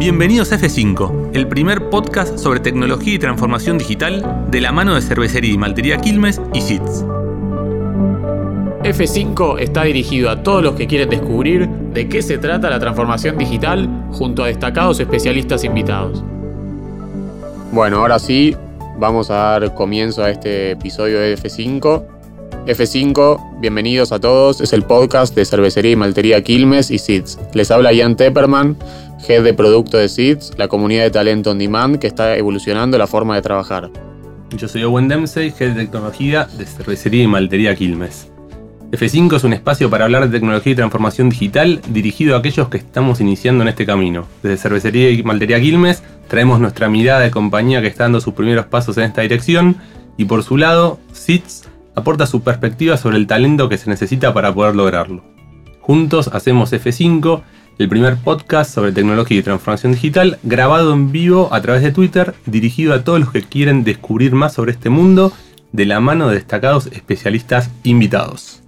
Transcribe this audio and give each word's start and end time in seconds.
Bienvenidos 0.00 0.50
a 0.50 0.58
F5, 0.58 1.32
el 1.34 1.46
primer 1.46 1.90
podcast 1.90 2.38
sobre 2.38 2.60
tecnología 2.60 3.12
y 3.12 3.18
transformación 3.18 3.76
digital 3.76 4.46
de 4.50 4.62
la 4.62 4.72
mano 4.72 4.94
de 4.94 5.02
Cervecería 5.02 5.52
y 5.52 5.58
Maltería 5.58 5.98
Quilmes 5.98 6.40
y 6.54 6.62
SITS. 6.62 7.04
F5 8.82 9.60
está 9.60 9.82
dirigido 9.82 10.30
a 10.30 10.42
todos 10.42 10.62
los 10.62 10.74
que 10.74 10.86
quieren 10.86 11.10
descubrir 11.10 11.68
de 11.68 12.08
qué 12.08 12.22
se 12.22 12.38
trata 12.38 12.70
la 12.70 12.80
transformación 12.80 13.36
digital 13.36 13.90
junto 14.10 14.42
a 14.42 14.46
destacados 14.46 14.98
especialistas 15.00 15.64
invitados. 15.64 16.24
Bueno, 17.70 17.98
ahora 17.98 18.18
sí, 18.18 18.56
vamos 18.96 19.30
a 19.30 19.34
dar 19.34 19.74
comienzo 19.74 20.24
a 20.24 20.30
este 20.30 20.70
episodio 20.70 21.20
de 21.20 21.36
F5. 21.36 22.06
F5, 22.66 23.60
bienvenidos 23.60 24.12
a 24.12 24.18
todos, 24.18 24.62
es 24.62 24.72
el 24.72 24.82
podcast 24.82 25.34
de 25.34 25.44
Cervecería 25.44 25.92
y 25.92 25.96
Maltería 25.96 26.42
Quilmes 26.42 26.90
y 26.90 26.98
SIDS. 26.98 27.38
Les 27.52 27.70
habla 27.70 27.92
Ian 27.92 28.16
Tepperman, 28.16 28.76
head 29.28 29.42
de 29.42 29.54
producto 29.54 29.96
de 29.98 30.08
SIDS, 30.08 30.52
la 30.56 30.68
comunidad 30.68 31.04
de 31.04 31.10
talento 31.10 31.50
on 31.50 31.58
demand 31.58 31.98
que 31.98 32.06
está 32.06 32.36
evolucionando 32.36 32.98
la 32.98 33.06
forma 33.06 33.34
de 33.34 33.42
trabajar. 33.42 33.90
Yo 34.56 34.68
soy 34.68 34.82
Owen 34.84 35.08
Dempsey, 35.08 35.52
head 35.58 35.74
de 35.74 35.84
tecnología 35.84 36.48
de 36.58 36.66
Cervecería 36.66 37.22
y 37.24 37.26
Maltería 37.26 37.74
Quilmes. 37.74 38.30
F5 38.90 39.36
es 39.36 39.44
un 39.44 39.52
espacio 39.52 39.88
para 39.88 40.04
hablar 40.04 40.28
de 40.28 40.36
tecnología 40.36 40.72
y 40.72 40.76
transformación 40.76 41.28
digital 41.28 41.80
dirigido 41.90 42.34
a 42.34 42.40
aquellos 42.40 42.68
que 42.68 42.78
estamos 42.78 43.20
iniciando 43.20 43.62
en 43.62 43.68
este 43.68 43.86
camino. 43.86 44.26
Desde 44.42 44.56
Cervecería 44.56 45.10
y 45.10 45.22
Maltería 45.22 45.60
Quilmes 45.60 46.02
traemos 46.26 46.58
nuestra 46.58 46.88
mirada 46.88 47.20
de 47.20 47.30
compañía 47.30 47.80
que 47.80 47.86
está 47.86 48.04
dando 48.04 48.20
sus 48.20 48.34
primeros 48.34 48.66
pasos 48.66 48.98
en 48.98 49.04
esta 49.04 49.22
dirección 49.22 49.76
y 50.16 50.24
por 50.24 50.42
su 50.42 50.56
lado, 50.56 50.98
SITS 51.12 51.68
aporta 51.94 52.26
su 52.26 52.42
perspectiva 52.42 52.96
sobre 52.96 53.16
el 53.16 53.28
talento 53.28 53.68
que 53.68 53.78
se 53.78 53.88
necesita 53.88 54.34
para 54.34 54.52
poder 54.52 54.74
lograrlo. 54.74 55.22
Juntos 55.80 56.28
hacemos 56.32 56.72
F5, 56.72 57.42
el 57.80 57.88
primer 57.88 58.18
podcast 58.18 58.74
sobre 58.74 58.92
tecnología 58.92 59.38
y 59.38 59.42
transformación 59.42 59.92
digital 59.92 60.38
grabado 60.42 60.92
en 60.92 61.10
vivo 61.12 61.48
a 61.50 61.62
través 61.62 61.82
de 61.82 61.92
Twitter, 61.92 62.34
dirigido 62.44 62.92
a 62.92 63.04
todos 63.04 63.20
los 63.20 63.32
que 63.32 63.40
quieren 63.40 63.84
descubrir 63.84 64.34
más 64.34 64.52
sobre 64.52 64.72
este 64.72 64.90
mundo 64.90 65.32
de 65.72 65.86
la 65.86 65.98
mano 65.98 66.28
de 66.28 66.34
destacados 66.34 66.88
especialistas 66.88 67.70
invitados. 67.82 68.62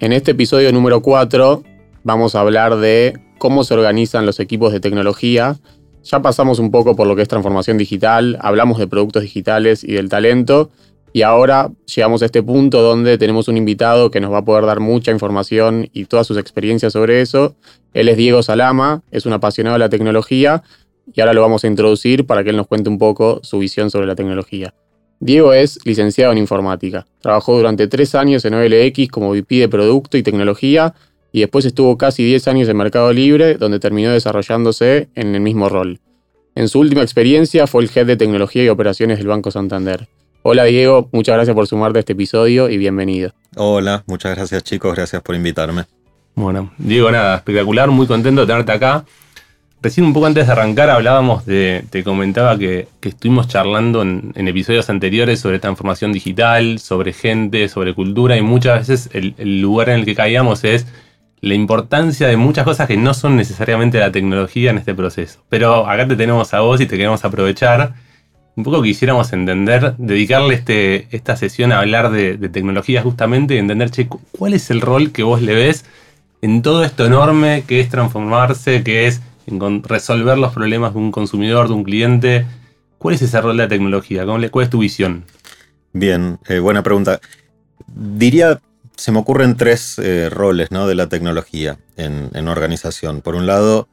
En 0.00 0.14
este 0.14 0.30
episodio 0.30 0.72
número 0.72 1.02
4 1.02 1.62
vamos 2.04 2.34
a 2.34 2.40
hablar 2.40 2.76
de 2.76 3.20
cómo 3.36 3.64
se 3.64 3.74
organizan 3.74 4.24
los 4.24 4.40
equipos 4.40 4.72
de 4.72 4.80
tecnología. 4.80 5.58
Ya 6.02 6.22
pasamos 6.22 6.58
un 6.58 6.70
poco 6.70 6.96
por 6.96 7.06
lo 7.06 7.14
que 7.16 7.20
es 7.20 7.28
transformación 7.28 7.76
digital, 7.76 8.38
hablamos 8.40 8.78
de 8.78 8.86
productos 8.86 9.24
digitales 9.24 9.84
y 9.84 9.92
del 9.92 10.08
talento, 10.08 10.70
y 11.14 11.22
ahora 11.22 11.70
llegamos 11.94 12.22
a 12.22 12.24
este 12.26 12.42
punto 12.42 12.82
donde 12.82 13.16
tenemos 13.18 13.46
un 13.46 13.56
invitado 13.56 14.10
que 14.10 14.20
nos 14.20 14.32
va 14.32 14.38
a 14.38 14.44
poder 14.44 14.66
dar 14.66 14.80
mucha 14.80 15.12
información 15.12 15.88
y 15.92 16.06
todas 16.06 16.26
sus 16.26 16.36
experiencias 16.36 16.92
sobre 16.92 17.20
eso. 17.20 17.54
Él 17.92 18.08
es 18.08 18.16
Diego 18.16 18.42
Salama, 18.42 19.00
es 19.12 19.24
un 19.24 19.32
apasionado 19.32 19.74
de 19.76 19.78
la 19.78 19.88
tecnología 19.88 20.64
y 21.14 21.20
ahora 21.20 21.32
lo 21.32 21.40
vamos 21.40 21.62
a 21.62 21.68
introducir 21.68 22.26
para 22.26 22.42
que 22.42 22.50
él 22.50 22.56
nos 22.56 22.66
cuente 22.66 22.90
un 22.90 22.98
poco 22.98 23.38
su 23.44 23.60
visión 23.60 23.92
sobre 23.92 24.08
la 24.08 24.16
tecnología. 24.16 24.74
Diego 25.20 25.52
es 25.52 25.78
licenciado 25.84 26.32
en 26.32 26.38
informática. 26.38 27.06
Trabajó 27.20 27.56
durante 27.58 27.86
tres 27.86 28.16
años 28.16 28.44
en 28.44 28.54
OLX 28.54 29.08
como 29.08 29.30
VP 29.30 29.54
de 29.54 29.68
Producto 29.68 30.16
y 30.16 30.24
Tecnología 30.24 30.94
y 31.30 31.42
después 31.42 31.64
estuvo 31.64 31.96
casi 31.96 32.24
10 32.24 32.48
años 32.48 32.68
en 32.68 32.76
Mercado 32.76 33.12
Libre, 33.12 33.54
donde 33.54 33.78
terminó 33.78 34.10
desarrollándose 34.10 35.10
en 35.14 35.32
el 35.32 35.40
mismo 35.40 35.68
rol. 35.68 36.00
En 36.56 36.68
su 36.68 36.80
última 36.80 37.02
experiencia 37.02 37.68
fue 37.68 37.84
el 37.84 37.90
Head 37.94 38.06
de 38.06 38.16
Tecnología 38.16 38.64
y 38.64 38.68
Operaciones 38.68 39.18
del 39.18 39.28
Banco 39.28 39.52
Santander. 39.52 40.08
Hola 40.46 40.64
Diego, 40.64 41.08
muchas 41.10 41.36
gracias 41.36 41.54
por 41.54 41.66
sumarte 41.66 41.98
a 41.98 42.00
este 42.00 42.12
episodio 42.12 42.68
y 42.68 42.76
bienvenido. 42.76 43.32
Hola, 43.56 44.04
muchas 44.06 44.36
gracias 44.36 44.62
chicos, 44.62 44.94
gracias 44.94 45.22
por 45.22 45.34
invitarme. 45.34 45.84
Bueno, 46.34 46.70
Diego, 46.76 47.10
nada, 47.10 47.36
espectacular, 47.36 47.88
muy 47.88 48.06
contento 48.06 48.42
de 48.42 48.48
tenerte 48.48 48.72
acá. 48.72 49.06
Recién 49.80 50.04
un 50.04 50.12
poco 50.12 50.26
antes 50.26 50.46
de 50.46 50.52
arrancar 50.52 50.90
hablábamos 50.90 51.46
de, 51.46 51.86
te 51.88 52.04
comentaba 52.04 52.58
que, 52.58 52.88
estuvimos 53.00 53.48
charlando 53.48 54.02
en, 54.02 54.34
episodios 54.34 54.90
anteriores 54.90 55.40
sobre 55.40 55.60
transformación 55.60 56.12
digital, 56.12 56.78
sobre 56.78 57.14
gente, 57.14 57.70
sobre 57.70 57.94
cultura 57.94 58.36
y 58.36 58.42
muchas 58.42 58.86
veces 58.86 59.08
el, 59.14 59.62
lugar 59.62 59.88
en 59.88 60.00
el 60.00 60.04
que 60.04 60.14
caíamos 60.14 60.62
es 60.64 60.86
la 61.40 61.54
importancia 61.54 62.28
de 62.28 62.36
muchas 62.36 62.64
cosas 62.64 62.86
que 62.86 62.98
no 62.98 63.14
son 63.14 63.36
necesariamente 63.36 63.98
la 63.98 64.12
tecnología 64.12 64.72
en 64.72 64.76
este 64.76 64.94
proceso. 64.94 65.42
Pero 65.48 65.88
acá 65.88 66.06
te 66.06 66.16
tenemos 66.16 66.52
a 66.52 66.60
vos 66.60 66.82
y 66.82 66.86
te 66.86 66.98
queremos 66.98 67.24
aprovechar. 67.24 67.94
Un 68.56 68.62
poco 68.62 68.82
quisiéramos 68.82 69.32
entender, 69.32 69.94
dedicarle 69.98 70.54
este, 70.54 71.08
esta 71.10 71.36
sesión 71.36 71.72
a 71.72 71.80
hablar 71.80 72.10
de, 72.10 72.36
de 72.36 72.48
tecnología 72.48 73.02
justamente 73.02 73.54
y 73.54 73.58
entender, 73.58 73.90
che, 73.90 74.06
cuál 74.06 74.54
es 74.54 74.70
el 74.70 74.80
rol 74.80 75.10
que 75.10 75.24
vos 75.24 75.42
le 75.42 75.54
ves 75.54 75.84
en 76.44 76.62
todo 76.62 76.84
esto 76.84 77.06
enorme 77.06 77.64
que 77.66 77.80
es 77.80 77.88
transformarse, 77.88 78.84
que 78.84 79.06
es 79.06 79.22
resolver 79.82 80.36
los 80.38 80.52
problemas 80.52 80.92
de 80.92 81.00
un 81.00 81.10
consumidor, 81.10 81.68
de 81.68 81.74
un 81.74 81.84
cliente. 81.84 82.46
¿Cuál 82.98 83.14
es 83.14 83.22
ese 83.22 83.40
rol 83.40 83.56
de 83.56 83.62
la 83.64 83.68
tecnología? 83.68 84.24
¿Cuál 84.26 84.64
es 84.64 84.70
tu 84.70 84.78
visión? 84.78 85.24
Bien, 85.92 86.38
eh, 86.48 86.58
buena 86.58 86.82
pregunta. 86.82 87.20
Diría, 87.86 88.60
se 88.94 89.10
me 89.10 89.20
ocurren 89.20 89.56
tres 89.56 89.98
eh, 89.98 90.28
roles 90.30 90.70
¿no? 90.70 90.86
de 90.86 90.94
la 90.94 91.08
tecnología 91.08 91.78
en, 91.96 92.30
en 92.34 92.48
organización. 92.48 93.22
Por 93.22 93.34
un 93.34 93.46
lado, 93.46 93.88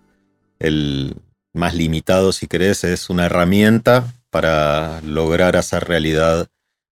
el 0.59 1.15
más 1.53 1.73
limitado, 1.73 2.31
si 2.31 2.47
querés, 2.47 2.83
es 2.83 3.09
una 3.09 3.25
herramienta 3.25 4.05
para 4.31 5.01
lograr 5.01 5.55
hacer 5.55 5.83
realidad 5.83 6.47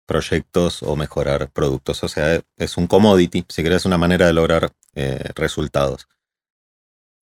proyectos 0.07 0.83
o 0.83 0.97
mejorar 0.97 1.51
productos. 1.51 2.03
O 2.05 2.09
sea, 2.09 2.43
es 2.57 2.77
un 2.77 2.87
commodity, 2.87 3.45
si 3.49 3.63
querés, 3.63 3.87
una 3.87 3.99
manera 3.99 4.27
de 4.27 4.33
lograr 4.33 4.73
eh, 4.95 5.31
resultados. 5.35 6.09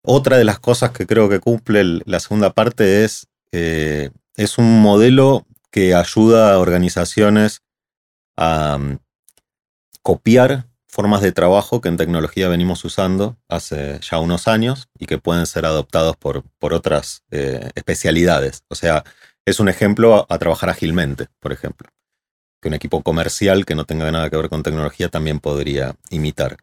Otra 0.02 0.36
de 0.36 0.44
las 0.44 0.60
cosas 0.60 0.92
que 0.92 1.06
creo 1.06 1.28
que 1.28 1.40
cumple 1.40 2.02
la 2.04 2.20
segunda 2.20 2.52
parte 2.52 3.04
es, 3.04 3.26
eh, 3.52 4.10
es 4.36 4.58
un 4.58 4.80
modelo 4.80 5.46
que 5.70 5.94
ayuda 5.94 6.52
a 6.52 6.58
organizaciones 6.58 7.62
a 8.36 8.78
mm, 8.78 8.98
copiar 10.02 10.68
formas 10.86 11.22
de 11.22 11.32
trabajo 11.32 11.80
que 11.80 11.88
en 11.88 11.96
tecnología 11.96 12.48
venimos 12.48 12.84
usando 12.84 13.36
hace 13.48 13.98
ya 14.00 14.18
unos 14.18 14.46
años 14.46 14.88
y 14.96 15.06
que 15.06 15.18
pueden 15.18 15.46
ser 15.46 15.66
adoptados 15.66 16.16
por, 16.16 16.44
por 16.60 16.72
otras 16.72 17.24
eh, 17.32 17.70
especialidades. 17.74 18.62
O 18.68 18.76
sea, 18.76 19.02
es 19.46 19.60
un 19.60 19.68
ejemplo 19.68 20.26
a, 20.28 20.38
trabajar 20.38 20.70
ágilmente, 20.70 21.28
por 21.40 21.52
ejemplo, 21.52 21.88
que 22.60 22.68
un 22.68 22.74
equipo 22.74 23.02
comercial 23.02 23.66
que 23.66 23.74
no 23.74 23.84
tenga 23.84 24.10
nada 24.10 24.30
que 24.30 24.36
ver 24.36 24.48
con 24.48 24.62
tecnología 24.62 25.08
también 25.08 25.40
podría 25.40 25.96
imitar. 26.10 26.56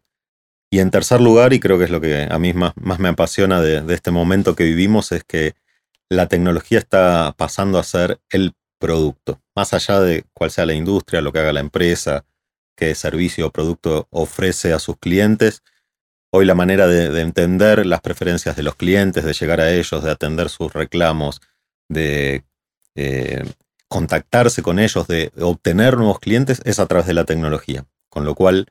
Y 0.70 0.80
en 0.80 0.90
tercer 0.90 1.20
lugar, 1.20 1.52
y 1.52 1.60
creo 1.60 1.78
que 1.78 1.84
es 1.84 1.90
lo 1.90 2.00
que 2.00 2.26
a 2.30 2.38
mí 2.38 2.54
más, 2.54 2.74
me 2.76 3.08
apasiona 3.08 3.60
de, 3.60 3.84
este 3.94 4.10
momento 4.10 4.56
que 4.56 4.64
vivimos, 4.64 5.12
es 5.12 5.22
que 5.22 5.54
la 6.08 6.28
tecnología 6.28 6.78
está 6.78 7.34
pasando 7.36 7.78
a 7.78 7.84
ser 7.84 8.20
el 8.30 8.54
producto. 8.78 9.40
Más 9.54 9.74
allá 9.74 10.00
de 10.00 10.24
cuál 10.32 10.50
sea 10.50 10.66
la 10.66 10.74
industria, 10.74 11.20
lo 11.20 11.32
que 11.32 11.40
haga 11.40 11.52
la 11.52 11.60
empresa, 11.60 12.24
qué 12.74 12.94
servicio 12.94 13.46
o 13.46 13.50
producto 13.50 14.08
ofrece 14.10 14.72
a 14.72 14.78
sus 14.78 14.96
clientes, 14.98 15.62
hoy 16.32 16.46
la 16.46 16.54
manera 16.54 16.86
de, 16.86 17.20
entender 17.20 17.84
las 17.84 18.00
preferencias 18.00 18.56
de 18.56 18.62
los 18.62 18.74
clientes, 18.74 19.24
de 19.24 19.34
llegar 19.34 19.60
a 19.60 19.70
ellos, 19.70 20.02
de 20.02 20.10
atender 20.10 20.48
sus 20.48 20.72
reclamos, 20.72 21.42
de 21.88 22.44
eh, 22.94 23.42
contactarse 23.88 24.62
con 24.62 24.78
ellos, 24.78 25.06
de 25.06 25.32
obtener 25.40 25.96
nuevos 25.96 26.18
clientes, 26.18 26.60
es 26.64 26.78
a 26.78 26.86
través 26.86 27.06
de 27.06 27.14
la 27.14 27.24
tecnología. 27.24 27.86
Con 28.08 28.24
lo 28.24 28.34
cual, 28.34 28.66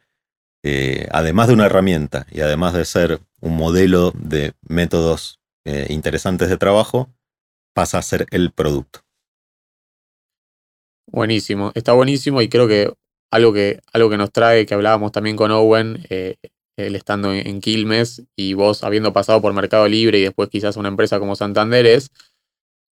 eh, 0.64 1.08
además 1.12 1.48
de 1.48 1.54
una 1.54 1.66
herramienta 1.66 2.26
y 2.32 2.42
además 2.42 2.74
de 2.74 2.86
ser 2.86 3.20
un 3.40 3.56
modelo 3.56 4.12
de 4.16 4.54
métodos 4.62 5.40
eh, 5.66 5.88
interesantes 5.90 6.50
de 6.50 6.58
trabajo, 6.58 7.10
pasa 7.74 7.98
a 7.98 8.04
ser 8.04 8.28
el 8.32 8.52
producto. 8.52 9.02
Buenísimo, 11.08 11.72
está 11.76 11.94
buenísimo 11.94 12.42
y 12.42 12.50
creo 12.50 12.68
que 12.68 12.94
algo 13.32 13.54
que, 13.54 13.80
algo 13.94 14.10
que 14.10 14.18
nos 14.18 14.32
trae, 14.32 14.66
que 14.66 14.74
hablábamos 14.74 15.12
también 15.12 15.36
con 15.36 15.52
Owen, 15.52 16.06
él 16.78 16.96
estando 16.96 17.34
en, 17.34 17.62
Quilmes 17.62 18.24
y 18.36 18.54
vos 18.54 18.84
habiendo 18.84 19.14
pasado 19.14 19.42
por 19.42 19.54
Mercado 19.54 19.88
Libre 19.88 20.20
y 20.20 20.24
después 20.24 20.50
quizás 20.50 20.78
una 20.78 20.90
empresa 20.90 21.20
como 21.20 21.36
Santander, 21.36 21.86
es 21.86 22.12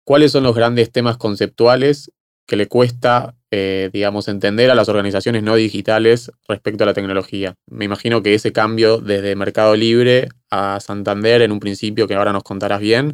cuáles 0.08 0.32
son 0.32 0.42
los 0.42 0.56
grandes 0.56 0.90
temas 0.90 1.18
conceptuales 1.18 2.10
que 2.46 2.56
le 2.56 2.66
cuesta, 2.66 3.34
eh, 3.50 3.90
digamos, 3.92 4.26
entender 4.28 4.70
a 4.70 4.74
las 4.74 4.88
organizaciones 4.88 5.42
no 5.42 5.54
digitales 5.54 6.32
respecto 6.48 6.84
a 6.84 6.86
la 6.86 6.94
tecnología. 6.94 7.56
Me 7.66 7.84
imagino 7.84 8.22
que 8.22 8.32
ese 8.32 8.50
cambio 8.50 8.96
desde 9.02 9.36
Mercado 9.36 9.76
Libre 9.76 10.30
a 10.50 10.80
Santander, 10.80 11.42
en 11.42 11.52
un 11.52 11.60
principio 11.60 12.08
que 12.08 12.14
ahora 12.14 12.32
nos 12.32 12.42
contarás 12.42 12.80
bien, 12.80 13.12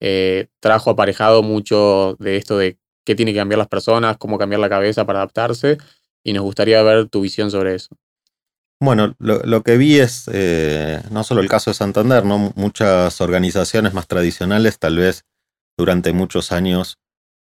eh, 0.00 0.48
trajo 0.60 0.90
aparejado 0.90 1.42
mucho 1.42 2.14
de 2.18 2.36
esto 2.36 2.58
de 2.58 2.76
qué 3.06 3.14
tiene 3.14 3.32
que 3.32 3.38
cambiar 3.38 3.56
las 3.56 3.68
personas, 3.68 4.18
cómo 4.18 4.36
cambiar 4.36 4.60
la 4.60 4.68
cabeza 4.68 5.06
para 5.06 5.20
adaptarse, 5.20 5.78
y 6.22 6.34
nos 6.34 6.42
gustaría 6.42 6.82
ver 6.82 7.08
tu 7.08 7.22
visión 7.22 7.50
sobre 7.50 7.76
eso. 7.76 7.96
Bueno, 8.80 9.14
lo, 9.18 9.62
que 9.62 9.78
vi 9.78 9.98
es 9.98 10.28
eh, 10.30 11.00
no 11.10 11.24
solo 11.24 11.40
el 11.40 11.48
caso 11.48 11.70
de 11.70 11.74
Santander, 11.74 12.26
¿no? 12.26 12.52
Muchas 12.54 13.22
organizaciones 13.22 13.94
más 13.94 14.06
tradicionales 14.06 14.78
tal 14.78 14.98
vez 14.98 15.24
durante 15.76 16.12
muchos 16.12 16.52
años 16.52 16.98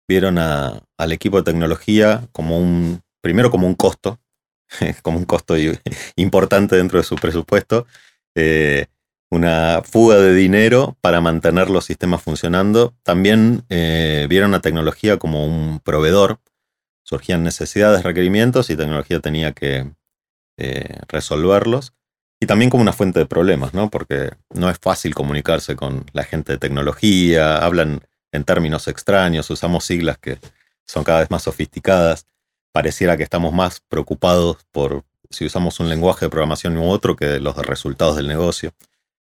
vieron 0.08 0.38
al 0.38 1.12
equipo 1.12 1.38
de 1.38 1.44
tecnología 1.44 2.28
como 2.32 2.60
un, 2.60 3.02
primero 3.22 3.52
como 3.52 3.68
un 3.68 3.76
costo, 3.76 4.20
como 5.02 5.18
un 5.18 5.26
costo 5.26 5.56
importante 6.16 6.76
dentro 6.76 6.98
de 6.98 7.04
su 7.04 7.16
presupuesto, 7.16 7.86
eh, 8.36 8.88
una 9.30 9.82
fuga 9.84 10.18
de 10.18 10.34
dinero 10.34 10.98
para 11.02 11.20
mantener 11.20 11.70
los 11.70 11.86
sistemas 11.86 12.22
funcionando. 12.22 12.96
También 13.04 13.66
eh, 13.70 14.26
vieron 14.30 14.52
la 14.52 14.62
tecnología 14.62 15.18
como 15.18 15.46
un 15.46 15.82
proveedor. 15.82 16.40
Surgían 17.04 17.44
necesidades, 17.44 18.04
requerimientos 18.04 18.70
y 18.70 18.78
tecnología 18.78 19.20
tenía 19.20 19.52
que 19.52 19.92
eh, 20.58 21.00
resolverlos. 21.10 21.94
Y 22.40 22.46
también 22.46 22.70
como 22.70 22.84
una 22.84 22.94
fuente 22.94 23.20
de 23.20 23.26
problemas, 23.26 23.74
¿no? 23.74 23.90
Porque 23.90 24.32
no 24.54 24.70
es 24.70 24.78
fácil 24.80 25.16
comunicarse 25.16 25.76
con 25.76 26.06
la 26.14 26.24
gente 26.24 26.54
de 26.54 26.60
tecnología, 26.60 27.58
hablan 27.58 28.02
en 28.38 28.46
términos 28.46 28.88
extraños, 28.88 29.50
usamos 29.50 29.84
siglas 29.84 30.18
que 30.18 30.40
son 30.86 31.04
cada 31.04 31.20
vez 31.20 31.30
más 31.30 31.44
sofisticadas. 31.44 32.26
Pareciera 32.72 33.18
que 33.18 33.24
estamos 33.24 33.54
más 33.54 33.82
preocupados 33.90 34.58
por 34.72 35.04
si 35.30 35.46
usamos 35.46 35.80
un 35.80 35.90
lenguaje 35.90 36.26
de 36.26 36.30
programación 36.30 36.78
u 36.78 36.90
otro 36.90 37.16
que 37.16 37.40
los 37.40 37.56
resultados 37.58 38.16
del 38.16 38.28
negocio. 38.28 38.72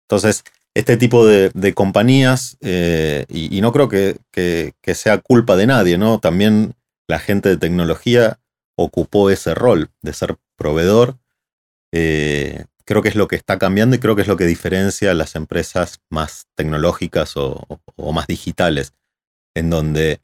Entonces, 0.04 0.44
este 0.74 0.96
tipo 0.96 1.26
de, 1.26 1.74
compañías, 1.74 2.58
eh, 2.62 3.26
y, 3.30 3.60
no 3.62 3.72
creo 3.72 3.90
que, 3.90 4.74
sea 4.94 5.18
culpa 5.18 5.56
de 5.56 5.66
nadie, 5.66 5.98
¿no? 5.98 6.20
También 6.20 6.76
la 7.08 7.20
gente 7.20 7.50
de 7.50 7.58
tecnología 7.58 8.40
ocupó 8.76 9.32
ese 9.32 9.56
rol 9.56 9.90
de 10.04 10.14
ser 10.14 10.38
proveedor. 10.56 11.18
Eh, 11.92 12.66
creo 12.88 13.02
que 13.02 13.10
es 13.10 13.16
lo 13.16 13.28
que 13.28 13.36
está 13.36 13.60
cambiando 13.60 13.96
y 13.96 14.00
creo 14.00 14.16
que 14.16 14.22
es 14.22 14.28
lo 14.30 14.38
que 14.38 14.46
diferencia 14.46 15.14
las 15.14 15.36
empresas 15.36 16.00
más 16.10 16.48
tecnológicas 16.56 17.34
o, 17.36 17.82
más 18.14 18.28
digitales, 18.28 18.94
en 19.54 19.70
donde 19.70 20.22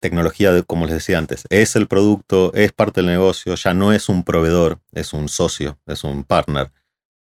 tecnología, 0.00 0.62
como 0.62 0.86
les 0.86 0.94
decía 0.94 1.18
antes, 1.18 1.44
es 1.50 1.74
el 1.74 1.88
producto, 1.88 2.52
es 2.54 2.72
parte 2.72 3.00
del 3.00 3.10
negocio, 3.10 3.56
ya 3.56 3.74
no 3.74 3.92
es 3.92 4.08
un 4.08 4.22
proveedor, 4.22 4.80
es 4.92 5.12
un 5.12 5.28
socio, 5.28 5.78
es 5.86 6.04
un 6.04 6.24
partner. 6.24 6.70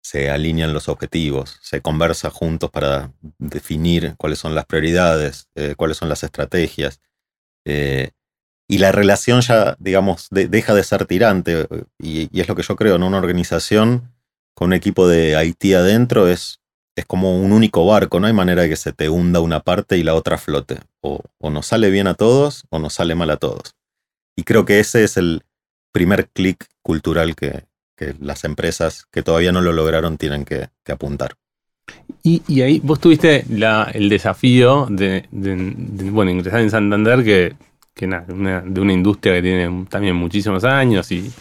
Se 0.03 0.29
alinean 0.29 0.73
los 0.73 0.89
objetivos, 0.89 1.59
se 1.61 1.81
conversa 1.81 2.29
juntos 2.31 2.69
para 2.71 3.11
definir 3.37 4.15
cuáles 4.17 4.39
son 4.39 4.55
las 4.55 4.65
prioridades, 4.65 5.47
eh, 5.55 5.75
cuáles 5.77 5.97
son 5.97 6.09
las 6.09 6.23
estrategias. 6.23 6.99
Eh, 7.65 8.11
y 8.67 8.79
la 8.79 8.91
relación 8.91 9.41
ya, 9.41 9.75
digamos, 9.79 10.27
deja 10.31 10.73
de 10.73 10.83
ser 10.83 11.05
tirante. 11.05 11.67
Y, 11.99 12.29
y, 12.35 12.41
es 12.41 12.47
lo 12.47 12.55
que 12.55 12.63
yo 12.63 12.75
creo, 12.75 12.95
en 12.95 13.03
una 13.03 13.17
organización 13.17 14.14
con 14.55 14.67
un 14.67 14.73
equipo 14.73 15.07
de 15.07 15.35
Haití 15.35 15.73
adentro 15.73 16.27
es, 16.27 16.61
es 16.95 17.05
como 17.05 17.39
un 17.39 17.51
único 17.51 17.85
barco, 17.85 18.19
no 18.19 18.27
hay 18.27 18.33
manera 18.33 18.63
de 18.63 18.69
que 18.69 18.77
se 18.77 18.93
te 18.93 19.09
hunda 19.09 19.41
una 19.41 19.59
parte 19.59 19.97
y 19.97 20.03
la 20.03 20.15
otra 20.15 20.37
flote. 20.37 20.79
O, 21.01 21.21
nos 21.51 21.67
sale 21.67 21.91
bien 21.91 22.07
a 22.07 22.15
todos 22.15 22.63
o 22.69 22.79
nos 22.79 22.93
sale 22.93 23.13
mal 23.13 23.29
a 23.29 23.37
todos. 23.37 23.75
Y 24.35 24.43
creo 24.43 24.65
que 24.65 24.79
ese 24.79 25.03
es 25.03 25.17
el 25.17 25.43
primer 25.91 26.29
clic 26.29 26.65
cultural 26.81 27.35
que, 27.35 27.63
las 28.19 28.43
empresas 28.43 29.05
que 29.09 29.23
todavía 29.23 29.53
no 29.53 29.61
lo 29.61 29.71
lograron 29.71 30.17
tienen 30.17 30.43
que, 30.43 30.67
apuntar. 30.87 31.35
Y, 32.23 32.61
ahí 32.61 32.81
vos 32.83 32.99
tuviste 32.99 33.45
el 33.93 34.09
desafío 34.09 34.87
de, 34.89 35.27
bueno, 35.31 36.31
ingresar 36.31 36.61
en 36.61 36.71
Santander, 36.71 37.23
que, 37.23 37.55
que 37.93 38.07
de 38.07 38.81
una 38.81 38.93
industria 38.93 39.35
que 39.35 39.41
tiene 39.41 39.85
también 39.89 40.15
muchísimos 40.15 40.63
años. 40.63 41.11
Y, 41.11 41.31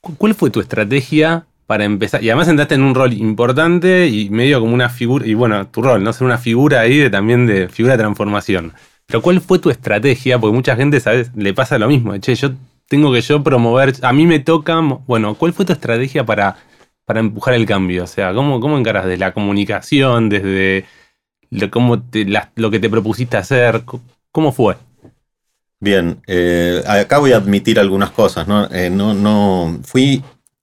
¿Cuál 0.00 0.34
fue 0.34 0.50
tu 0.50 0.60
estrategia 0.60 1.46
para 1.72 1.86
empezar. 1.86 2.22
Y 2.22 2.28
además 2.28 2.48
entraste 2.48 2.74
en 2.74 2.82
un 2.82 2.94
rol 2.94 3.14
importante 3.14 4.06
y 4.06 4.28
medio 4.28 4.60
como 4.60 4.74
una 4.74 4.90
figura, 4.90 5.26
y 5.26 5.32
bueno, 5.32 5.66
tu 5.68 5.80
rol, 5.80 6.04
¿no? 6.04 6.12
Ser 6.12 6.26
una 6.26 6.36
figura 6.36 6.80
ahí 6.80 6.98
de, 6.98 7.08
también 7.08 7.46
de 7.46 7.66
figura 7.66 7.96
de 7.96 8.02
transformación. 8.02 8.74
Pero 9.06 9.22
¿cuál 9.22 9.40
fue 9.40 9.58
tu 9.58 9.70
estrategia? 9.70 10.38
Porque 10.38 10.54
mucha 10.54 10.76
gente, 10.76 11.00
¿sabes? 11.00 11.30
Le 11.34 11.54
pasa 11.54 11.78
lo 11.78 11.88
mismo. 11.88 12.14
Che, 12.18 12.34
yo 12.34 12.50
tengo 12.88 13.10
que 13.10 13.22
yo 13.22 13.42
promover, 13.42 13.94
a 14.02 14.12
mí 14.12 14.26
me 14.26 14.38
toca, 14.38 14.78
bueno, 15.06 15.34
¿cuál 15.34 15.54
fue 15.54 15.64
tu 15.64 15.72
estrategia 15.72 16.26
para, 16.26 16.56
para 17.06 17.20
empujar 17.20 17.54
el 17.54 17.64
cambio? 17.64 18.04
O 18.04 18.06
sea, 18.06 18.34
¿cómo, 18.34 18.60
cómo 18.60 18.76
encaras 18.76 19.06
desde 19.06 19.16
la 19.16 19.32
comunicación, 19.32 20.28
desde 20.28 20.84
lo, 21.48 21.70
cómo 21.70 22.02
lo 22.56 22.70
que 22.70 22.80
te 22.80 22.90
propusiste 22.90 23.38
hacer? 23.38 23.82
¿Cómo 24.30 24.52
fue? 24.52 24.76
Bien, 25.80 26.20
eh, 26.26 26.82
acá 26.86 27.16
voy 27.16 27.32
a 27.32 27.38
admitir 27.38 27.80
algunas 27.80 28.10
cosas, 28.10 28.46
¿no? 28.46 28.68
Eh, 28.70 28.90
no, 28.90 29.14
no, 29.14 29.80
fui 29.84 30.22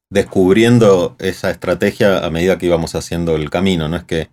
descubriendo 0.09 1.15
esa 1.19 1.51
estrategia 1.51 2.25
a 2.25 2.29
medida 2.29 2.57
que 2.57 2.65
íbamos 2.65 2.95
haciendo 2.95 3.35
el 3.35 3.49
camino, 3.49 3.87
no 3.87 3.97
es 3.97 4.03
que 4.03 4.29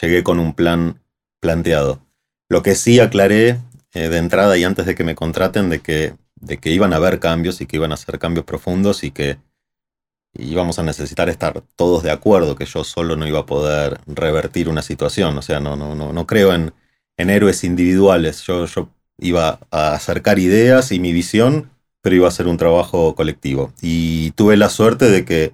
llegué 0.00 0.22
con 0.22 0.38
un 0.38 0.54
plan 0.54 1.02
planteado. 1.40 2.00
Lo 2.48 2.62
que 2.62 2.74
sí 2.74 3.00
aclaré 3.00 3.58
eh, 3.92 4.08
de 4.08 4.18
entrada 4.18 4.56
y 4.56 4.64
antes 4.64 4.86
de 4.86 4.94
que 4.94 5.04
me 5.04 5.14
contraten 5.14 5.70
de 5.70 5.80
que, 5.80 6.14
de 6.36 6.58
que 6.58 6.70
iban 6.70 6.92
a 6.92 6.96
haber 6.96 7.18
cambios 7.18 7.60
y 7.60 7.66
que 7.66 7.76
iban 7.76 7.92
a 7.92 7.96
ser 7.96 8.18
cambios 8.18 8.44
profundos 8.44 9.04
y 9.04 9.10
que 9.10 9.38
íbamos 10.34 10.78
a 10.78 10.82
necesitar 10.82 11.28
estar 11.28 11.62
todos 11.74 12.02
de 12.02 12.10
acuerdo, 12.10 12.54
que 12.54 12.66
yo 12.66 12.84
solo 12.84 13.16
no 13.16 13.26
iba 13.26 13.40
a 13.40 13.46
poder 13.46 14.00
revertir 14.06 14.68
una 14.68 14.82
situación. 14.82 15.36
O 15.36 15.42
sea, 15.42 15.58
no, 15.58 15.76
no, 15.76 15.94
no, 15.94 16.12
no 16.12 16.26
creo 16.26 16.54
en, 16.54 16.72
en 17.16 17.30
héroes 17.30 17.64
individuales. 17.64 18.42
Yo, 18.42 18.66
yo 18.66 18.90
iba 19.18 19.58
a 19.70 19.94
acercar 19.94 20.38
ideas 20.38 20.92
y 20.92 21.00
mi 21.00 21.12
visión 21.12 21.70
pero 22.00 22.16
iba 22.16 22.28
a 22.28 22.32
ser 22.32 22.46
un 22.46 22.56
trabajo 22.56 23.14
colectivo. 23.14 23.72
Y 23.80 24.30
tuve 24.32 24.56
la 24.56 24.68
suerte 24.68 25.10
de 25.10 25.24
que 25.24 25.52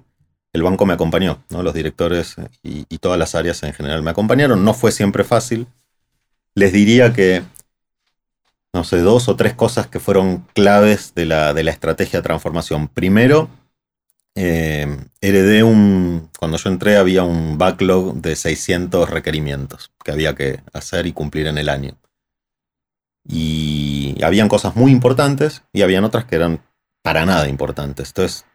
el 0.53 0.63
banco 0.63 0.85
me 0.85 0.93
acompañó, 0.93 1.43
¿no? 1.49 1.63
los 1.63 1.73
directores 1.73 2.35
y, 2.63 2.85
todas 2.99 3.19
las 3.19 3.35
áreas 3.35 3.61
en 3.63 3.73
general 3.73 4.01
me 4.01 4.11
acompañaron. 4.11 4.63
No 4.63 4.73
fue 4.73 4.91
siempre 4.91 5.23
fácil. 5.23 5.67
Les 6.55 6.71
diría 6.71 7.13
que, 7.13 7.43
no 8.73 8.83
sé, 8.83 8.99
dos 9.01 9.27
o 9.27 9.35
tres 9.35 9.53
cosas 9.53 9.87
que 9.87 9.99
fueron 9.99 10.47
claves 10.53 11.13
de 11.13 11.25
la, 11.25 11.53
de 11.53 11.63
la 11.63 11.71
estrategia 11.71 12.19
de 12.19 12.23
transformación. 12.23 12.87
Primero, 12.87 13.49
eh, 14.35 14.87
heredé 15.21 15.63
un, 15.63 16.29
cuando 16.37 16.57
yo 16.57 16.69
entré 16.69 16.97
había 16.97 17.23
un 17.23 17.57
backlog 17.57 18.15
de 18.15 18.35
600 18.35 19.09
requerimientos 19.09 19.91
que 20.03 20.11
había 20.11 20.35
que 20.35 20.61
hacer 20.73 21.05
y 21.05 21.13
cumplir 21.13 21.47
en 21.47 21.57
el 21.57 21.69
año. 21.69 21.97
Y 23.27 24.17
habían 24.23 24.47
cosas 24.47 24.75
muy 24.75 24.91
importantes 24.91 25.63
y 25.73 25.81
habían 25.81 26.03
otras 26.03 26.25
que 26.25 26.35
eran 26.35 26.61
para 27.01 27.25
nada 27.25 27.47
importantes. 27.47 28.09
Entonces, 28.09 28.45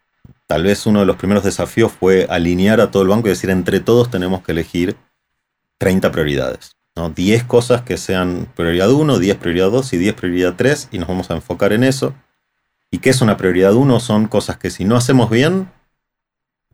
tal 0.47 0.65
vez 0.65 0.87
uno 0.87 1.01
de 1.01 1.07
los 1.07 1.17
primeros 1.17 1.45
desafíos 1.45 1.93
fue 1.93 2.27
alinear 2.29 2.81
a 2.81 2.91
todo 2.91 3.03
el 3.03 3.09
banco 3.09 3.29
y 3.29 3.31
decir, 3.31 3.51
entre 3.51 3.81
todos 3.81 4.11
tenemos 4.11 4.43
que 4.43 4.53
elegir 4.53 4.97
30 5.79 6.11
prioridades. 6.13 6.77
¿no? 6.97 7.11
10 7.11 7.45
cosas 7.45 7.83
que 7.83 7.97
sean 7.97 8.49
prioridad 8.55 8.91
1, 8.91 9.19
10 9.19 9.37
prioridad 9.39 9.71
2 9.71 9.93
y 9.93 9.97
10 9.99 10.15
prioridad 10.15 10.55
3 10.57 10.89
y 10.93 10.99
nos 10.99 11.09
vamos 11.09 11.31
a 11.31 11.35
enfocar 11.35 11.73
en 11.73 11.85
eso. 11.85 12.15
¿Y 12.91 12.99
qué 12.99 13.11
es 13.11 13.21
una 13.23 13.37
prioridad 13.37 13.75
1? 13.75 14.01
Son 14.01 14.27
cosas 14.27 14.57
que 14.57 14.71
si 14.71 14.85
no 14.85 14.97
hacemos 14.97 15.31
bien, 15.31 15.71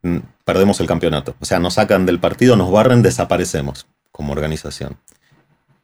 mm, 0.02 0.18
perdemos 0.44 0.80
el 0.80 0.86
campeonato. 0.86 1.34
O 1.40 1.44
sea, 1.44 1.58
nos 1.58 1.74
sacan 1.74 2.06
del 2.06 2.18
partido, 2.18 2.56
nos 2.56 2.70
barren, 2.70 3.02
desaparecemos 3.02 3.86
como 4.10 4.32
organización. 4.32 4.96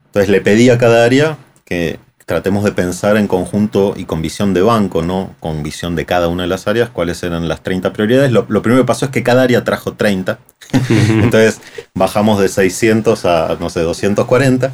Entonces 0.06 0.30
le 0.30 0.40
pedí 0.40 0.70
a 0.70 0.78
cada 0.78 1.04
área 1.04 1.36
que 1.72 1.98
tratemos 2.26 2.64
de 2.64 2.72
pensar 2.72 3.16
en 3.16 3.26
conjunto 3.26 3.94
y 3.96 4.04
con 4.04 4.22
visión 4.22 4.54
de 4.54 4.62
banco, 4.62 5.02
¿no? 5.02 5.34
Con 5.40 5.62
visión 5.62 5.96
de 5.96 6.06
cada 6.06 6.28
una 6.28 6.44
de 6.44 6.48
las 6.48 6.66
áreas, 6.66 6.90
cuáles 6.90 7.22
eran 7.22 7.48
las 7.48 7.62
30 7.62 7.92
prioridades. 7.92 8.30
Lo, 8.30 8.46
primero 8.46 8.82
que 8.82 8.86
pasó 8.86 9.06
es 9.06 9.10
que 9.10 9.22
cada 9.22 9.42
área 9.42 9.64
trajo 9.64 9.94
30. 9.94 10.38
Entonces 10.88 11.60
bajamos 11.94 12.40
de 12.40 12.48
600 12.48 13.24
a, 13.24 13.56
no 13.58 13.70
sé, 13.70 13.80
240. 13.80 14.72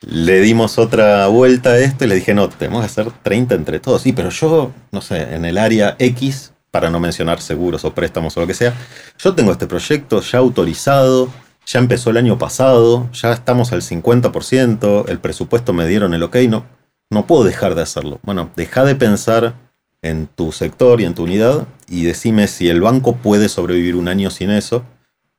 Le 0.00 0.40
dimos 0.40 0.78
otra 0.78 1.26
vuelta 1.26 1.70
a 1.70 1.78
esto 1.78 2.04
y 2.04 2.08
le 2.08 2.14
dije, 2.14 2.32
no, 2.32 2.48
tenemos 2.48 2.80
que 2.80 2.86
hacer 2.86 3.10
30 3.22 3.54
entre 3.54 3.80
todos. 3.80 4.02
Sí, 4.02 4.12
pero 4.12 4.30
yo, 4.30 4.72
no 4.92 5.00
sé, 5.00 5.34
en 5.34 5.44
el 5.44 5.58
área 5.58 5.96
X, 5.98 6.52
para 6.70 6.90
no 6.90 7.00
mencionar 7.00 7.40
seguros 7.40 7.84
o 7.84 7.92
préstamos 7.92 8.36
o 8.36 8.40
lo 8.40 8.46
que 8.46 8.54
sea, 8.54 8.74
yo 9.18 9.34
tengo 9.34 9.50
este 9.50 9.66
proyecto 9.66 10.20
ya 10.20 10.38
autorizado, 10.38 11.28
ya 11.68 11.78
empezó 11.78 12.10
el 12.10 12.16
año 12.16 12.38
pasado, 12.38 13.10
ya 13.12 13.30
estamos 13.32 13.72
al 13.72 13.82
50%, 13.82 15.08
el 15.08 15.18
presupuesto 15.18 15.74
me 15.74 15.86
dieron 15.86 16.14
el 16.14 16.22
ok, 16.22 16.36
no, 16.48 16.64
no 17.10 17.26
puedo 17.26 17.44
dejar 17.44 17.74
de 17.74 17.82
hacerlo. 17.82 18.20
Bueno, 18.22 18.50
deja 18.56 18.84
de 18.84 18.94
pensar 18.94 19.54
en 20.00 20.28
tu 20.28 20.50
sector 20.50 21.02
y 21.02 21.04
en 21.04 21.14
tu 21.14 21.24
unidad 21.24 21.66
y 21.86 22.04
decime 22.04 22.46
si 22.48 22.70
el 22.70 22.80
banco 22.80 23.16
puede 23.16 23.50
sobrevivir 23.50 23.96
un 23.96 24.08
año 24.08 24.30
sin 24.30 24.50
eso, 24.50 24.82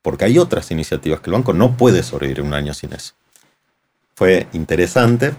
porque 0.03 0.25
hay 0.25 0.37
otras 0.37 0.69
iniciativas 0.69 1.19
que 1.19 1.31
el 1.31 1.33
banco 1.33 1.53
no 1.53 1.75
puede 1.75 2.03
sobrevivir 2.03 2.43
un 2.43 2.53
año 2.53 2.75
sin 2.75 2.93
eso. 2.93 3.15
Fue 4.13 4.45
interesante. 4.53 5.33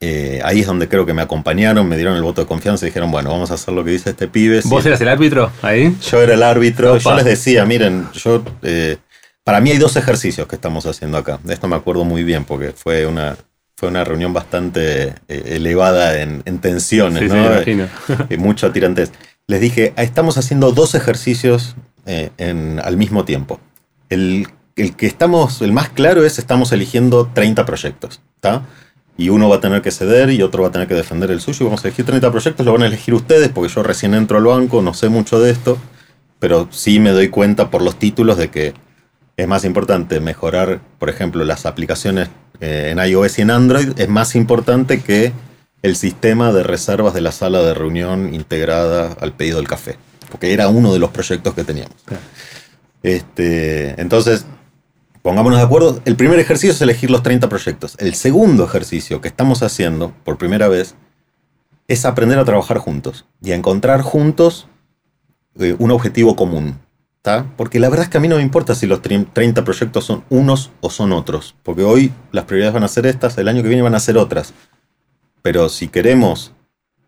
Eh, 0.00 0.40
ahí 0.44 0.62
es 0.62 0.66
donde 0.66 0.88
creo 0.88 1.06
que 1.06 1.14
me 1.14 1.22
acompañaron, 1.22 1.88
me 1.88 1.94
dieron 1.94 2.16
el 2.16 2.22
voto 2.24 2.40
de 2.40 2.48
confianza 2.48 2.84
y 2.84 2.88
dijeron, 2.88 3.12
bueno, 3.12 3.30
vamos 3.30 3.52
a 3.52 3.54
hacer 3.54 3.72
lo 3.72 3.84
que 3.84 3.92
dice 3.92 4.10
este 4.10 4.26
pibe. 4.26 4.62
¿Vos 4.64 4.84
eras 4.84 5.00
el 5.00 5.08
árbitro 5.08 5.52
ahí? 5.62 5.96
Yo 6.10 6.20
era 6.20 6.34
el 6.34 6.42
árbitro. 6.42 6.98
Yo 6.98 7.14
les 7.14 7.24
decía, 7.24 7.64
miren, 7.64 8.08
yo 8.12 8.42
eh, 8.62 8.96
para 9.44 9.60
mí 9.60 9.70
hay 9.70 9.78
dos 9.78 9.96
ejercicios 9.96 10.46
que 10.46 10.56
estamos 10.56 10.86
haciendo 10.86 11.18
acá. 11.18 11.40
De 11.42 11.54
esto 11.54 11.68
me 11.68 11.76
acuerdo 11.76 12.04
muy 12.04 12.22
bien 12.22 12.44
porque 12.44 12.72
fue 12.72 13.06
una, 13.06 13.36
fue 13.76 13.88
una 13.88 14.04
reunión 14.04 14.32
bastante 14.32 15.14
eh, 15.28 15.42
elevada 15.46 16.20
en, 16.20 16.42
tensiones, 16.60 17.32
¿no? 17.32 18.26
y 18.30 18.36
mucho 18.36 18.70
tirantes. 18.70 19.12
Les 19.48 19.60
dije, 19.60 19.92
estamos 19.96 20.38
haciendo 20.38 20.72
dos 20.72 20.94
ejercicios 20.94 21.74
eh, 22.06 22.30
al 22.82 22.96
mismo 22.96 23.24
tiempo. 23.24 23.60
El, 24.08 24.46
que 24.74 25.06
estamos, 25.06 25.60
el 25.62 25.72
más 25.72 25.90
claro 25.90 26.24
es 26.24 26.38
estamos 26.38 26.72
eligiendo 26.72 27.30
30 27.34 27.66
proyectos, 27.66 28.20
¿está? 28.36 28.62
Y 29.18 29.28
uno 29.28 29.48
va 29.48 29.56
a 29.56 29.60
tener 29.60 29.82
que 29.82 29.90
ceder 29.90 30.30
y 30.30 30.40
otro 30.42 30.62
va 30.62 30.68
a 30.68 30.72
tener 30.72 30.88
que 30.88 30.94
defender 30.94 31.30
el 31.30 31.40
suyo. 31.40 31.66
Vamos 31.66 31.84
a 31.84 31.88
elegir 31.88 32.06
30 32.06 32.30
proyectos, 32.30 32.64
lo 32.64 32.72
van 32.72 32.82
a 32.82 32.86
elegir 32.86 33.12
ustedes 33.12 33.50
porque 33.50 33.72
yo 33.72 33.82
recién 33.82 34.14
entro 34.14 34.38
al 34.38 34.44
banco, 34.44 34.80
no 34.80 34.94
sé 34.94 35.08
mucho 35.08 35.40
de 35.40 35.50
esto, 35.50 35.76
pero 36.38 36.68
sí 36.70 37.00
me 37.00 37.10
doy 37.10 37.28
cuenta 37.28 37.68
por 37.68 37.82
los 37.82 37.98
títulos 37.98 38.38
de 38.38 38.48
que 38.48 38.74
es 39.36 39.48
más 39.48 39.64
importante 39.64 40.20
mejorar, 40.20 40.80
por 40.98 41.08
ejemplo, 41.08 41.44
las 41.44 41.66
aplicaciones 41.66 42.28
eh, 42.60 42.90
en 42.90 42.98
iOS 42.98 43.38
y 43.38 43.42
en 43.42 43.50
Android, 43.50 43.98
es 43.98 44.08
más 44.08 44.34
importante 44.34 45.00
que 45.00 45.32
el 45.82 45.96
sistema 45.96 46.52
de 46.52 46.62
reservas 46.62 47.14
de 47.14 47.20
la 47.20 47.32
sala 47.32 47.60
de 47.62 47.74
reunión 47.74 48.34
integrada 48.34 49.16
al 49.20 49.32
pedido 49.32 49.56
del 49.56 49.66
café, 49.68 49.96
porque 50.30 50.52
era 50.52 50.68
uno 50.68 50.92
de 50.92 50.98
los 50.98 51.10
proyectos 51.10 51.54
que 51.54 51.64
teníamos. 51.64 51.96
Este, 53.02 54.00
entonces, 54.00 54.46
pongámonos 55.22 55.58
de 55.58 55.64
acuerdo, 55.64 56.00
el 56.04 56.14
primer 56.14 56.38
ejercicio 56.38 56.72
es 56.72 56.80
elegir 56.80 57.10
los 57.10 57.22
30 57.22 57.48
proyectos. 57.48 57.96
El 57.98 58.14
segundo 58.14 58.64
ejercicio 58.64 59.20
que 59.20 59.28
estamos 59.28 59.62
haciendo 59.62 60.12
por 60.24 60.38
primera 60.38 60.68
vez 60.68 60.94
es 61.88 62.04
aprender 62.04 62.38
a 62.38 62.44
trabajar 62.44 62.78
juntos 62.78 63.26
y 63.42 63.50
a 63.50 63.56
encontrar 63.56 64.02
juntos 64.02 64.68
eh, 65.58 65.74
un 65.78 65.90
objetivo 65.90 66.36
común. 66.36 66.78
Porque 67.56 67.78
la 67.78 67.88
verdad 67.88 68.04
es 68.04 68.10
que 68.10 68.18
a 68.18 68.20
mí 68.20 68.26
no 68.26 68.36
me 68.36 68.42
importa 68.42 68.74
si 68.74 68.86
los 68.86 69.00
30 69.00 69.64
proyectos 69.64 70.04
son 70.04 70.24
unos 70.28 70.72
o 70.80 70.90
son 70.90 71.12
otros, 71.12 71.54
porque 71.62 71.84
hoy 71.84 72.12
las 72.32 72.46
prioridades 72.46 72.74
van 72.74 72.82
a 72.82 72.88
ser 72.88 73.06
estas, 73.06 73.38
el 73.38 73.46
año 73.46 73.62
que 73.62 73.68
viene 73.68 73.82
van 73.82 73.94
a 73.94 74.00
ser 74.00 74.18
otras. 74.18 74.52
Pero 75.40 75.68
si 75.68 75.86
queremos 75.86 76.52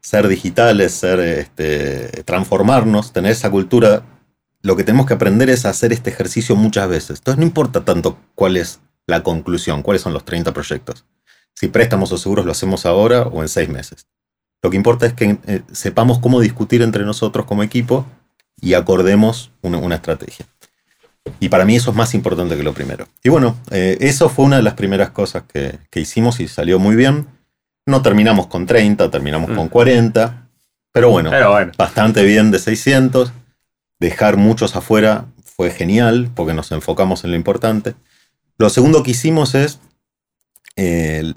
ser 0.00 0.28
digitales, 0.28 0.92
ser, 0.92 1.18
este, 1.18 2.22
transformarnos, 2.24 3.12
tener 3.12 3.32
esa 3.32 3.50
cultura, 3.50 4.04
lo 4.62 4.76
que 4.76 4.84
tenemos 4.84 5.06
que 5.06 5.14
aprender 5.14 5.50
es 5.50 5.66
hacer 5.66 5.92
este 5.92 6.10
ejercicio 6.10 6.54
muchas 6.54 6.88
veces. 6.88 7.18
Entonces 7.18 7.38
no 7.38 7.44
importa 7.44 7.84
tanto 7.84 8.16
cuál 8.36 8.56
es 8.56 8.80
la 9.06 9.22
conclusión, 9.24 9.82
cuáles 9.82 10.02
son 10.02 10.12
los 10.12 10.24
30 10.24 10.52
proyectos. 10.52 11.04
Si 11.54 11.68
préstamos 11.68 12.12
o 12.12 12.18
seguros 12.18 12.46
lo 12.46 12.52
hacemos 12.52 12.86
ahora 12.86 13.22
o 13.22 13.42
en 13.42 13.48
seis 13.48 13.68
meses. 13.68 14.06
Lo 14.62 14.70
que 14.70 14.76
importa 14.76 15.06
es 15.06 15.12
que 15.12 15.38
eh, 15.46 15.62
sepamos 15.72 16.20
cómo 16.20 16.40
discutir 16.40 16.82
entre 16.82 17.04
nosotros 17.04 17.46
como 17.46 17.62
equipo 17.62 18.06
y 18.60 18.74
acordemos 18.74 19.50
una, 19.62 19.94
estrategia. 19.94 20.46
Y 21.40 21.48
para 21.48 21.64
mí 21.64 21.76
eso 21.76 21.90
es 21.90 21.96
más 21.96 22.14
importante 22.14 22.56
que 22.56 22.62
lo 22.62 22.72
primero. 22.72 23.08
Y 23.22 23.28
bueno, 23.28 23.56
eh, 23.70 23.96
eso 24.00 24.28
fue 24.28 24.44
una 24.44 24.56
de 24.56 24.62
las 24.62 24.74
primeras 24.74 25.10
cosas 25.10 25.44
que, 25.44 25.78
hicimos 25.94 26.40
y 26.40 26.48
salió 26.48 26.78
muy 26.78 26.96
bien. 26.96 27.26
No 27.86 28.02
terminamos 28.02 28.46
con 28.46 28.66
30, 28.66 29.10
terminamos 29.10 29.50
con 29.50 29.68
40. 29.68 30.26
Mm. 30.26 30.44
Pero 30.92 31.10
bueno, 31.10 31.30
bastante 31.76 32.22
bien 32.24 32.50
de 32.50 32.58
600. 32.58 33.32
Dejar 33.98 34.36
muchos 34.36 34.76
afuera 34.76 35.26
fue 35.44 35.70
genial 35.70 36.30
porque 36.34 36.54
nos 36.54 36.72
enfocamos 36.72 37.24
en 37.24 37.30
lo 37.30 37.36
importante. 37.36 37.94
Lo 38.58 38.70
segundo 38.70 39.02
que 39.02 39.12
hicimos 39.12 39.54
es 39.54 39.80
eh, 40.76 41.34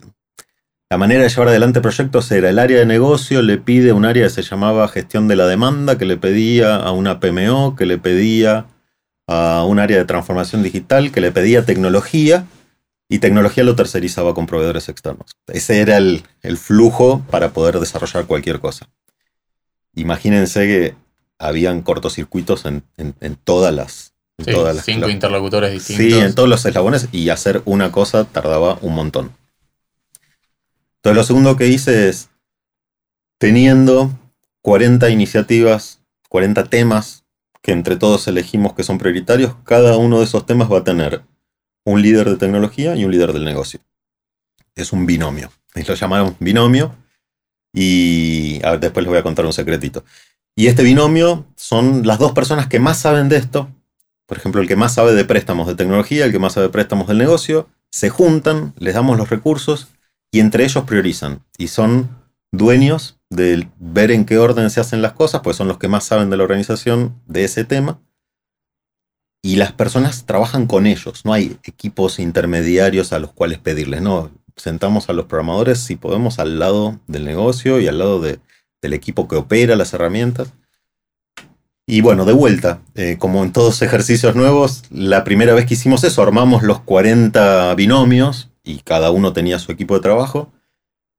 la 0.90 0.98
manera 0.98 1.24
de 1.24 1.30
llevar 1.30 1.50
adelante 1.50 1.82
proyectos 1.82 2.32
era 2.32 2.50
el 2.50 2.60
área 2.60 2.80
de 2.80 2.86
negocio 2.86 3.42
le 3.42 3.58
pide 3.58 3.92
un 3.92 4.06
área 4.06 4.24
que 4.24 4.30
se 4.30 4.42
llamaba 4.42 4.88
gestión 4.88 5.28
de 5.28 5.36
la 5.36 5.46
demanda, 5.46 5.98
que 5.98 6.06
le 6.06 6.18
pedía 6.18 6.78
a 6.78 6.92
una 6.92 7.20
PMO, 7.20 7.76
que 7.76 7.86
le 7.86 7.98
pedía 7.98 8.68
a 9.28 9.66
un 9.66 9.80
área 9.80 9.98
de 9.98 10.06
transformación 10.06 10.64
digital, 10.64 11.12
que 11.12 11.20
le 11.20 11.32
pedía 11.32 11.66
tecnología, 11.66 12.46
y 13.10 13.20
tecnología 13.20 13.64
lo 13.64 13.76
tercerizaba 13.76 14.34
con 14.34 14.48
proveedores 14.48 14.90
externos. 14.90 15.32
Ese 15.48 15.80
era 15.80 15.98
el, 15.98 16.24
flujo 16.58 17.24
para 17.30 17.52
poder 17.52 17.80
desarrollar 17.80 18.26
cualquier 18.26 18.60
cosa. 18.60 18.90
Imagínense 19.94 20.68
que 20.68 20.96
habían 21.40 21.82
cortocircuitos 21.82 22.66
en, 22.66 22.84
todas 23.44 23.74
las... 23.74 24.14
todas 24.38 24.76
las 24.76 24.86
cinco 24.86 25.10
interlocutores 25.10 25.72
distintos. 25.72 26.06
Sí, 26.06 26.20
en 26.20 26.36
todos 26.36 26.50
los 26.50 26.66
eslabones 26.66 27.08
y 27.12 27.30
hacer 27.30 27.62
una 27.66 27.92
cosa 27.92 28.26
tardaba 28.26 28.78
un 28.82 28.96
montón. 28.96 29.32
Entonces 30.98 31.16
lo 31.16 31.24
segundo 31.24 31.56
que 31.56 31.68
hice 31.68 32.10
es, 32.10 32.30
teniendo 33.38 34.12
40 34.62 35.10
iniciativas, 35.10 36.02
40 36.30 36.66
temas 36.66 37.26
que 37.62 37.72
entre 37.72 37.96
todos 37.96 38.28
elegimos 38.28 38.74
que 38.74 38.84
son 38.84 38.98
prioritarios, 38.98 39.56
cada 39.64 39.98
uno 39.98 40.20
de 40.20 40.26
esos 40.26 40.46
temas 40.46 40.72
va 40.72 40.80
a 40.80 40.84
tener 40.84 41.24
un 41.86 42.02
líder 42.02 42.30
de 42.30 42.38
tecnología 42.38 42.96
y 42.96 43.06
un 43.06 43.12
líder 43.12 43.34
del 43.34 43.46
negocio. 43.46 43.80
Es 44.76 44.92
un 44.92 45.06
binomio. 45.06 45.52
Lo 45.74 45.94
llamaron 45.94 46.36
binomio. 46.40 46.96
Y 47.74 48.60
después 48.80 49.04
les 49.04 49.08
voy 49.08 49.18
a 49.18 49.24
contar 49.24 49.46
un 49.46 49.54
secretito. 49.54 50.04
Y 50.56 50.68
este 50.68 50.84
binomio 50.84 51.46
son 51.56 52.08
las 52.08 52.20
dos 52.20 52.32
personas 52.32 52.68
que 52.68 52.80
más 52.80 53.00
saben 53.00 53.30
de 53.30 53.38
esto. 53.38 53.70
Por 54.26 54.38
ejemplo, 54.38 54.62
el 54.62 54.68
que 54.68 54.76
más 54.76 54.96
sabe 54.96 55.14
de 55.14 55.26
préstamos 55.26 55.68
de 55.68 55.76
tecnología, 55.76 56.26
el 56.26 56.32
que 56.32 56.40
más 56.40 56.54
sabe 56.54 56.68
de 56.68 56.74
préstamos 56.74 57.08
del 57.08 57.20
negocio. 57.20 57.70
Se 57.92 58.10
juntan, 58.10 58.74
les 58.78 58.96
damos 58.96 59.18
los 59.18 59.30
recursos 59.30 59.88
y 60.38 60.40
entre 60.40 60.66
ellos 60.66 60.84
priorizan 60.84 61.44
y 61.58 61.68
son 61.68 62.16
dueños 62.52 63.18
de 63.32 63.68
ver 63.80 64.12
en 64.12 64.24
qué 64.24 64.38
orden 64.38 64.70
se 64.70 64.80
hacen 64.80 65.02
las 65.02 65.14
cosas, 65.14 65.42
pues 65.42 65.58
son 65.58 65.68
los 65.68 65.80
que 65.80 65.88
más 65.88 66.04
saben 66.04 66.30
de 66.30 66.38
la 66.38 66.44
organización 66.44 67.20
de 67.26 67.44
ese 67.44 67.64
tema. 67.64 68.00
Y 69.42 69.56
las 69.56 69.72
personas 69.72 70.28
trabajan 70.28 70.68
con 70.68 70.86
ellos, 70.86 71.26
no 71.26 71.34
hay 71.34 71.58
equipos 71.64 72.20
intermediarios 72.20 73.14
a 73.14 73.20
los 73.20 73.34
cuales 73.34 73.58
pedirles, 73.58 74.04
no, 74.04 74.30
sentamos 74.56 75.10
a 75.10 75.14
los 75.14 75.26
programadores 75.26 75.80
si 75.80 75.96
podemos 75.96 76.38
al 76.38 76.60
lado 76.60 77.00
del 77.08 77.26
negocio 77.26 77.80
y 77.80 77.88
al 77.88 77.98
lado 77.98 78.22
del 78.22 78.94
equipo 78.94 79.28
que 79.28 79.38
opera 79.38 79.76
las 79.76 79.96
herramientas. 79.96 80.54
Y 81.88 82.02
bueno, 82.02 82.26
de 82.26 82.34
vuelta, 82.34 82.84
eh, 82.94 83.16
como 83.18 83.44
en 83.44 83.52
todos 83.52 83.82
ejercicios 83.82 84.36
nuevos, 84.36 84.84
la 84.92 85.24
primera 85.24 85.56
vez 85.56 85.66
que 85.66 85.74
hicimos 85.74 86.04
eso, 86.04 86.22
armamos 86.22 86.62
los 86.62 86.82
40 86.82 87.74
binomios 87.74 88.52
y 88.68 88.82
cada 88.84 89.12
uno 89.12 89.34
tenía 89.34 89.60
su 89.60 89.72
equipo 89.72 89.96
de 89.96 90.02
trabajo. 90.02 90.52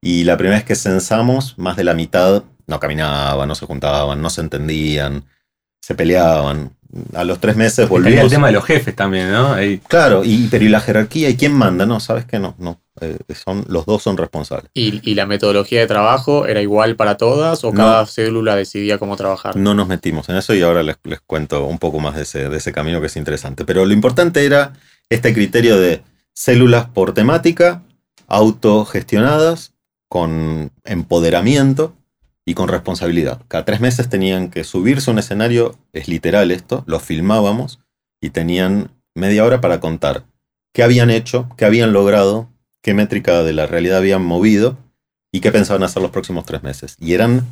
Y 0.01 0.25
la 0.25 0.37
primera 0.37 0.59
vez 0.59 0.67
que 0.67 0.77
censamos, 0.77 1.59
más 1.59 1.77
de 1.77 1.85
la 1.85 1.95
mitad 1.95 2.45
no 2.67 2.79
caminaban, 2.79 3.49
no 3.49 3.55
se 3.55 3.67
juntaban, 3.67 4.21
no 4.21 4.31
se 4.31 4.43
entendían, 4.43 5.25
se 5.81 5.95
peleaban. 5.95 6.73
A 7.15 7.25
los 7.25 7.41
tres 7.41 7.57
meses 7.57 7.89
volvimos. 7.89 8.25
el 8.25 8.31
tema 8.31 8.47
de 8.47 8.53
los 8.53 8.65
jefes 8.65 8.95
también, 8.95 9.31
¿no? 9.31 9.57
Claro, 9.89 10.23
y, 10.25 10.49
pero 10.51 10.65
¿y 10.65 10.69
la 10.69 10.81
jerarquía? 10.81 11.29
¿Y 11.29 11.37
quién 11.37 11.53
manda? 11.53 11.85
No, 11.85 12.01
sabes 12.01 12.25
que 12.25 12.39
no, 12.39 12.55
no. 12.59 12.81
Eh, 13.01 13.19
son, 13.35 13.65
los 13.69 13.87
dos 13.87 14.03
son 14.03 14.17
responsables. 14.17 14.71
¿Y, 14.75 15.15
la 15.15 15.27
metodología 15.27 15.81
de 15.81 15.87
trabajo 15.87 16.47
era 16.47 16.63
igual 16.63 16.97
para 16.97 17.17
todas 17.17 17.63
o 17.65 17.73
cada 17.73 18.07
célula 18.07 18.57
decidía 18.57 18.99
cómo 18.99 19.17
trabajar? 19.17 19.57
No 19.57 19.75
nos 19.75 19.89
metimos 19.89 20.29
en 20.29 20.37
eso 20.37 20.55
y 20.55 20.63
ahora 20.63 20.83
les, 20.83 20.97
les 21.05 21.21
cuento 21.21 21.65
un 21.65 21.79
poco 21.79 22.01
más 22.01 22.17
de 22.17 22.23
ese, 22.23 22.49
de 22.49 22.57
ese 22.57 22.73
camino 22.73 23.01
que 23.01 23.07
es 23.07 23.17
interesante. 23.17 23.65
Pero 23.65 23.85
lo 23.85 23.93
importante 23.93 24.45
era 24.45 24.73
este 25.11 25.33
criterio 25.33 25.79
de 25.79 26.03
células 26.39 26.87
por 26.87 27.15
temática, 27.15 27.83
autogestionadas, 28.29 29.75
con 30.09 30.71
empoderamiento 30.85 31.97
y 32.47 32.55
con 32.55 32.69
responsabilidad. 32.69 33.43
Cada 33.49 33.65
tres 33.65 33.81
meses 33.81 34.09
tenían 34.09 34.49
que 34.49 34.63
subirse 34.63 35.11
a 35.11 35.15
un 35.15 35.19
escenario, 35.19 35.77
es 35.93 36.07
literal 36.07 36.53
esto, 36.53 36.85
lo 36.87 37.01
filmábamos 37.01 37.81
y 38.23 38.31
tenían 38.31 38.93
media 39.17 39.45
hora 39.45 39.61
para 39.61 39.81
contar 39.81 40.27
qué 40.73 40.85
habían 40.85 41.11
hecho, 41.11 41.49
qué 41.57 41.65
habían 41.65 41.93
logrado, 41.93 42.49
qué 42.85 42.95
métrica 42.95 43.43
de 43.43 43.53
la 43.53 43.67
realidad 43.67 43.99
habían 43.99 44.23
movido 44.23 44.79
y 45.33 45.41
qué 45.41 45.51
pensaban 45.51 45.83
hacer 45.83 46.03
los 46.03 46.13
próximos 46.13 46.45
tres 46.45 46.63
meses. 46.63 46.95
Y 47.01 47.15
eran 47.15 47.49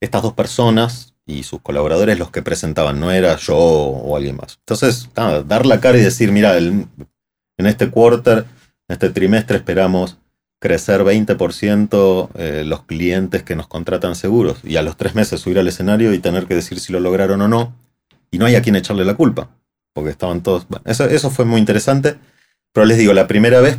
estas 0.00 0.22
dos 0.22 0.32
personas 0.32 1.14
y 1.24 1.44
sus 1.44 1.60
colaboradores 1.60 2.18
los 2.18 2.32
que 2.32 2.42
presentaban, 2.42 2.98
no 2.98 3.12
era 3.12 3.36
yo 3.36 3.56
o 3.56 4.16
alguien 4.16 4.34
más. 4.34 4.58
Entonces, 4.58 5.08
dar 5.14 5.66
la 5.66 5.80
cara 5.80 5.98
y 5.98 6.02
decir, 6.02 6.32
mira, 6.32 6.58
el, 6.58 6.88
en 7.58 7.66
este 7.66 7.90
quarter, 7.90 8.38
en 8.38 8.92
este 8.92 9.10
trimestre 9.10 9.58
esperamos 9.58 10.18
crecer 10.60 11.02
20% 11.02 12.28
eh, 12.34 12.64
los 12.64 12.84
clientes 12.84 13.42
que 13.42 13.56
nos 13.56 13.66
contratan 13.66 14.14
seguros. 14.14 14.58
Y 14.64 14.76
a 14.76 14.82
los 14.82 14.96
tres 14.96 15.14
meses 15.14 15.40
subir 15.40 15.58
al 15.58 15.68
escenario 15.68 16.14
y 16.14 16.18
tener 16.18 16.46
que 16.46 16.54
decir 16.54 16.80
si 16.80 16.92
lo 16.92 17.00
lograron 17.00 17.40
o 17.42 17.48
no. 17.48 17.74
Y 18.30 18.38
no 18.38 18.46
hay 18.46 18.56
a 18.56 18.62
quien 18.62 18.76
echarle 18.76 19.04
la 19.04 19.14
culpa 19.14 19.50
porque 19.94 20.10
estaban 20.10 20.42
todos... 20.42 20.68
Bueno, 20.68 20.84
eso, 20.86 21.04
eso 21.06 21.30
fue 21.30 21.46
muy 21.46 21.60
interesante, 21.60 22.18
pero 22.72 22.84
les 22.84 22.98
digo, 22.98 23.14
la 23.14 23.26
primera 23.26 23.60
vez 23.60 23.78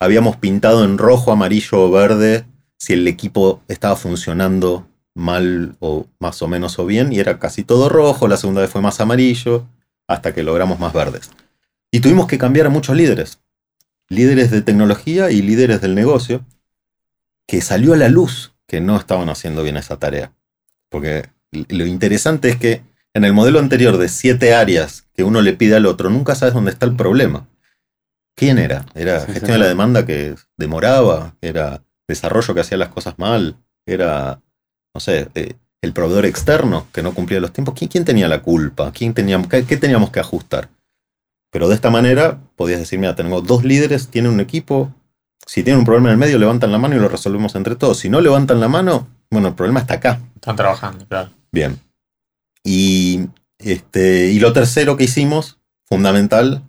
habíamos 0.00 0.36
pintado 0.36 0.84
en 0.84 0.98
rojo, 0.98 1.32
amarillo 1.32 1.84
o 1.84 1.90
verde 1.90 2.44
si 2.76 2.92
el 2.94 3.06
equipo 3.06 3.62
estaba 3.68 3.94
funcionando 3.96 4.86
mal 5.14 5.76
o 5.78 6.06
más 6.18 6.42
o 6.42 6.48
menos 6.48 6.78
o 6.78 6.86
bien 6.86 7.12
y 7.12 7.20
era 7.20 7.38
casi 7.38 7.62
todo 7.62 7.88
rojo, 7.88 8.26
la 8.26 8.36
segunda 8.36 8.60
vez 8.60 8.70
fue 8.70 8.80
más 8.80 9.00
amarillo 9.00 9.66
hasta 10.08 10.34
que 10.34 10.42
logramos 10.42 10.80
más 10.80 10.92
verdes. 10.92 11.30
Y 11.94 12.00
tuvimos 12.00 12.26
que 12.26 12.38
cambiar 12.38 12.66
a 12.66 12.70
muchos 12.70 12.96
líderes, 12.96 13.38
líderes 14.08 14.50
de 14.50 14.62
tecnología 14.62 15.30
y 15.30 15.42
líderes 15.42 15.82
del 15.82 15.94
negocio, 15.94 16.44
que 17.46 17.60
salió 17.60 17.92
a 17.92 17.98
la 17.98 18.08
luz 18.08 18.54
que 18.66 18.80
no 18.80 18.96
estaban 18.96 19.28
haciendo 19.28 19.62
bien 19.62 19.76
esa 19.76 19.98
tarea. 19.98 20.32
Porque 20.88 21.28
lo 21.50 21.84
interesante 21.84 22.48
es 22.48 22.56
que 22.56 22.82
en 23.12 23.24
el 23.24 23.34
modelo 23.34 23.58
anterior 23.58 23.98
de 23.98 24.08
siete 24.08 24.54
áreas 24.54 25.06
que 25.12 25.22
uno 25.22 25.42
le 25.42 25.52
pide 25.52 25.76
al 25.76 25.84
otro, 25.84 26.08
nunca 26.08 26.34
sabes 26.34 26.54
dónde 26.54 26.70
está 26.70 26.86
el 26.86 26.96
problema. 26.96 27.46
¿Quién 28.34 28.58
era? 28.58 28.86
¿Era 28.94 29.20
gestión 29.26 29.52
de 29.52 29.58
la 29.58 29.68
demanda 29.68 30.06
que 30.06 30.34
demoraba? 30.56 31.36
¿Era 31.42 31.82
desarrollo 32.08 32.54
que 32.54 32.60
hacía 32.60 32.78
las 32.78 32.88
cosas 32.88 33.18
mal? 33.18 33.58
¿Era, 33.84 34.40
no 34.94 35.00
sé, 35.00 35.28
eh, 35.34 35.56
el 35.82 35.92
proveedor 35.92 36.24
externo 36.24 36.86
que 36.90 37.02
no 37.02 37.12
cumplía 37.12 37.38
los 37.38 37.52
tiempos? 37.52 37.74
¿Quién, 37.74 38.06
tenía 38.06 38.28
la 38.28 38.40
culpa? 38.40 38.90
¿Quién 38.92 39.12
teníamos, 39.12 39.48
qué 39.48 39.76
teníamos 39.76 40.10
que 40.10 40.20
ajustar? 40.20 40.70
Pero 41.52 41.68
de 41.68 41.74
esta 41.74 41.90
manera 41.90 42.40
podías 42.56 42.80
decir, 42.80 42.98
mira, 42.98 43.14
tengo 43.14 43.42
dos 43.42 43.62
líderes, 43.62 44.08
tienen 44.08 44.32
un 44.32 44.40
equipo, 44.40 44.92
si 45.46 45.62
tienen 45.62 45.80
un 45.80 45.84
problema 45.84 46.08
en 46.08 46.12
el 46.12 46.18
medio, 46.18 46.38
levantan 46.38 46.72
la 46.72 46.78
mano 46.78 46.96
y 46.96 46.98
lo 46.98 47.08
resolvemos 47.08 47.54
entre 47.54 47.76
todos. 47.76 47.98
Si 47.98 48.08
no 48.08 48.22
levantan 48.22 48.58
la 48.58 48.68
mano, 48.68 49.06
bueno, 49.30 49.48
el 49.48 49.54
problema 49.54 49.80
está 49.80 49.94
acá. 49.94 50.18
Están 50.34 50.56
trabajando, 50.56 51.06
claro. 51.06 51.30
Bien. 51.52 51.78
Y, 52.64 53.28
este, 53.58 54.30
y 54.30 54.40
lo 54.40 54.54
tercero 54.54 54.96
que 54.96 55.04
hicimos, 55.04 55.58
fundamental, 55.84 56.62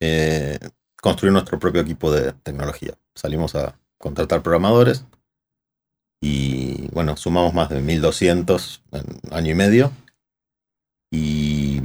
eh, 0.00 0.58
construir 1.02 1.34
nuestro 1.34 1.58
propio 1.58 1.82
equipo 1.82 2.10
de 2.10 2.32
tecnología. 2.32 2.94
Salimos 3.14 3.54
a 3.54 3.78
contratar 3.98 4.42
programadores 4.42 5.04
y 6.22 6.88
bueno, 6.92 7.18
sumamos 7.18 7.52
más 7.52 7.68
de 7.68 7.82
1200 7.82 8.84
en 8.92 9.04
año 9.32 9.50
y 9.50 9.54
medio. 9.54 9.92
Y 11.12 11.82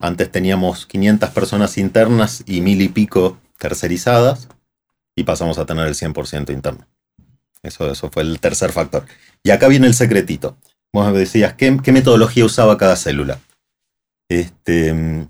antes 0.00 0.32
teníamos 0.32 0.86
500 0.86 1.30
personas 1.30 1.78
internas 1.78 2.42
y 2.46 2.62
mil 2.62 2.80
y 2.80 2.88
pico 2.88 3.38
tercerizadas 3.58 4.48
y 5.14 5.24
pasamos 5.24 5.58
a 5.58 5.66
tener 5.66 5.86
el 5.86 5.94
100% 5.94 6.52
interno. 6.52 6.86
Eso, 7.62 7.90
eso 7.90 8.10
fue 8.10 8.22
el 8.22 8.40
tercer 8.40 8.72
factor. 8.72 9.04
Y 9.42 9.50
acá 9.50 9.68
viene 9.68 9.86
el 9.86 9.94
secretito. 9.94 10.56
Vos 10.92 11.12
me 11.12 11.18
decías, 11.18 11.54
¿qué, 11.54 11.70
metodología 11.70 12.44
usaba 12.44 12.78
cada 12.78 12.96
célula? 12.96 13.38
Este, 14.28 15.28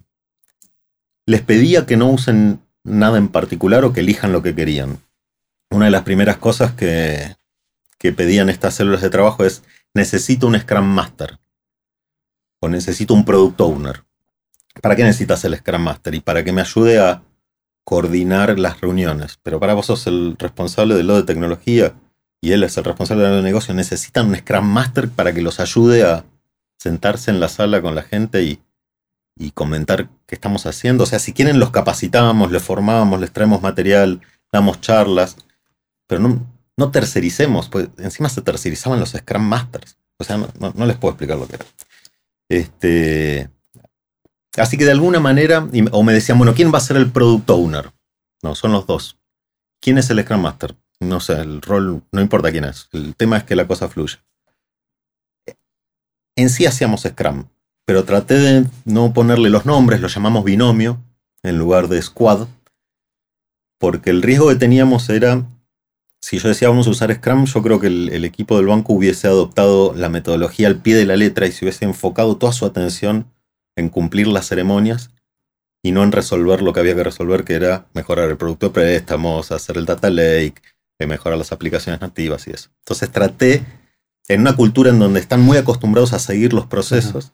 les 1.27 1.43
pedía 1.43 1.85
que 1.85 1.97
no 1.97 2.09
usen 2.09 2.61
nada 2.85 3.19
en 3.19 3.29
particular 3.29 3.85
o 3.85 3.93
que 3.93 4.00
elijan 4.00 4.33
lo 4.33 4.43
que 4.43 4.55
querían. 4.55 4.99
Una 5.71 5.87
de 5.87 5.91
las 5.91 6.03
primeras 6.03 6.39
cosas 6.39 6.73
que, 6.73 7.37
que 7.99 8.12
pedían 8.12 8.49
estas 8.49 8.75
células 8.75 9.03
de 9.03 9.11
trabajo 9.11 9.45
es, 9.45 9.62
necesito 9.95 10.47
un 10.47 10.59
Scrum 10.59 10.87
Master 10.87 11.39
o 12.61 12.69
necesito 12.69 13.15
un 13.15 13.25
Product 13.25 13.61
Owner. 13.61 14.05
¿Para 14.81 14.97
qué 14.97 15.05
necesitas 15.05 15.45
el 15.45 15.57
Scrum 15.57 15.83
Master? 15.83 16.15
Y 16.15 16.21
para 16.21 16.45
que 16.45 16.53
me 16.53 16.61
ayude 16.61 17.00
a 17.00 17.23
coordinar 17.85 18.59
las 18.59 18.81
reuniones. 18.81 19.39
Pero 19.43 19.59
para 19.59 19.75
vos 19.75 19.87
sos 19.87 20.07
el 20.07 20.37
responsable 20.39 20.95
de 20.95 21.03
lo 21.03 21.17
de 21.17 21.25
tecnología 21.25 21.95
y 22.41 22.53
él 22.53 22.62
es 22.62 22.77
el 22.77 22.85
responsable 22.85 23.25
del 23.25 23.43
negocio. 23.43 23.75
Necesitan 23.75 24.29
un 24.29 24.37
Scrum 24.37 24.65
Master 24.65 25.09
para 25.09 25.33
que 25.33 25.43
los 25.43 25.61
ayude 25.61 26.05
a 26.05 26.25
sentarse 26.79 27.31
en 27.31 27.41
la 27.41 27.49
sala 27.49 27.83
con 27.83 27.95
la 27.95 28.03
gente 28.03 28.43
y, 28.43 28.61
y 29.37 29.50
comentar 29.50 30.09
qué 30.27 30.35
estamos 30.35 30.67
haciendo. 30.67 31.05
O 31.05 31.07
sea, 31.07 31.19
si 31.19 31.33
quieren 31.33 31.59
los 31.59 31.71
capacitamos, 31.71 32.50
les 32.53 32.62
formamos, 32.62 33.21
les 33.21 33.33
traemos 33.33 33.61
material, 33.61 34.21
damos 34.53 34.81
charlas, 34.81 35.37
pero 36.07 36.21
no, 36.23 36.47
no 36.77 36.91
tercericemos, 36.91 37.69
pues 37.69 37.89
encima 37.99 38.29
se 38.29 38.41
tercerizaban 38.41 39.00
los 39.00 39.11
Scrum 39.11 39.43
Masters. 39.43 39.99
O 40.19 40.25
sea, 40.25 40.37
no, 40.37 40.87
les 40.87 40.97
puedo 40.97 41.12
explicar 41.12 41.39
lo 41.39 41.47
que 41.47 41.57
era. 41.57 41.67
Este, 42.49 43.50
así 44.57 44.76
que 44.76 44.85
de 44.85 44.92
alguna 44.92 45.21
manera, 45.21 45.69
o 45.92 46.02
me 46.02 46.12
decían, 46.12 46.38
bueno, 46.38 46.54
¿quién 46.54 46.73
va 46.73 46.78
a 46.78 46.83
ser 46.83 46.97
el 46.97 47.11
Product 47.11 47.49
Owner? 47.50 47.92
No, 48.42 48.54
son 48.54 48.73
los 48.73 48.87
dos. 48.87 49.19
¿Quién 49.80 49.99
es 49.99 50.11
el 50.11 50.23
Scrum 50.23 50.40
Master? 50.40 50.76
No 51.00 51.21
sé, 51.21 51.40
el 51.40 51.62
rol, 51.62 52.02
no 52.12 52.21
importa 52.21 52.50
quién 52.50 52.64
es. 52.64 52.88
El 52.92 53.14
tema 53.16 53.38
es 53.38 53.45
que 53.45 53.57
la 53.57 53.66
cosa 53.66 53.88
fluye. 53.88 54.19
En 56.37 56.50
sí 56.50 56.66
hacíamos 56.66 57.02
Scrum, 57.02 57.47
pero 57.85 58.04
traté 58.04 58.35
de 58.35 58.66
no 58.85 59.12
ponerle 59.12 59.50
los 59.50 59.66
nombres, 59.66 60.00
lo 60.00 60.09
llamamos 60.09 60.45
binomio 60.45 61.02
en 61.42 61.59
lugar 61.59 61.88
de 61.88 62.00
squad, 62.00 62.49
porque 63.78 64.11
el 64.11 64.23
riesgo 64.23 64.49
que 64.49 64.57
teníamos 64.57 65.09
era, 65.09 65.47
si 66.21 66.38
yo 66.38 66.49
decía 66.49 66.69
vamos 66.69 66.87
a 66.87 66.90
usar 66.90 67.14
Scrum, 67.14 67.47
yo 67.47 67.62
creo 67.62 67.80
que 67.80 67.88
el, 67.88 68.25
equipo 68.25 68.57
del 68.57 68.66
banco 68.66 68.92
hubiese 68.92 69.26
adoptado 69.26 69.95
la 69.95 70.09
metodología 70.09 70.69
al 70.69 70.80
pie 70.80 70.95
de 70.95 71.07
la 71.07 71.16
letra 71.16 71.47
y 71.47 71.52
se 71.52 71.64
hubiese 71.64 71.85
enfocado 71.85 72.37
toda 72.37 72.52
su 72.52 72.66
atención 72.66 73.26
en 73.77 73.89
cumplir 73.89 74.27
las 74.27 74.47
ceremonias 74.47 75.11
y 75.83 75.93
no 75.93 76.03
en 76.03 76.12
resolver 76.12 76.62
lo 76.62 76.73
que 76.73 76.81
había 76.81 76.95
que 76.95 77.05
resolver, 77.05 77.45
que 77.45 77.55
era 77.55 77.87
mejorar 77.95 78.29
el 78.29 78.37
producto 78.37 78.67
de 78.67 78.73
préstamos, 78.73 79.50
hacer 79.53 79.79
el 79.79 79.87
data 79.87 80.11
lake, 80.11 80.62
eh, 80.99 81.07
mejorar 81.07 81.39
las 81.39 81.53
aplicaciones 81.53 82.00
nativas 82.00 82.47
y 82.47 82.50
eso. 82.50 82.71
Entonces 82.81 83.11
traté, 83.11 83.65
en 84.29 84.43
una 84.43 84.55
cultura 84.55 84.91
en 84.91 84.99
donde 84.99 85.21
están 85.21 85.41
muy 85.41 85.57
acostumbrados 85.57 86.12
a 86.12 86.19
seguir 86.19 86.53
los 86.53 86.67
procesos, 86.67 87.33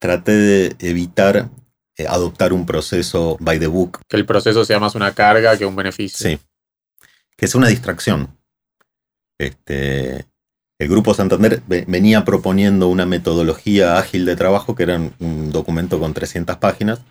traté 0.00 0.32
de 0.32 0.76
evitar 0.80 1.50
eh, 1.96 2.06
adoptar 2.08 2.52
un 2.52 2.66
proceso 2.66 3.36
by 3.40 3.58
the 3.58 3.66
book. 3.66 4.00
Que 4.08 4.16
el 4.16 4.26
proceso 4.26 4.64
sea 4.64 4.80
más 4.80 4.94
una 4.94 5.14
carga 5.14 5.56
que 5.56 5.66
un 5.66 5.76
beneficio. 5.76 6.30
Sí. 6.30 6.38
Que 7.36 7.46
sea 7.46 7.58
una 7.58 7.68
distracción. 7.68 8.36
Este, 9.38 10.26
el 10.80 10.88
Grupo 10.88 11.12
Santander 11.12 11.62
venía 11.66 12.24
proponiendo 12.24 12.88
una 12.88 13.04
metodología 13.04 13.98
ágil 13.98 14.24
de 14.24 14.34
trabajo 14.34 14.74
que 14.74 14.84
era 14.84 14.98
un 15.18 15.50
documento 15.52 16.00
con 16.00 16.14
300 16.14 16.56
páginas. 16.56 17.02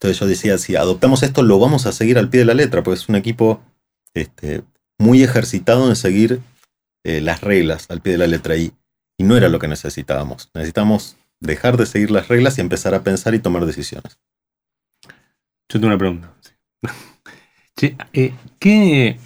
Entonces 0.00 0.18
yo 0.18 0.26
decía, 0.26 0.56
si 0.56 0.76
adoptamos 0.76 1.22
esto, 1.22 1.42
lo 1.42 1.58
vamos 1.58 1.84
a 1.84 1.92
seguir 1.92 2.16
al 2.16 2.30
pie 2.30 2.40
de 2.40 2.46
la 2.46 2.54
letra, 2.54 2.82
porque 2.82 2.98
es 2.98 3.10
un 3.10 3.16
equipo 3.16 3.60
este, 4.14 4.62
muy 4.98 5.22
ejercitado 5.22 5.90
en 5.90 5.94
seguir 5.94 6.40
eh, 7.04 7.20
las 7.20 7.42
reglas 7.42 7.90
al 7.90 8.00
pie 8.00 8.12
de 8.12 8.18
la 8.18 8.26
letra. 8.26 8.56
Y, 8.56 8.72
y 9.18 9.24
no 9.24 9.36
era 9.36 9.50
lo 9.50 9.58
que 9.58 9.68
necesitábamos. 9.68 10.50
Necesitamos 10.54 11.18
dejar 11.38 11.76
de 11.76 11.84
seguir 11.84 12.10
las 12.10 12.28
reglas 12.28 12.56
y 12.56 12.62
empezar 12.62 12.94
a 12.94 13.02
pensar 13.02 13.34
y 13.34 13.40
tomar 13.40 13.66
decisiones. 13.66 14.18
Yo 15.68 15.78
tengo 15.78 15.88
una 15.88 15.98
pregunta. 15.98 16.34
Eh, 18.12 18.32
¿Qué, 18.60 19.18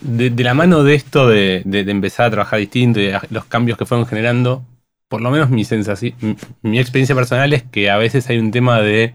de, 0.00 0.30
la 0.42 0.54
mano 0.54 0.82
de 0.82 0.94
esto 0.94 1.28
de, 1.28 1.62
empezar 1.64 2.26
a 2.26 2.30
trabajar 2.30 2.58
distinto 2.58 3.00
y 3.00 3.12
los 3.30 3.44
cambios 3.44 3.78
que 3.78 3.86
fueron 3.86 4.06
generando, 4.06 4.64
por 5.08 5.20
lo 5.20 5.30
menos 5.30 5.50
mi 5.50 5.64
sensación, 5.64 6.14
mi, 6.62 6.78
experiencia 6.78 7.14
personal 7.14 7.52
es 7.52 7.62
que 7.62 7.90
a 7.90 7.96
veces 7.96 8.28
hay 8.30 8.38
un 8.38 8.50
tema 8.50 8.80
de 8.80 9.14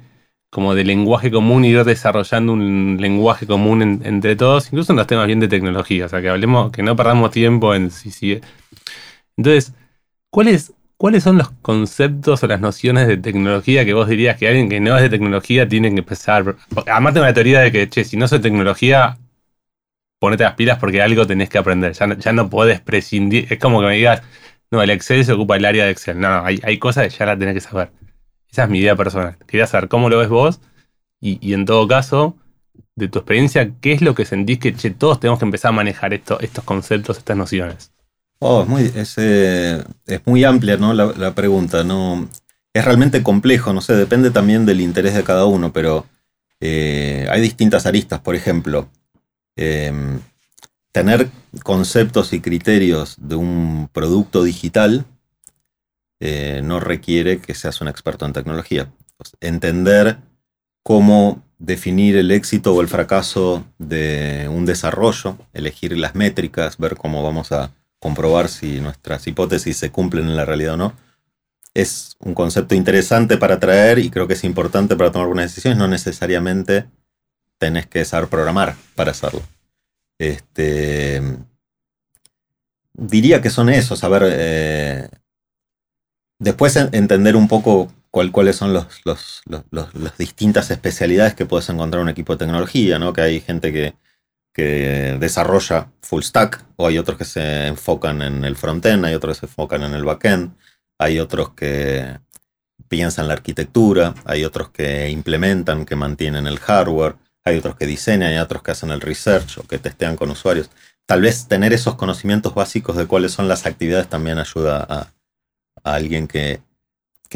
como 0.51 0.73
de 0.73 0.85
lenguaje 0.85 1.31
común 1.31 1.65
y 1.65 1.69
ir 1.69 1.83
desarrollando 1.83 2.53
un 2.53 2.97
lenguaje 2.99 3.45
común 3.45 4.01
entre 4.05 4.37
todos, 4.37 4.67
incluso 4.67 4.93
en 4.93 4.97
los 4.97 5.07
temas 5.07 5.27
bien 5.27 5.41
de 5.41 5.49
tecnología, 5.49 6.05
o 6.05 6.09
sea, 6.09 6.21
que 6.21 6.29
hablemos, 6.29 6.71
que 6.71 6.81
no 6.81 6.95
perdamos 6.95 7.31
tiempo 7.31 7.75
en 7.75 7.91
si 7.91 8.09
sigue. 8.09 8.41
Entonces, 9.35 9.73
¿cuál 10.29 10.47
es, 10.47 10.73
¿Cuáles 10.97 11.23
son 11.23 11.37
los 11.37 11.49
conceptos 11.61 12.41
o 12.41 12.47
las 12.47 12.61
nociones 12.61 13.07
de 13.07 13.17
tecnología 13.17 13.83
que 13.83 13.93
vos 13.93 14.07
dirías 14.07 14.37
que 14.37 14.47
alguien 14.47 14.69
que 14.69 14.79
no 14.79 14.95
es 14.95 15.01
de 15.01 15.09
tecnología 15.09 15.67
tiene 15.67 15.91
que 15.91 15.99
empezar? 15.99 16.55
Además 16.87 17.13
tengo 17.13 17.25
la 17.25 17.33
teoría 17.33 17.59
de 17.59 17.71
que, 17.73 17.89
che, 17.89 18.05
si 18.05 18.15
no 18.15 18.29
soy 18.29 18.39
tecnología, 18.39 19.17
ponete 20.19 20.43
las 20.43 20.53
pilas 20.53 20.79
porque 20.79 21.01
algo 21.01 21.27
tenés 21.27 21.49
que 21.49 21.57
aprender. 21.57 21.93
Ya 21.93 22.07
no, 22.07 22.15
ya 22.15 22.49
podés 22.49 22.81
prescindir. 22.81 23.47
Es 23.51 23.59
como 23.59 23.79
que 23.81 23.87
me 23.87 23.95
digas, 23.95 24.21
no, 24.71 24.81
el 24.81 24.89
Excel 24.89 25.25
se 25.25 25.33
ocupa 25.33 25.55
el 25.57 25.65
área 25.65 25.85
de 25.85 25.91
Excel. 25.91 26.19
No, 26.19 26.43
hay, 26.45 26.59
hay 26.63 26.77
cosas 26.79 27.05
que 27.07 27.17
ya 27.17 27.25
las 27.25 27.39
tenés 27.39 27.53
que 27.53 27.61
saber. 27.61 27.91
Esa 28.51 28.63
es 28.63 28.69
mi 28.69 28.79
idea 28.79 28.95
personal. 28.95 29.37
Quería 29.47 29.67
saber 29.67 29.89
cómo 29.89 30.09
lo 30.09 30.19
ves 30.19 30.29
vos 30.29 30.61
y, 31.21 31.53
en 31.53 31.65
todo 31.65 31.87
caso, 31.87 32.37
de 32.95 33.07
tu 33.07 33.19
experiencia, 33.19 33.71
¿qué 33.81 33.93
es 33.93 34.01
lo 34.01 34.15
que 34.15 34.25
sentís 34.25 34.59
que 34.59 34.71
todos 34.91 35.19
tenemos 35.19 35.39
que 35.39 35.45
empezar 35.45 35.69
a 35.69 35.71
manejar 35.73 36.13
esto, 36.13 36.39
estos 36.39 36.63
conceptos, 36.63 37.17
estas 37.17 37.35
nociones? 37.35 37.91
Oh, 38.39 38.61
es 38.63 38.67
muy, 38.67 38.91
eh, 39.17 39.83
es, 40.05 40.21
muy 40.25 40.43
amplia 40.43 40.77
¿no? 40.77 40.93
La, 40.93 41.33
pregunta. 41.33 41.83
¿no? 41.83 42.27
Es 42.73 42.85
realmente 42.85 43.23
complejo, 43.23 43.73
no 43.73 43.81
sé, 43.81 43.95
depende 43.95 44.31
también 44.31 44.65
del 44.65 44.81
interés 44.81 45.15
de 45.15 45.23
cada 45.23 45.45
uno, 45.45 45.71
pero 45.71 46.05
eh, 46.59 47.27
hay 47.31 47.41
distintas 47.41 47.85
aristas. 47.85 48.19
Por 48.19 48.35
ejemplo, 48.35 48.89
em, 49.55 50.19
tener 50.91 51.29
conceptos 51.63 52.33
y 52.33 52.41
criterios 52.41 53.15
de 53.19 53.35
un 53.35 53.89
producto 53.91 54.43
digital 54.43 55.05
eh, 56.19 56.61
no 56.63 56.79
requiere 56.79 57.39
que 57.39 57.53
seas 57.53 57.81
un 57.81 57.87
experto 57.87 58.25
en 58.25 58.33
tecnología. 58.33 58.91
Entender 59.41 60.17
cómo 60.83 61.43
definir 61.59 62.15
el 62.15 62.31
éxito 62.31 62.73
o 62.73 62.81
el 62.81 62.87
fracaso 62.87 63.65
de 63.77 64.47
un 64.49 64.65
desarrollo, 64.65 65.37
elegir 65.53 65.97
las 65.97 66.15
métricas, 66.15 66.77
ver 66.77 66.95
cómo 66.95 67.23
vamos 67.23 67.51
a 67.51 67.71
comprobar 67.99 68.49
si 68.49 68.79
nuestras 68.79 69.25
hipótesis 69.27 69.77
se 69.77 69.91
cumplen 69.91 70.27
en 70.27 70.35
la 70.35 70.45
realidad 70.45 70.75
o 70.75 70.77
no. 70.77 70.93
Es 71.73 72.15
un 72.19 72.33
concepto 72.33 72.75
interesante 72.75 73.37
para 73.37 73.59
traer 73.59 73.99
y 73.99 74.09
creo 74.09 74.27
que 74.27 74.35
es 74.35 74.43
importante 74.43 74.95
para 74.95 75.11
tomar 75.11 75.27
buenas 75.27 75.51
decisiones. 75.51 75.77
No 75.77 75.87
necesariamente 75.87 76.85
tenés 77.57 77.87
que 77.87 78.05
saber 78.05 78.29
programar 78.29 78.75
para 78.95 79.11
hacerlo. 79.11 79.41
Este, 80.19 81.21
diría 82.93 83.41
que 83.41 83.49
son 83.49 83.69
esos, 83.69 83.99
saber... 83.99 84.23
Eh, 84.27 85.09
después 86.39 86.75
entender 86.75 87.35
un 87.35 87.47
poco 87.47 87.91
cuáles 88.11 88.55
son 88.55 88.73
los, 88.73 88.87
las 89.03 90.17
distintas 90.17 90.71
especialidades 90.71 91.33
que 91.33 91.45
puedes 91.45 91.69
encontrar 91.69 91.99
en 91.99 92.05
un 92.05 92.09
equipo 92.09 92.33
de 92.33 92.45
tecnología, 92.45 92.97
¿no? 92.97 93.11
Que 93.11 93.21
hay 93.21 93.41
gente 93.41 93.73
que 93.73 93.95
que 94.55 95.17
desarrolla 95.19 95.91
full 96.01 96.21
stack, 96.21 96.63
o 96.77 96.87
hay 96.87 96.97
otros 96.97 97.17
que 97.17 97.25
se 97.25 97.67
enfocan 97.67 98.21
en 98.21 98.45
el 98.45 98.55
frontend, 98.55 99.03
hay 99.03 99.13
otros 99.13 99.35
que 99.35 99.39
se 99.41 99.51
enfocan 99.51 99.83
en 99.83 99.93
el 99.93 100.05
backend, 100.05 100.55
hay 100.97 101.19
otros 101.19 101.49
que 101.49 102.19
piensan 102.87 103.27
la 103.27 103.33
arquitectura, 103.33 104.15
hay 104.23 104.45
otros 104.45 104.69
que 104.69 105.09
implementan, 105.09 105.85
que 105.85 105.97
mantienen 105.97 106.47
el 106.47 106.59
hardware, 106.59 107.17
hay 107.45 107.57
otros 107.57 107.75
que 107.75 107.85
diseñan, 107.85 108.31
hay 108.31 108.39
otros 108.39 108.63
que 108.63 108.71
hacen 108.71 108.89
el 108.89 109.01
research 109.01 109.59
o 109.59 109.63
que 109.63 109.77
testean 109.77 110.15
con 110.15 110.31
usuarios. 110.31 110.69
Tal 111.05 111.21
vez 111.21 111.47
tener 111.47 111.71
esos 111.73 111.95
conocimientos 111.95 112.55
básicos 112.55 112.97
de 112.97 113.05
cuáles 113.05 113.31
son 113.31 113.47
las 113.47 113.65
actividades 113.65 114.09
también 114.09 114.39
ayuda 114.39 114.85
a, 114.89 115.11
alguien 115.83 116.27
que, 116.27 116.61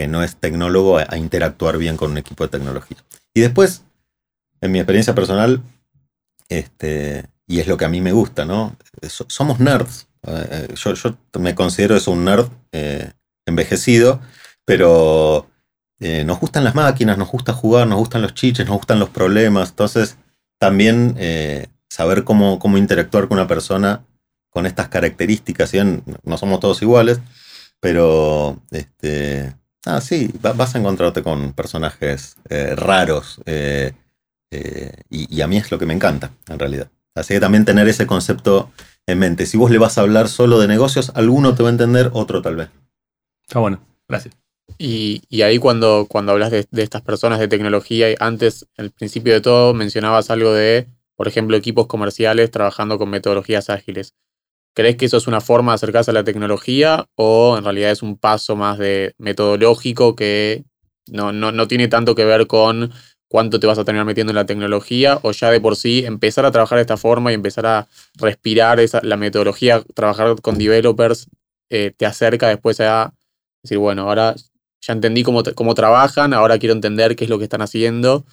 no 0.08 0.24
es 0.24 0.38
tecnólogo 0.38 0.98
a 0.98 1.18
interactuar 1.18 1.78
bien 1.78 1.98
con 1.98 2.12
un 2.12 2.18
equipo 2.18 2.46
de 2.46 2.50
tecnología. 2.50 2.98
Y 3.34 3.42
después, 3.42 3.84
en 4.62 4.72
mi 4.72 4.80
experiencia 4.80 5.14
personal, 5.14 5.62
este, 6.48 7.26
y 7.46 7.60
es 7.60 7.68
lo 7.68 7.76
que 7.76 7.84
a 7.84 7.90
mí 7.90 8.00
me 8.00 8.14
gusta, 8.14 8.46
¿no? 8.46 8.78
somos 9.08 9.60
nerds. 9.60 10.08
Eh, 10.26 10.74
yo, 10.76 11.18
me 11.40 11.54
considero 11.54 11.98
eso 11.98 12.12
un 12.12 12.24
nerd 12.24 12.48
eh, 12.72 13.12
envejecido, 13.46 14.22
pero 14.64 15.49
eh, 16.00 16.24
nos 16.24 16.40
gustan 16.40 16.64
las 16.64 16.76
máquinas, 16.76 17.18
nos 17.18 17.30
gusta 17.30 17.54
jugar, 17.54 17.88
nos 17.88 18.00
gustan 18.00 18.22
los 18.22 18.34
chiches, 18.34 18.66
nos 18.66 18.78
gustan 18.78 19.00
los 19.00 19.10
problemas. 19.10 19.70
Entonces, 19.70 20.18
también 20.58 21.16
eh, 21.18 21.68
saber 21.90 22.24
cómo, 22.24 22.60
cómo 22.60 22.78
interactuar 22.78 23.28
con 23.28 23.38
una 23.38 23.48
persona 23.48 24.04
con 24.50 24.66
estas 24.66 24.88
características, 24.88 25.70
si 25.70 25.78
no 26.24 26.38
somos 26.38 26.60
todos 26.60 26.82
iguales, 26.82 27.20
pero 27.80 28.60
este, 28.72 29.54
ah, 29.86 30.02
sí, 30.02 30.34
vas 30.42 30.74
a 30.74 30.80
encontrarte 30.80 31.22
con 31.22 31.54
personajes 31.54 32.36
eh, 32.50 32.74
raros 32.76 33.40
y, 33.46 35.38
y, 35.38 35.42
a 35.42 35.48
mí 35.48 35.58
es 35.58 35.70
lo 35.70 35.78
que 35.78 35.86
me 35.86 35.94
encanta, 35.94 36.32
en 36.48 36.58
realidad. 36.58 36.90
Así 37.14 37.36
que 37.36 37.40
también 37.40 37.66
tener 37.66 37.88
ese 37.88 38.08
concepto 38.08 38.72
en 39.06 39.20
mente. 39.20 39.46
Si 39.46 39.58
vos 39.58 39.70
le 39.70 39.78
vas 39.78 40.00
a 40.00 40.02
hablar 40.02 40.30
solo 40.30 40.60
de 40.60 40.68
negocios, 40.68 41.12
alguno 41.14 41.54
te 41.54 41.62
va 41.62 41.70
a 41.70 41.74
entender, 41.74 42.10
otro 42.14 42.42
tal 42.42 42.56
vez. 42.56 42.70
Está 43.44 43.60
bueno, 43.60 43.80
gracias. 44.08 44.36
Y, 44.82 45.42
ahí 45.42 45.60
cuando, 45.60 46.08
cuando 46.10 46.32
hablas 46.32 46.52
de, 46.52 46.66
estas 46.78 47.02
personas 47.02 47.40
de 47.40 47.50
tecnología, 47.50 48.08
antes, 48.20 48.66
al 48.78 48.92
principio 48.92 49.34
de 49.34 49.42
todo, 49.42 49.74
mencionabas 49.74 50.30
algo 50.30 50.54
de, 50.54 50.88
por 51.18 51.28
ejemplo, 51.28 51.58
equipos 51.58 51.88
comerciales 51.88 52.50
trabajando 52.50 52.98
con 52.98 53.10
metodologías 53.10 53.70
ágiles. 53.70 54.16
¿Crees 54.74 54.96
que 54.96 55.06
eso 55.06 55.18
es 55.18 55.28
una 55.28 55.42
forma 55.42 55.74
de 55.74 55.76
acercarse 55.76 56.12
a 56.12 56.14
la 56.14 56.24
tecnología 56.24 57.08
o 57.16 57.58
en 57.58 57.66
realidad 57.66 57.92
es 57.92 58.02
un 58.02 58.18
paso 58.18 58.56
más 58.56 58.78
de 58.78 59.14
metodológico 59.18 60.16
que 60.16 60.64
no, 61.08 61.34
no, 61.34 61.68
tiene 61.68 61.90
tanto 61.90 62.16
que 62.16 62.24
ver 62.24 62.48
con 62.48 62.94
cuánto 63.28 63.60
te 63.60 63.68
vas 63.68 63.80
a 63.80 63.84
tener 63.84 64.06
metiendo 64.06 64.32
en 64.32 64.36
la 64.36 64.46
tecnología 64.46 65.20
o 65.24 65.32
ya 65.32 65.52
de 65.52 65.60
por 65.60 65.76
sí 65.76 66.06
empezar 66.06 66.46
a 66.46 66.52
trabajar 66.52 66.78
de 66.78 66.84
esta 66.84 66.98
forma 66.98 67.32
y 67.32 67.36
empezar 67.36 67.66
a 67.66 67.88
respirar 68.16 68.80
esa, 68.80 69.02
la 69.04 69.18
metodología, 69.18 69.84
trabajar 69.94 70.40
con 70.42 70.58
developers, 70.58 71.28
eh, 71.70 71.92
te 71.98 72.06
acerca 72.06 72.48
después 72.48 72.80
a 72.80 73.14
decir, 73.64 73.80
bueno, 73.80 74.04
ahora 74.04 74.36
ya 74.82 74.94
entendí 74.94 75.24
cómo, 75.24 75.44
cómo 75.56 75.76
trabajan, 75.76 76.34
ahora 76.34 76.58
quiero 76.58 76.74
entender 76.74 77.16
qué 77.16 77.26
es 77.26 77.30
lo 77.30 77.38
que 77.38 77.44
están 77.46 77.62
haciendo, 77.62 78.26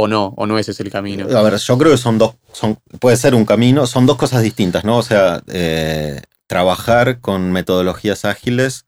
o 0.00 0.06
no, 0.06 0.34
o 0.36 0.46
no 0.46 0.58
ese 0.58 0.70
es 0.70 0.80
el 0.80 0.90
camino. 0.90 1.26
A 1.36 1.42
ver, 1.42 1.56
yo 1.56 1.78
creo 1.78 1.90
que 1.90 1.98
son 1.98 2.18
dos, 2.18 2.36
son, 2.52 2.76
puede 3.00 3.16
ser 3.16 3.34
un 3.34 3.44
camino, 3.44 3.86
son 3.86 4.06
dos 4.06 4.16
cosas 4.16 4.42
distintas, 4.42 4.84
¿no? 4.84 4.98
O 4.98 5.02
sea, 5.02 5.42
eh, 5.48 6.22
trabajar 6.46 7.20
con 7.20 7.50
metodologías 7.50 8.24
ágiles 8.24 8.86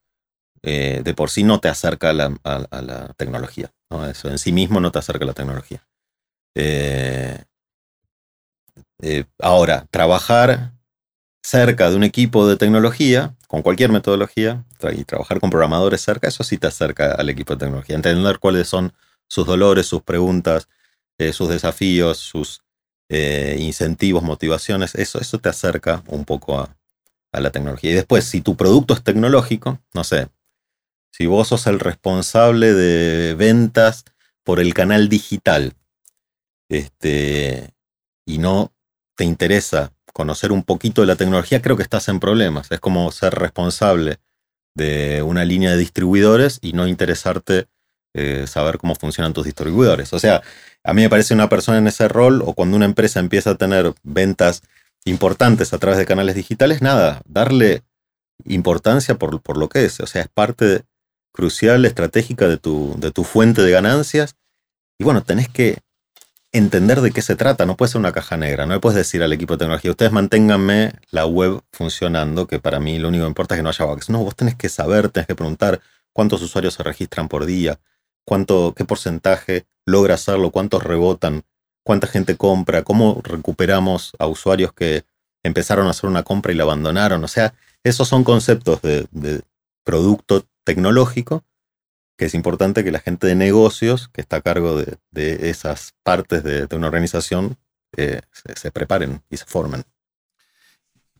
eh, 0.62 1.01
de 1.03 1.14
por 1.14 1.31
sí 1.31 1.42
no 1.42 1.59
te 1.59 1.68
acerca 1.68 2.11
a 2.11 2.12
la, 2.12 3.14
tecnología, 3.16 3.73
¿no? 3.90 4.07
Eso 4.07 4.29
en 4.29 4.38
sí 4.38 4.53
mismo 4.53 4.79
no 4.79 4.92
te 4.92 5.01
acerca 5.01 5.25
a 5.25 5.27
la 5.27 5.35
tecnología. 5.35 5.83
Eh, 6.55 7.42
ahora, 9.40 9.87
trabajar 9.90 10.73
cerca 11.42 11.90
de 11.90 11.96
un 11.96 12.05
equipo 12.05 12.46
de 12.46 12.57
tecnología, 12.57 13.35
con 13.50 13.62
cualquier 13.62 13.90
metodología, 13.90 14.64
y 14.96 15.02
trabajar 15.02 15.40
con 15.40 15.50
programadores 15.50 16.00
cerca, 16.00 16.28
eso 16.28 16.44
sí 16.44 16.56
te 16.56 16.68
acerca 16.68 17.14
al 17.14 17.28
equipo 17.30 17.54
de 17.54 17.58
tecnología. 17.58 17.96
Entender 17.96 18.38
cuáles 18.38 18.68
son 18.68 18.92
sus 19.26 19.44
dolores, 19.44 19.86
sus 19.86 20.02
preguntas, 20.02 20.68
eh, 21.18 21.32
sus 21.32 21.48
desafíos, 21.48 22.18
sus 22.18 22.62
eh, 23.08 23.56
incentivos, 23.58 24.22
motivaciones, 24.22 24.94
eso, 24.94 25.20
eso 25.20 25.38
te 25.38 25.48
acerca 25.48 26.04
un 26.06 26.24
poco 26.24 26.60
a, 26.60 26.76
la 27.32 27.50
tecnología. 27.50 27.90
Y 27.90 27.94
después, 27.94 28.24
si 28.24 28.40
tu 28.40 28.56
producto 28.56 28.94
es 28.94 29.02
tecnológico, 29.02 29.80
no 29.94 30.04
sé, 30.04 30.28
si 31.10 31.26
vos 31.26 31.48
sos 31.48 31.66
el 31.66 31.80
responsable 31.80 32.72
de 32.72 33.34
ventas 33.34 34.04
por 34.44 34.60
el 34.60 34.74
canal 34.74 35.08
digital, 35.08 35.74
este, 36.68 37.74
y 38.24 38.38
no 38.38 38.72
te 39.16 39.24
interesa 39.24 39.92
conocer 40.20 40.52
un 40.52 40.64
poquito 40.64 41.00
de 41.00 41.06
la 41.06 41.16
tecnología, 41.16 41.62
creo 41.62 41.78
que 41.78 41.83
estás 41.83 42.11
en 42.11 42.20
problemas. 42.20 42.70
Es 42.70 42.78
como 42.78 43.11
ser 43.11 43.37
responsable 43.37 44.18
de 44.76 45.22
una 45.22 45.46
línea 45.46 45.70
de 45.70 45.78
distribuidores 45.78 46.59
y 46.61 46.74
no 46.74 46.87
interesarte 46.87 47.68
eh, 48.14 48.44
saber 48.46 48.76
cómo 48.76 48.94
funcionan 48.94 49.33
tus 49.33 49.46
distribuidores. 49.46 50.12
O 50.12 50.18
sea, 50.18 50.42
a 50.85 50.92
mí 50.92 51.00
me 51.00 51.09
parece 51.09 51.33
una 51.33 51.48
persona 51.48 51.78
en 51.78 51.87
ese 51.87 52.06
rol 52.06 52.42
o 52.44 52.52
cuando 52.52 52.76
una 52.76 52.85
empresa 52.85 53.18
empieza 53.18 53.52
a 53.52 53.54
tener 53.54 53.94
ventas 54.02 54.61
importantes 55.06 55.72
a 55.72 55.78
través 55.78 55.98
de 55.98 56.04
canales 56.04 56.35
digitales, 56.35 56.83
nada, 56.83 57.22
darle 57.24 57.83
importancia 58.44 59.14
por, 59.14 59.40
por 59.40 59.56
lo 59.56 59.70
que 59.70 59.87
es. 59.87 60.00
O 60.00 60.06
sea, 60.06 60.20
es 60.20 60.28
parte 60.28 60.83
crucial, 61.33 61.87
estratégica 61.87 62.46
de 62.46 62.59
tu, 62.59 62.94
de 62.98 63.11
tu 63.11 63.24
fuente 63.24 63.62
de 63.62 63.70
ganancias. 63.70 64.37
Y 64.98 65.04
bueno, 65.04 65.22
tenés 65.22 65.48
que 65.48 65.78
entender 66.52 67.00
de 67.00 67.12
qué 67.12 67.22
se 67.22 67.36
trata, 67.36 67.64
no 67.64 67.76
puede 67.76 67.92
ser 67.92 68.00
una 68.00 68.12
caja 68.12 68.36
negra, 68.36 68.66
no 68.66 68.74
le 68.74 68.80
puedes 68.80 68.96
decir 68.96 69.22
al 69.22 69.32
equipo 69.32 69.54
de 69.54 69.58
tecnología, 69.58 69.90
ustedes 69.90 70.12
manténganme 70.12 70.92
la 71.10 71.26
web 71.26 71.62
funcionando, 71.72 72.46
que 72.46 72.58
para 72.58 72.80
mí 72.80 72.98
lo 72.98 73.08
único 73.08 73.24
que 73.24 73.28
importa 73.28 73.54
es 73.54 73.58
que 73.60 73.62
no 73.62 73.68
haya 73.68 73.84
bugs. 73.84 74.10
No, 74.10 74.24
vos 74.24 74.34
tenés 74.34 74.56
que 74.56 74.68
saber, 74.68 75.10
tenés 75.10 75.26
que 75.28 75.34
preguntar 75.34 75.80
cuántos 76.12 76.42
usuarios 76.42 76.74
se 76.74 76.82
registran 76.82 77.28
por 77.28 77.46
día, 77.46 77.78
cuánto, 78.24 78.74
qué 78.76 78.84
porcentaje 78.84 79.66
logra 79.86 80.14
hacerlo, 80.14 80.50
cuántos 80.50 80.82
rebotan, 80.82 81.42
cuánta 81.84 82.06
gente 82.06 82.36
compra, 82.36 82.82
cómo 82.82 83.20
recuperamos 83.22 84.12
a 84.18 84.26
usuarios 84.26 84.72
que 84.72 85.04
empezaron 85.44 85.86
a 85.86 85.90
hacer 85.90 86.10
una 86.10 86.24
compra 86.24 86.52
y 86.52 86.56
la 86.56 86.64
abandonaron. 86.64 87.22
O 87.22 87.28
sea, 87.28 87.54
esos 87.84 88.08
son 88.08 88.24
conceptos 88.24 88.82
de, 88.82 89.06
de 89.12 89.42
producto 89.84 90.44
tecnológico 90.64 91.44
que 92.20 92.26
es 92.26 92.35
importante 92.35 92.85
que 92.85 92.92
la 92.92 92.98
gente 92.98 93.26
de 93.26 93.35
negocios 93.35 94.09
que 94.09 94.20
está 94.20 94.37
a 94.37 94.40
cargo 94.42 94.76
de, 94.76 95.48
esas 95.48 95.94
partes 96.02 96.44
de, 96.44 96.68
una 96.76 96.88
organización 96.88 97.56
eh, 97.96 98.20
se, 98.30 98.70
preparen 98.70 99.22
y 99.30 99.38
se 99.38 99.46
formen. 99.46 99.85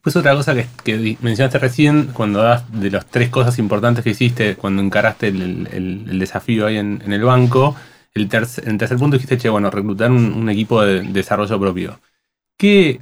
Pues 0.03 0.15
otra 0.15 0.35
cosa 0.35 0.53
que, 0.53 1.17
mencionaste 1.19 1.57
recién, 1.57 2.11
cuando 2.13 2.43
das 2.43 2.71
de 2.71 2.91
las 2.91 3.07
tres 3.07 3.29
cosas 3.29 3.57
importantes 3.57 4.03
que 4.03 4.11
hiciste 4.11 4.55
cuando 4.57 4.83
encaraste 4.83 5.29
el, 5.29 6.19
desafío 6.19 6.67
ahí 6.67 6.77
en, 6.77 7.01
el 7.11 7.23
banco, 7.23 7.75
el, 8.13 8.29
tercer, 8.29 8.77
tercer 8.77 8.99
punto 8.99 9.15
dijiste, 9.15 9.39
che, 9.39 9.49
bueno, 9.49 9.71
reclutar 9.71 10.11
un, 10.11 10.47
equipo 10.51 10.83
de 10.83 11.01
desarrollo 11.01 11.59
propio. 11.59 11.99
¿Qué, 12.57 13.01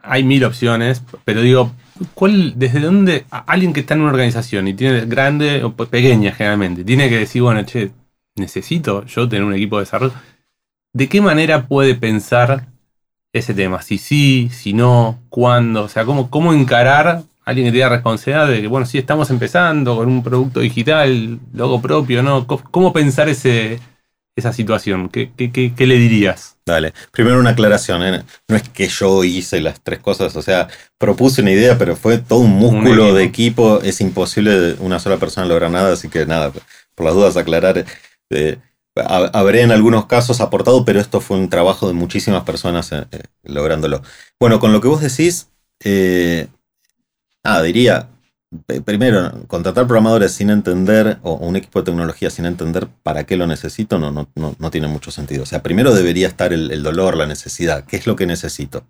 hay 0.00 0.22
mil 0.22 0.44
opciones, 0.44 1.02
pero 1.24 1.42
digo, 1.42 1.72
¿cuál, 2.14 2.54
¿desde 2.56 2.80
dónde 2.80 3.24
alguien 3.30 3.72
que 3.72 3.80
está 3.80 3.94
en 3.94 4.00
una 4.00 4.10
organización 4.10 4.68
y 4.68 4.74
tiene 4.74 5.06
grande 5.06 5.64
o 5.64 5.74
pequeña 5.74 6.32
generalmente, 6.32 6.84
tiene 6.84 7.08
que 7.08 7.18
decir, 7.18 7.42
bueno, 7.42 7.64
che, 7.64 7.92
necesito 8.36 9.04
yo 9.06 9.28
tener 9.28 9.44
un 9.44 9.54
equipo 9.54 9.78
de 9.78 9.82
desarrollo? 9.82 10.14
¿De 10.92 11.08
qué 11.08 11.20
manera 11.20 11.66
puede 11.66 11.94
pensar 11.94 12.68
ese 13.32 13.54
tema? 13.54 13.82
Si 13.82 13.98
sí, 13.98 14.50
si 14.52 14.72
no, 14.72 15.20
cuándo, 15.30 15.84
o 15.84 15.88
sea, 15.88 16.04
cómo, 16.04 16.30
cómo 16.30 16.52
encarar 16.52 17.08
a 17.08 17.24
alguien 17.44 17.66
que 17.66 17.72
tenga 17.72 17.88
responsabilidad 17.88 18.48
de 18.48 18.62
que, 18.62 18.68
bueno, 18.68 18.86
sí, 18.86 18.98
estamos 18.98 19.30
empezando 19.30 19.96
con 19.96 20.08
un 20.08 20.22
producto 20.22 20.60
digital, 20.60 21.40
logo 21.52 21.80
propio, 21.80 22.22
¿no? 22.22 22.46
¿Cómo 22.46 22.92
pensar 22.92 23.28
ese, 23.28 23.80
esa 24.36 24.52
situación? 24.52 25.08
¿Qué, 25.08 25.30
qué, 25.34 25.86
le 25.86 25.96
dirías? 25.96 26.51
Dale, 26.64 26.94
primero 27.10 27.40
una 27.40 27.50
aclaración, 27.50 28.02
¿eh? 28.04 28.22
no 28.46 28.56
es 28.56 28.68
que 28.68 28.86
yo 28.86 29.24
hice 29.24 29.60
las 29.60 29.80
tres 29.82 29.98
cosas, 29.98 30.36
o 30.36 30.42
sea, 30.42 30.68
propuse 30.96 31.42
una 31.42 31.50
idea, 31.50 31.76
pero 31.76 31.96
fue 31.96 32.18
todo 32.18 32.38
un 32.38 32.52
músculo 32.52 33.14
de 33.14 33.24
equipo, 33.24 33.80
es 33.82 34.00
imposible 34.00 34.74
una 34.78 35.00
sola 35.00 35.16
persona 35.16 35.46
lograr 35.46 35.72
nada, 35.72 35.92
así 35.92 36.08
que 36.08 36.24
nada, 36.24 36.52
por 36.94 37.04
las 37.04 37.14
dudas 37.14 37.36
aclarar, 37.36 37.84
eh, 38.30 38.58
habré 38.94 39.62
en 39.62 39.72
algunos 39.72 40.06
casos 40.06 40.40
aportado, 40.40 40.84
pero 40.84 41.00
esto 41.00 41.20
fue 41.20 41.36
un 41.36 41.48
trabajo 41.48 41.88
de 41.88 41.94
muchísimas 41.94 42.44
personas 42.44 42.92
eh, 42.92 43.06
lográndolo. 43.42 44.02
Bueno, 44.38 44.60
con 44.60 44.72
lo 44.72 44.80
que 44.80 44.88
vos 44.88 45.00
decís, 45.00 45.48
nada, 47.42 47.62
diría, 47.62 48.08
primero, 48.84 49.46
contratar 49.48 49.86
programadores 49.86 50.32
sin 50.32 50.50
entender, 50.50 51.18
o 51.22 51.34
un 51.34 51.56
equipo 51.56 51.80
de 51.80 51.86
tecnología 51.86 52.30
sin 52.30 52.44
entender 52.44 52.88
para 53.02 53.24
qué 53.24 53.36
lo 53.36 53.46
necesito, 53.46 53.98
no, 53.98 54.10
no, 54.10 54.28
no, 54.34 54.70
tiene 54.70 54.88
mucho 54.88 55.10
sentido. 55.10 55.44
O 55.44 55.46
sea, 55.46 55.62
primero 55.62 55.94
debería 55.94 56.28
estar 56.28 56.52
el, 56.52 56.82
dolor, 56.82 57.16
la 57.16 57.26
necesidad. 57.26 57.84
¿Qué 57.84 57.96
es 57.96 58.06
lo 58.06 58.16
que 58.16 58.26
necesito? 58.26 58.86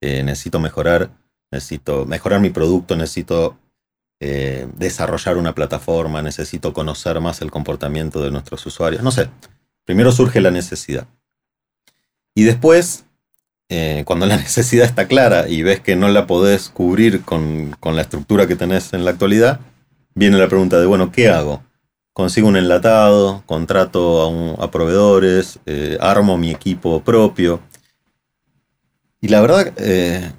Eh, 0.00 0.22
necesito 0.22 0.60
mejorar, 0.60 1.10
necesito 1.50 2.04
mejorar 2.06 2.40
mi 2.40 2.50
producto, 2.50 2.96
necesito 2.96 3.58
eh, 4.20 4.68
desarrollar 4.76 5.36
una 5.36 5.54
plataforma, 5.54 6.22
necesito 6.22 6.72
conocer 6.72 7.20
más 7.20 7.40
el 7.40 7.50
comportamiento 7.50 8.22
de 8.22 8.30
nuestros 8.30 8.64
usuarios. 8.66 9.02
No 9.02 9.10
sé, 9.10 9.30
primero 9.84 10.12
surge 10.12 10.40
la 10.40 10.50
necesidad. 10.50 11.06
Y 12.34 12.44
después 12.44 13.06
eh, 13.70 14.02
cuando 14.04 14.26
la 14.26 14.36
necesidad 14.36 14.84
está 14.84 15.06
clara 15.06 15.48
y 15.48 15.62
ves 15.62 15.80
que 15.80 15.96
no 15.96 16.08
la 16.08 16.26
podés 16.26 16.68
cubrir 16.68 17.22
con, 17.22 17.76
la 17.82 18.02
estructura 18.02 18.46
que 18.46 18.56
tenés 18.56 18.92
en 18.92 19.04
la 19.04 19.12
actualidad, 19.12 19.60
viene 20.14 20.36
la 20.36 20.48
pregunta 20.48 20.78
de, 20.78 20.86
bueno, 20.86 21.12
¿qué 21.12 21.30
hago? 21.30 21.62
Consigo 22.12 22.48
un 22.48 22.56
enlatado, 22.56 23.44
contrato 23.46 24.58
a, 24.60 24.70
proveedores, 24.70 25.60
eh, 25.64 25.96
armo 26.00 26.36
mi 26.36 26.50
equipo 26.50 27.00
propio. 27.02 27.60
Y 29.20 29.28
la 29.28 29.40
verdad, 29.40 29.72
eh, 29.76 30.32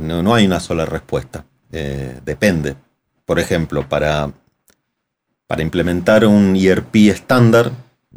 no, 0.00 0.22
no, 0.22 0.34
hay 0.34 0.46
una 0.46 0.60
sola 0.60 0.86
respuesta. 0.86 1.44
depende. 1.70 2.76
Por 3.26 3.40
ejemplo, 3.40 3.88
para, 3.88 4.32
para 5.46 5.62
implementar 5.62 6.24
un 6.24 6.56
ERP 6.56 7.10
estándar, 7.10 7.72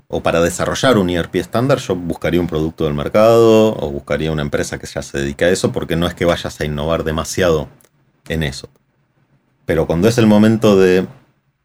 o 0.08 0.24
para 0.24 0.42
desarrollar 0.42 0.98
un 0.98 1.10
ERP 1.10 1.36
estándar, 1.36 1.78
yo 1.80 1.96
buscaría 1.96 2.40
un 2.40 2.48
producto 2.48 2.86
del 2.86 2.94
mercado 2.94 3.76
o 3.76 3.92
buscaría 3.92 4.32
una 4.32 4.42
empresa 4.42 4.80
que 4.80 4.88
ya 4.88 5.02
se 5.02 5.20
dedique 5.20 5.46
a 5.46 5.50
eso, 5.50 5.72
porque 5.72 5.96
no 5.96 6.08
es 6.08 6.14
que 6.14 6.26
vayas 6.26 6.60
a 6.60 6.66
innovar 6.66 7.04
demasiado 7.04 7.68
en 8.28 8.44
eso. 8.44 8.70
Pero 9.66 9.88
cuando 9.88 10.08
es 10.08 10.18
el 10.18 10.28
momento 10.28 10.78
de 10.78 11.08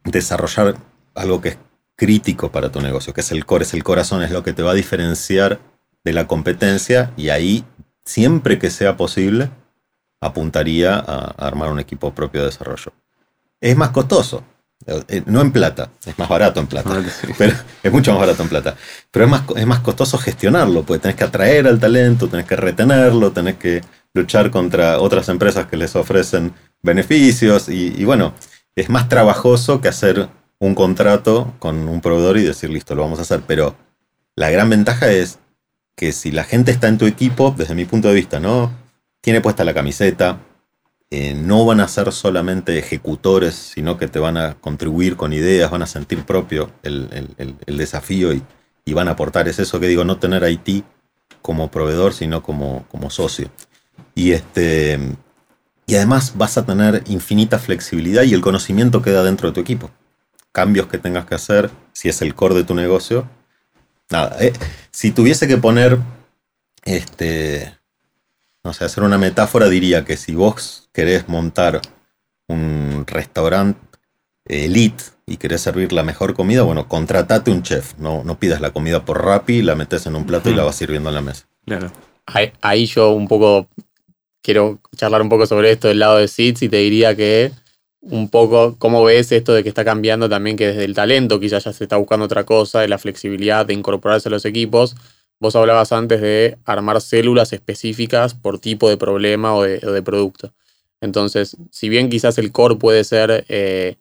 desarrollar 0.04 0.76
algo 1.14 1.40
que 1.40 1.50
es 1.50 1.58
crítico 1.96 2.52
para 2.52 2.70
tu 2.70 2.80
negocio, 2.80 3.12
que 3.12 3.22
es 3.22 3.32
el 3.32 3.44
core, 3.44 3.64
es 3.64 3.74
el 3.74 3.82
corazón, 3.82 4.22
es 4.22 4.30
lo 4.30 4.42
que 4.42 4.52
te 4.52 4.62
va 4.62 4.72
a 4.72 4.74
diferenciar 4.74 5.58
de 6.04 6.12
la 6.12 6.26
competencia 6.26 7.12
y 7.16 7.30
ahí, 7.30 7.64
siempre 8.04 8.58
que 8.58 8.70
sea 8.70 8.96
posible, 8.96 9.50
apuntaría 10.20 10.94
a 10.94 11.34
armar 11.46 11.70
un 11.70 11.80
equipo 11.80 12.14
propio 12.14 12.40
de 12.42 12.46
desarrollo. 12.46 12.92
Es 13.60 13.76
más 13.76 13.90
costoso, 13.90 14.44
no 15.26 15.40
en 15.40 15.52
plata, 15.52 15.90
es 16.06 16.18
más 16.18 16.28
barato 16.28 16.60
en 16.60 16.66
plata, 16.66 16.90
pero 17.38 17.52
es 17.82 17.92
mucho 17.92 18.12
más 18.12 18.20
barato 18.20 18.42
en 18.42 18.48
plata, 18.48 18.76
pero 19.10 19.24
es 19.24 19.30
más, 19.30 19.42
es 19.56 19.66
más 19.66 19.80
costoso 19.80 20.18
gestionarlo, 20.18 20.82
porque 20.82 21.02
tenés 21.02 21.16
que 21.16 21.24
atraer 21.24 21.66
al 21.66 21.78
talento, 21.78 22.28
tenés 22.28 22.46
que 22.46 22.56
retenerlo, 22.56 23.32
tenés 23.32 23.56
que 23.56 23.82
luchar 24.14 24.50
contra 24.50 25.00
otras 25.00 25.28
empresas 25.28 25.66
que 25.66 25.76
les 25.76 25.94
ofrecen 25.94 26.54
beneficios 26.82 27.68
y 27.68 28.04
bueno, 28.04 28.34
es 28.76 28.88
más 28.88 29.08
trabajoso 29.08 29.80
que 29.80 29.88
hacer 29.88 30.28
un 30.58 30.74
contrato 30.74 31.54
con 31.58 31.88
un 31.88 32.00
proveedor 32.00 32.38
y 32.38 32.42
decir, 32.42 32.70
listo, 32.70 32.94
lo 32.94 33.02
vamos 33.02 33.18
a 33.18 33.22
hacer. 33.22 33.42
Pero 33.46 33.76
la 34.34 34.50
gran 34.50 34.70
ventaja 34.70 35.10
es 35.10 35.38
que 35.96 36.12
si 36.12 36.30
la 36.30 36.44
gente 36.44 36.70
está 36.70 36.88
en 36.88 36.98
tu 36.98 37.06
equipo, 37.06 37.54
desde 37.56 37.74
mi 37.74 37.84
punto 37.84 38.08
de 38.08 38.14
vista, 38.14 38.40
¿no? 38.40 38.72
Tiene 39.20 39.40
puesta 39.40 39.64
la 39.64 39.74
camiseta, 39.74 40.38
eh, 41.10 41.34
no 41.34 41.64
van 41.64 41.80
a 41.80 41.88
ser 41.88 42.12
solamente 42.12 42.78
ejecutores, 42.78 43.54
sino 43.54 43.96
que 43.96 44.08
te 44.08 44.18
van 44.18 44.36
a 44.36 44.54
contribuir 44.54 45.16
con 45.16 45.32
ideas, 45.32 45.70
van 45.70 45.82
a 45.82 45.86
sentir 45.86 46.24
propio 46.24 46.70
el, 46.82 47.56
desafío 47.66 48.32
y, 48.32 48.42
van 48.92 49.08
a 49.08 49.12
aportar. 49.12 49.48
Es 49.48 49.58
eso 49.58 49.80
que 49.80 49.88
digo, 49.88 50.04
no 50.04 50.18
tener 50.18 50.44
a 50.44 50.50
IT 50.50 50.84
como 51.42 51.70
proveedor, 51.70 52.14
sino 52.14 52.42
como, 52.42 52.86
como 52.88 53.10
socio. 53.10 53.50
Y 54.14 54.32
este. 54.32 54.98
Y 55.86 55.94
además 55.96 56.34
vas 56.36 56.58
a 56.58 56.66
tener 56.66 57.02
infinita 57.06 57.58
flexibilidad 57.58 58.22
y 58.22 58.34
el 58.34 58.40
conocimiento 58.42 59.02
queda 59.02 59.22
dentro 59.22 59.48
de 59.48 59.54
tu 59.54 59.60
equipo 59.60 59.90
cambios 60.58 60.88
que 60.88 60.98
tengas 60.98 61.24
que 61.24 61.36
hacer, 61.36 61.70
si 61.92 62.08
es 62.08 62.20
el 62.20 62.34
core 62.34 62.56
de 62.56 62.64
tu 62.64 62.74
negocio. 62.74 63.28
Nada, 64.10 64.36
eh, 64.40 64.52
si 64.90 65.12
tuviese 65.12 65.46
que 65.46 65.56
poner, 65.56 66.00
este, 66.84 67.77
no 68.64 68.72
sé, 68.72 68.84
hacer 68.84 69.04
una 69.04 69.18
metáfora, 69.18 69.68
diría 69.68 70.04
que 70.04 70.16
si 70.16 70.34
vos 70.34 70.88
querés 70.92 71.28
montar 71.28 71.80
un 72.48 73.04
restaurante 73.06 73.80
elite 74.46 75.04
y 75.26 75.36
querés 75.36 75.60
servir 75.60 75.92
la 75.92 76.02
mejor 76.02 76.34
comida, 76.34 76.62
bueno, 76.62 76.88
contratate 76.88 77.50
un 77.50 77.62
chef, 77.62 77.94
no, 77.98 78.24
no 78.24 78.38
pidas 78.38 78.60
la 78.60 78.70
comida 78.70 79.04
por 79.04 79.24
Rappi, 79.24 79.62
la 79.62 79.74
metes 79.74 80.06
en 80.06 80.16
un 80.16 80.26
plato 80.26 80.50
y 80.50 80.54
la 80.54 80.64
vas 80.64 80.76
sirviendo 80.76 81.10
en 81.10 81.14
la 81.14 81.20
mesa. 81.20 81.46
Claro. 81.66 81.92
Ahí, 82.60 82.86
yo 82.86 83.12
un 83.12 83.28
poco 83.28 83.68
quiero 84.42 84.80
charlar 84.96 85.22
un 85.22 85.28
poco 85.28 85.46
sobre 85.46 85.70
esto 85.70 85.88
del 85.88 85.98
lado 85.98 86.16
de 86.16 86.28
SITS 86.28 86.62
y 86.62 86.68
te 86.68 86.78
diría 86.78 87.14
que 87.14 87.52
un 88.00 88.28
poco 88.28 88.76
cómo 88.78 89.04
ves 89.04 89.32
esto 89.32 89.52
de 89.52 89.62
que 89.62 89.68
está 89.68 89.84
cambiando 89.84 90.28
también 90.28 90.56
que 90.56 90.68
desde 90.68 90.84
el 90.84 90.94
talento 90.94 91.40
quizás 91.40 91.64
ya 91.64 91.72
se 91.72 91.84
está 91.84 91.96
buscando 91.96 92.24
otra 92.24 92.44
cosa, 92.44 92.80
de 92.80 92.88
la 92.88 92.98
flexibilidad 92.98 93.66
de 93.66 93.74
incorporarse 93.74 94.28
a 94.28 94.30
los 94.30 94.44
equipos. 94.44 94.94
Vos 95.40 95.54
hablabas 95.54 95.92
antes 95.92 96.20
de 96.20 96.58
armar 96.64 97.00
células 97.00 97.52
específicas 97.52 98.34
por 98.34 98.58
tipo 98.58 98.88
de 98.88 98.96
problema 98.96 99.54
o 99.54 99.62
de, 99.62 100.02
producto. 100.02 100.52
Entonces, 101.00 101.56
si 101.70 101.88
bien 101.88 102.08
quizás 102.08 102.38
el 102.38 102.50
core 102.50 102.76
puede 102.76 103.04
ser 103.04 103.44
eh, 103.48 103.96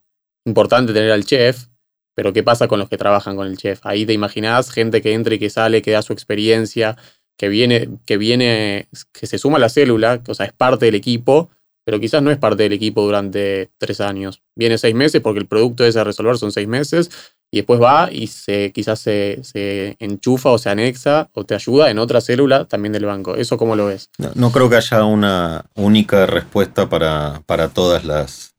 importante 0.45 0.93
tener 0.93 1.11
al 1.11 1.25
chef, 1.25 1.67
pero 2.15 2.33
¿qué 2.33 2.41
pasa 2.41 2.67
con 2.67 2.79
los 2.79 2.89
que 2.89 2.97
trabajan 2.97 3.35
con 3.35 3.45
el 3.45 3.57
chef? 3.57 3.79
Ahí 3.83 4.05
te 4.07 4.13
imaginás 4.13 4.71
gente 4.71 5.03
que 5.03 5.13
entra 5.13 5.35
y 5.35 5.39
que 5.39 5.51
sale, 5.51 5.83
que 5.83 5.91
da 5.91 6.01
su 6.01 6.13
experiencia, 6.13 6.97
que 7.37 7.49
viene, 7.49 7.89
que 8.07 8.17
viene, 8.17 8.87
que 9.13 9.27
se 9.27 9.37
suma 9.37 9.57
a 9.57 9.59
la 9.59 9.69
célula, 9.69 10.23
o 10.27 10.33
sea, 10.33 10.47
es 10.47 10.53
parte 10.53 10.85
del 10.85 10.95
equipo, 10.95 11.51
pero 11.87 12.01
quizás 12.01 12.21
no 12.21 12.31
es 12.31 12.37
parte 12.37 12.63
del 12.63 12.73
equipo 12.73 13.01
durante 13.01 13.71
tres 13.77 14.01
años. 14.01 14.41
Viene 14.55 14.77
seis 14.77 14.93
meses 14.93 15.21
porque 15.21 15.39
el 15.39 15.47
producto 15.47 15.85
ese 15.85 15.97
a 15.97 16.03
resolver 16.03 16.37
son 16.37 16.51
seis 16.51 16.67
meses 16.67 17.09
y 17.49 17.59
después 17.59 17.81
va 17.81 18.09
y 18.11 18.27
se, 18.27 18.73
quizás 18.73 18.99
se, 18.99 19.95
enchufa 19.99 20.49
o 20.49 20.57
se 20.57 20.69
anexa 20.69 21.29
o 21.31 21.45
te 21.45 21.55
ayuda 21.55 21.89
en 21.89 21.99
otra 21.99 22.19
célula 22.19 22.65
también 22.65 22.91
del 22.91 23.05
banco. 23.05 23.35
¿Eso 23.35 23.57
cómo 23.57 23.77
lo 23.77 23.85
ves? 23.85 24.09
No, 24.17 24.51
creo 24.51 24.69
que 24.69 24.75
haya 24.75 25.05
una 25.05 25.63
única 25.75 26.25
respuesta 26.25 26.89
para, 26.89 27.41
para 27.45 27.69
todas 27.69 28.03
las, 28.03 28.53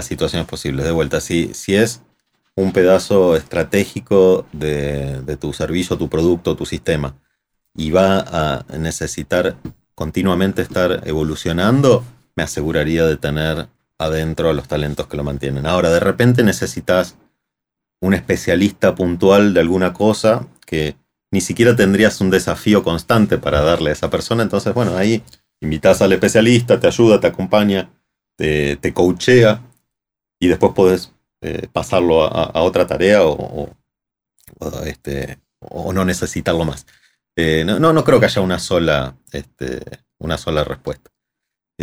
situaciones 0.00 0.48
posibles. 0.48 0.84
De 0.84 0.90
vuelta, 0.90 1.20
si, 1.20 1.54
si 1.54 1.76
es 1.76 2.02
un 2.56 2.72
pedazo 2.72 3.36
estratégico 3.36 4.44
de, 4.52 5.22
de 5.22 5.36
tu 5.36 5.52
servicio, 5.52 5.98
tu 5.98 6.08
producto, 6.08 6.56
tu 6.56 6.66
sistema, 6.66 7.14
y 7.76 7.92
va 7.92 8.18
a 8.18 8.64
necesitar 8.76 9.54
continuamente 9.94 10.62
estar 10.62 11.02
evolucionando, 11.06 12.02
me 12.36 12.42
aseguraría 12.42 13.04
de 13.04 13.16
tener 13.16 13.68
adentro 13.98 14.50
a 14.50 14.54
los 14.54 14.68
talentos 14.68 15.06
que 15.06 15.16
lo 15.16 15.24
mantienen. 15.24 15.66
Ahora, 15.66 15.90
de 15.90 16.00
repente 16.00 16.42
necesitas 16.42 17.16
un 18.00 18.14
especialista 18.14 18.94
puntual 18.94 19.54
de 19.54 19.60
alguna 19.60 19.92
cosa 19.92 20.48
que 20.66 20.96
ni 21.30 21.40
siquiera 21.40 21.74
tendrías 21.74 22.20
un 22.20 22.30
desafío 22.30 22.82
constante 22.82 23.38
para 23.38 23.62
darle 23.62 23.90
a 23.90 23.92
esa 23.92 24.10
persona. 24.10 24.42
Entonces, 24.42 24.74
bueno, 24.74 24.96
ahí 24.96 25.22
invitas 25.60 26.02
al 26.02 26.12
especialista, 26.12 26.80
te 26.80 26.88
ayuda, 26.88 27.20
te 27.20 27.28
acompaña, 27.28 27.90
te, 28.36 28.92
coachea 28.92 29.62
y 30.40 30.48
después 30.48 30.72
puedes 30.74 31.12
eh, 31.40 31.68
pasarlo 31.72 32.24
a, 32.24 32.60
otra 32.62 32.86
tarea 32.86 33.24
o, 33.24 33.70
este, 34.84 35.38
o, 35.60 35.92
no 35.92 36.04
necesitarlo 36.04 36.64
más. 36.64 36.86
Eh, 37.36 37.64
no, 37.64 37.78
no, 37.78 38.04
creo 38.04 38.18
que 38.20 38.26
haya 38.26 38.42
una 38.42 38.58
sola, 38.58 39.16
este, 39.30 39.80
una 40.18 40.36
sola 40.36 40.64
respuesta. 40.64 41.10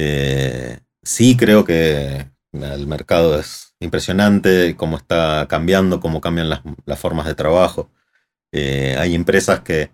Eh, 0.02 0.80
sí 1.04 1.36
creo 1.36 1.66
que 1.66 2.26
el 2.54 2.88
mercado 2.88 3.38
es 3.38 3.76
impresionante, 3.82 4.78
cómo 4.78 4.96
está 4.96 5.46
cambiando, 5.50 6.00
cómo 6.00 6.22
cambian 6.22 6.48
las, 6.48 6.62
formas 7.00 7.26
de 7.26 7.36
trabajo. 7.36 7.92
Eh, 8.54 8.96
hay 8.98 9.14
empresas 9.14 9.60
que 9.60 9.92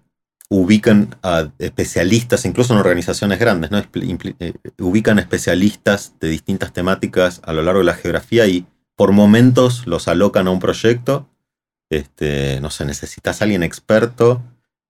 ubican 0.47 1.15
a 1.23 1.51
especialistas, 1.57 2.45
incluso 2.45 2.73
en 2.73 2.79
organizaciones 2.81 3.39
grandes, 3.39 3.71
¿no? 3.71 3.79
Eh, 3.79 4.53
ubican 4.77 5.17
especialistas 5.17 6.13
de 6.19 6.29
distintas 6.29 6.71
temáticas 6.71 7.41
a 7.43 7.53
lo 7.53 7.63
largo 7.63 7.79
de 7.79 7.85
la 7.85 7.95
geografía 7.95 8.45
y 8.45 8.67
por 8.95 9.11
momentos 9.11 9.87
los 9.87 10.07
alocan 10.07 10.47
a 10.47 10.51
un 10.51 10.59
proyecto. 10.59 11.31
Este, 11.89 12.59
no 12.61 12.69
sé, 12.69 12.85
necesitas 12.85 13.41
alguien 13.41 13.63
experto 13.63 14.43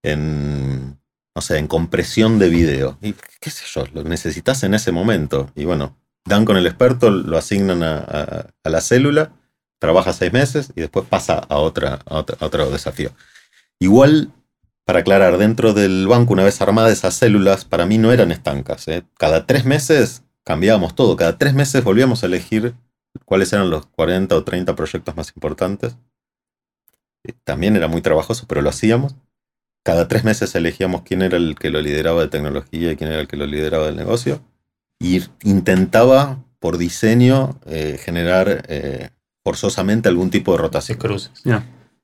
en 0.04 1.00
no 1.36 1.42
sé, 1.42 1.58
en 1.58 1.68
compresión 1.68 2.40
de 2.40 2.50
video. 2.50 2.98
Y 3.02 3.14
qué 3.42 3.50
sé 3.50 3.66
yo, 3.68 3.84
lo 3.94 4.04
necesitas 4.04 4.64
en 4.64 4.74
ese 4.74 4.94
momento. 4.94 5.52
Y 5.54 5.66
bueno, 5.66 5.98
dan 6.24 6.46
con 6.46 6.56
el 6.56 6.66
experto, 6.66 7.12
lo 7.12 7.38
asignan 7.38 7.84
a, 7.84 8.48
la 8.64 8.82
célula, 8.82 9.34
trabaja 9.80 10.14
seis 10.14 10.32
meses 10.32 10.72
y 10.76 10.82
después 10.82 11.06
pasa 11.08 11.36
a, 11.36 11.58
otra, 11.58 12.00
otro 12.08 12.72
desafío. 12.72 13.12
Igual, 13.80 14.32
para 14.86 15.00
aclarar, 15.00 15.38
dentro 15.38 15.74
del 15.74 16.08
banco, 16.08 16.32
una 16.32 16.46
vez 16.46 16.62
armadas 16.62 16.94
esas 16.94 17.16
células, 17.16 17.66
para 17.66 17.86
mí 17.86 17.98
no 17.98 18.14
eran 18.14 18.32
estancas. 18.32 18.88
¿eh? 18.88 19.04
Cada 19.18 19.46
tres 19.46 19.66
meses 19.66 20.24
cambiábamos 20.46 20.96
todo. 20.96 21.18
Cada 21.18 21.38
tres 21.38 21.54
meses 21.54 21.84
volvíamos 21.84 22.24
a 22.24 22.28
elegir 22.28 22.76
cuáles 23.26 23.52
eran 23.52 23.70
los 23.70 23.88
40 23.88 24.36
o 24.36 24.44
30 24.46 24.74
proyectos 24.76 25.18
más 25.18 25.34
importantes. 25.36 25.98
Eh, 27.24 27.34
también 27.44 27.76
era 27.76 27.90
muy 27.90 28.02
trabajoso, 28.02 28.46
pero 28.48 28.62
lo 28.62 28.70
hacíamos 28.70 29.16
cada 29.86 30.08
tres 30.08 30.24
meses 30.24 30.56
elegíamos 30.56 31.04
quién 31.04 31.22
era 31.22 31.38
el 31.38 31.54
que 31.54 31.70
lo 31.70 31.80
lideraba 31.80 32.24
de 32.24 32.28
tecnología 32.28 32.92
y 32.92 32.96
quién 32.96 33.12
era 33.12 33.22
el 33.22 33.28
que 33.28 33.38
lo 33.38 33.46
lideraba 33.46 33.86
del 33.86 33.96
negocio. 33.96 34.42
Y 35.00 35.22
intentaba, 35.44 36.44
por 36.58 36.80
diseño, 36.80 37.60
eh, 37.68 38.00
generar 38.04 38.66
eh, 38.68 39.12
forzosamente 39.44 40.10
algún 40.10 40.32
tipo 40.32 40.54
de 40.54 40.58
rotación. 40.58 40.98
cruces. 40.98 41.44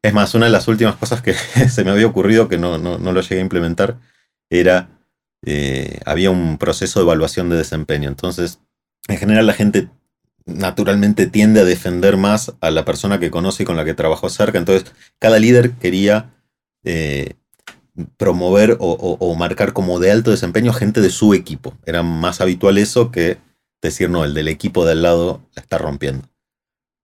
Es 0.03 0.13
más, 0.13 0.35
una 0.35 0.45
de 0.45 0.51
las 0.51 0.67
últimas 0.67 0.95
cosas 0.95 1.23
que 1.23 1.33
se 1.69 1.83
me 1.83 1.89
había 1.89 2.05
ocurrido, 2.05 2.47
que 2.47 2.59
no, 2.59 2.77
no, 2.77 2.99
lo 2.99 3.21
llegué 3.21 3.39
a 3.39 3.43
implementar, 3.43 3.97
era, 4.51 4.89
eh, 5.43 6.01
había 6.05 6.29
un 6.29 6.59
proceso 6.59 6.99
de 6.99 7.05
evaluación 7.05 7.49
de 7.49 7.57
desempeño. 7.57 8.09
Entonces, 8.09 8.59
en 9.07 9.17
general 9.17 9.47
la 9.47 9.53
gente 9.53 9.89
naturalmente 10.45 11.25
tiende 11.25 11.61
a 11.61 11.65
defender 11.65 12.15
más 12.15 12.53
a 12.61 12.69
la 12.69 12.85
persona 12.85 13.19
que 13.19 13.31
conoce 13.31 13.63
y 13.63 13.65
con 13.65 13.75
la 13.75 13.85
que 13.85 13.95
trabajó 13.95 14.29
cerca. 14.29 14.59
Entonces, 14.59 14.93
cada 15.17 15.39
líder 15.39 15.71
quería 15.71 16.35
promover 18.17 18.77
o, 18.79 19.35
marcar 19.35 19.73
como 19.73 19.99
de 19.99 20.11
alto 20.11 20.31
desempeño 20.31 20.73
gente 20.73 21.01
de 21.01 21.09
su 21.09 21.33
equipo. 21.33 21.73
Era 21.85 22.03
más 22.03 22.41
habitual 22.41 22.77
eso 22.77 23.11
que 23.11 23.37
decir, 23.81 24.09
no, 24.09 24.23
el 24.23 24.33
del 24.33 24.47
equipo 24.47 24.85
de 24.85 24.93
al 24.93 25.01
lado 25.01 25.41
la 25.55 25.61
está 25.61 25.77
rompiendo. 25.77 26.27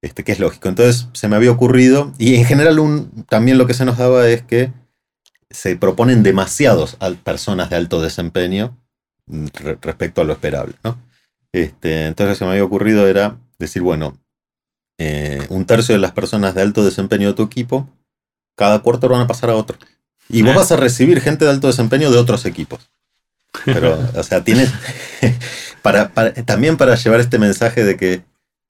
Este, 0.01 0.23
que 0.23 0.31
es 0.31 0.39
lógico. 0.39 0.69
Entonces 0.69 1.07
se 1.13 1.27
me 1.27 1.35
había 1.35 1.51
ocurrido, 1.51 2.13
y 2.17 2.35
en 2.35 2.45
general 2.45 2.79
también 3.27 3.57
lo 3.57 3.67
que 3.67 3.73
se 3.73 3.85
nos 3.85 3.97
daba 3.97 4.27
es 4.29 4.43
que 4.43 4.71
se 5.49 5.75
proponen 5.75 6.23
demasiados 6.23 6.97
personas 7.23 7.69
de 7.69 7.77
alto 7.77 8.01
desempeño 8.01 8.77
respecto 9.81 10.21
a 10.21 10.23
lo 10.23 10.33
esperable. 10.33 10.75
¿no? 10.83 10.97
Este, 11.51 12.05
entonces 12.05 12.37
se 12.37 12.45
me 12.45 12.51
había 12.51 12.63
ocurrido 12.63 13.07
era 13.07 13.37
decir, 13.57 13.81
bueno, 13.81 14.17
eh, 14.99 15.45
un 15.49 15.65
tercio 15.65 15.95
de 15.95 15.99
las 15.99 16.11
personas 16.11 16.55
de 16.55 16.61
alto 16.61 16.83
desempeño 16.83 17.27
de 17.27 17.33
tu 17.33 17.43
equipo, 17.43 17.89
cada 18.55 18.79
cuarto 18.79 19.07
van 19.09 19.21
a 19.21 19.27
pasar 19.27 19.49
a 19.49 19.55
otro. 19.55 19.77
Y 20.29 20.41
vos 20.41 20.55
vas 20.55 20.71
a 20.71 20.77
recibir 20.77 21.21
gente 21.21 21.45
de 21.45 21.51
alto 21.51 21.67
desempeño 21.67 22.11
de 22.11 22.17
otros 22.17 22.45
equipos. 22.45 22.89
Pero, 23.65 23.97
o 24.15 24.23
sea, 24.23 24.43
tienes. 24.43 24.71
para, 25.81 26.11
también 26.45 26.77
para 26.77 26.95
llevar 26.95 27.19
este 27.19 27.39
mensaje 27.39 27.83
de 27.83 27.97
que 27.97 28.23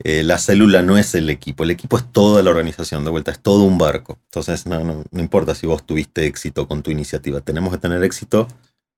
eh, 0.04 0.24
la 0.24 0.38
célula 0.38 0.84
no 0.84 0.98
es 0.98 1.16
el 1.16 1.30
equipo, 1.30 1.64
el 1.64 1.72
equipo 1.72 1.98
es 1.98 2.12
toda 2.12 2.44
la 2.44 2.52
organización, 2.52 3.04
de 3.04 3.10
vuelta, 3.10 3.32
es 3.32 3.40
todo 3.40 3.64
un 3.64 3.78
barco. 3.78 4.20
Entonces, 4.26 4.68
no, 4.68 4.84
no, 4.84 5.04
no 5.10 5.22
importa 5.22 5.56
si 5.56 5.66
vos 5.66 5.86
tuviste 5.86 6.28
éxito 6.28 6.68
con 6.68 6.84
tu 6.84 6.92
iniciativa, 6.92 7.42
tenemos 7.42 7.74
que 7.74 7.80
tener 7.80 8.04
éxito 8.04 8.48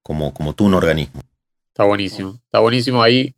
como, 0.03 0.33
como 0.33 0.53
tú 0.53 0.65
un 0.65 0.73
organismo. 0.73 1.21
Está 1.67 1.85
buenísimo, 1.85 2.39
está 2.43 2.59
buenísimo 2.59 3.01
ahí. 3.01 3.33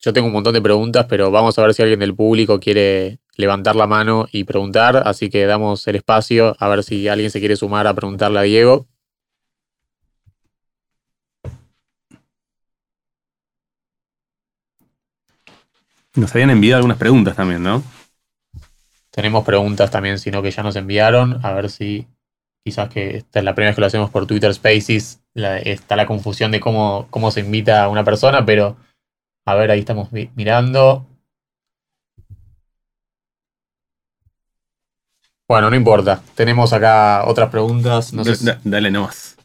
Yo 0.00 0.12
tengo 0.12 0.26
un 0.26 0.32
montón 0.32 0.54
de 0.54 0.62
preguntas, 0.62 1.06
pero 1.08 1.30
vamos 1.30 1.58
a 1.58 1.62
ver 1.62 1.74
si 1.74 1.82
alguien 1.82 2.00
del 2.00 2.14
público 2.14 2.58
quiere 2.58 3.18
levantar 3.36 3.76
la 3.76 3.86
mano 3.86 4.26
y 4.30 4.44
preguntar, 4.44 5.02
así 5.06 5.30
que 5.30 5.46
damos 5.46 5.86
el 5.88 5.96
espacio 5.96 6.56
a 6.58 6.68
ver 6.68 6.82
si 6.82 7.08
alguien 7.08 7.30
se 7.30 7.40
quiere 7.40 7.56
sumar 7.56 7.86
a 7.86 7.94
preguntarle 7.94 8.38
a 8.38 8.42
Diego. 8.42 8.86
Nos 16.14 16.34
habían 16.34 16.50
enviado 16.50 16.76
algunas 16.76 16.98
preguntas 16.98 17.34
también, 17.36 17.62
¿no? 17.62 17.82
Tenemos 19.10 19.44
preguntas 19.44 19.90
también, 19.90 20.18
sino 20.18 20.42
que 20.42 20.50
ya 20.50 20.62
nos 20.62 20.76
enviaron. 20.76 21.40
A 21.44 21.52
ver 21.52 21.70
si 21.70 22.06
quizás 22.64 22.88
que 22.90 23.16
esta 23.18 23.38
es 23.38 23.44
la 23.44 23.54
primera 23.54 23.70
vez 23.70 23.76
que 23.76 23.80
lo 23.80 23.86
hacemos 23.86 24.10
por 24.10 24.26
Twitter 24.26 24.52
Spaces. 24.52 25.20
está 25.34 25.96
la 25.96 26.06
confusión 26.06 26.50
de 26.50 26.60
cómo, 26.60 27.06
cómo 27.10 27.30
se 27.30 27.40
invita 27.40 27.84
a 27.84 27.88
una 27.88 28.04
persona, 28.04 28.44
pero 28.44 28.76
a 29.46 29.54
ver, 29.54 29.70
ahí 29.70 29.80
estamos 29.80 30.10
mirando. 30.12 31.06
Bueno, 35.52 35.68
no 35.68 35.76
importa. 35.76 36.22
Tenemos 36.34 36.72
acá 36.72 37.24
otras 37.26 37.50
preguntas. 37.50 38.12
No 38.12 38.24
sé 38.24 38.56
Dale 38.64 38.90
nomás. 38.90 39.36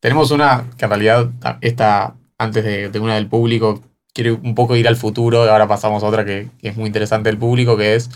Tenemos 0.00 0.30
una 0.30 0.70
que 0.76 0.84
en 0.84 0.90
realidad 0.90 1.30
está 1.62 2.14
antes 2.36 2.92
de 2.92 3.00
una 3.00 3.14
del 3.14 3.28
público 3.28 3.80
quiero 4.14 4.38
un 4.42 4.54
poco 4.54 4.76
ir 4.76 4.88
al 4.88 4.96
futuro, 4.96 5.42
ahora 5.50 5.66
pasamos 5.66 6.02
a 6.02 6.06
otra 6.06 6.24
que, 6.24 6.48
es 6.62 6.76
muy 6.76 6.86
interesante 6.86 7.28
del 7.28 7.38
público, 7.38 7.76
que 7.76 7.96
es, 7.96 8.10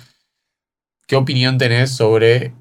¿qué 1.06 1.16
opinión 1.16 1.58
tenés 1.58 1.90
sobre 1.90 2.52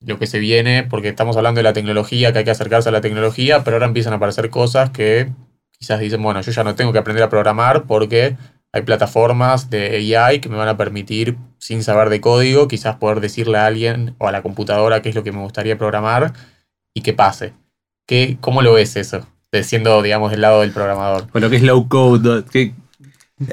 lo 0.00 0.18
que 0.18 0.26
se 0.26 0.38
viene? 0.38 0.84
Porque 0.84 1.08
estamos 1.08 1.36
hablando 1.36 1.58
de 1.58 1.64
la 1.64 1.72
tecnología, 1.72 2.32
que 2.32 2.40
hay 2.40 2.44
que 2.44 2.50
acercarse 2.50 2.90
a 2.90 2.92
la 2.92 3.00
tecnología, 3.00 3.64
pero 3.64 3.76
ahora 3.76 3.86
empiezan 3.86 4.12
a 4.12 4.16
aparecer 4.16 4.50
cosas 4.50 4.90
que 4.90 5.32
quizás 5.78 5.98
dicen, 5.98 6.22
bueno, 6.22 6.40
yo 6.42 6.52
ya 6.52 6.62
no 6.62 6.74
tengo 6.74 6.92
que 6.92 6.98
aprender 6.98 7.24
a 7.24 7.30
programar 7.30 7.84
porque 7.84 8.36
hay 8.72 8.82
plataformas 8.82 9.70
de 9.70 10.16
AI 10.16 10.40
que 10.40 10.48
me 10.48 10.56
van 10.56 10.68
a 10.68 10.76
permitir, 10.76 11.36
sin 11.58 11.82
saber 11.82 12.10
de 12.10 12.20
código, 12.20 12.68
quizás 12.68 12.96
poder 12.96 13.20
decirle 13.20 13.58
a 13.58 13.66
alguien 13.66 14.14
o 14.18 14.28
a 14.28 14.32
la 14.32 14.42
computadora 14.42 15.02
qué 15.02 15.08
es 15.08 15.14
lo 15.14 15.22
que 15.22 15.32
me 15.32 15.40
gustaría 15.40 15.78
programar 15.78 16.32
y 16.94 17.02
que 17.02 17.12
pase. 17.12 17.54
¿Qué, 18.06 18.38
¿Cómo 18.40 18.62
lo 18.62 18.74
ves 18.74 18.96
eso? 18.96 19.26
siendo, 19.62 20.02
digamos, 20.02 20.30
del 20.30 20.42
lado 20.42 20.60
del 20.60 20.72
programador. 20.72 21.26
O 21.32 21.38
lo 21.38 21.50
que 21.50 21.56
es 21.56 21.62
low 21.62 21.88
code. 21.88 22.44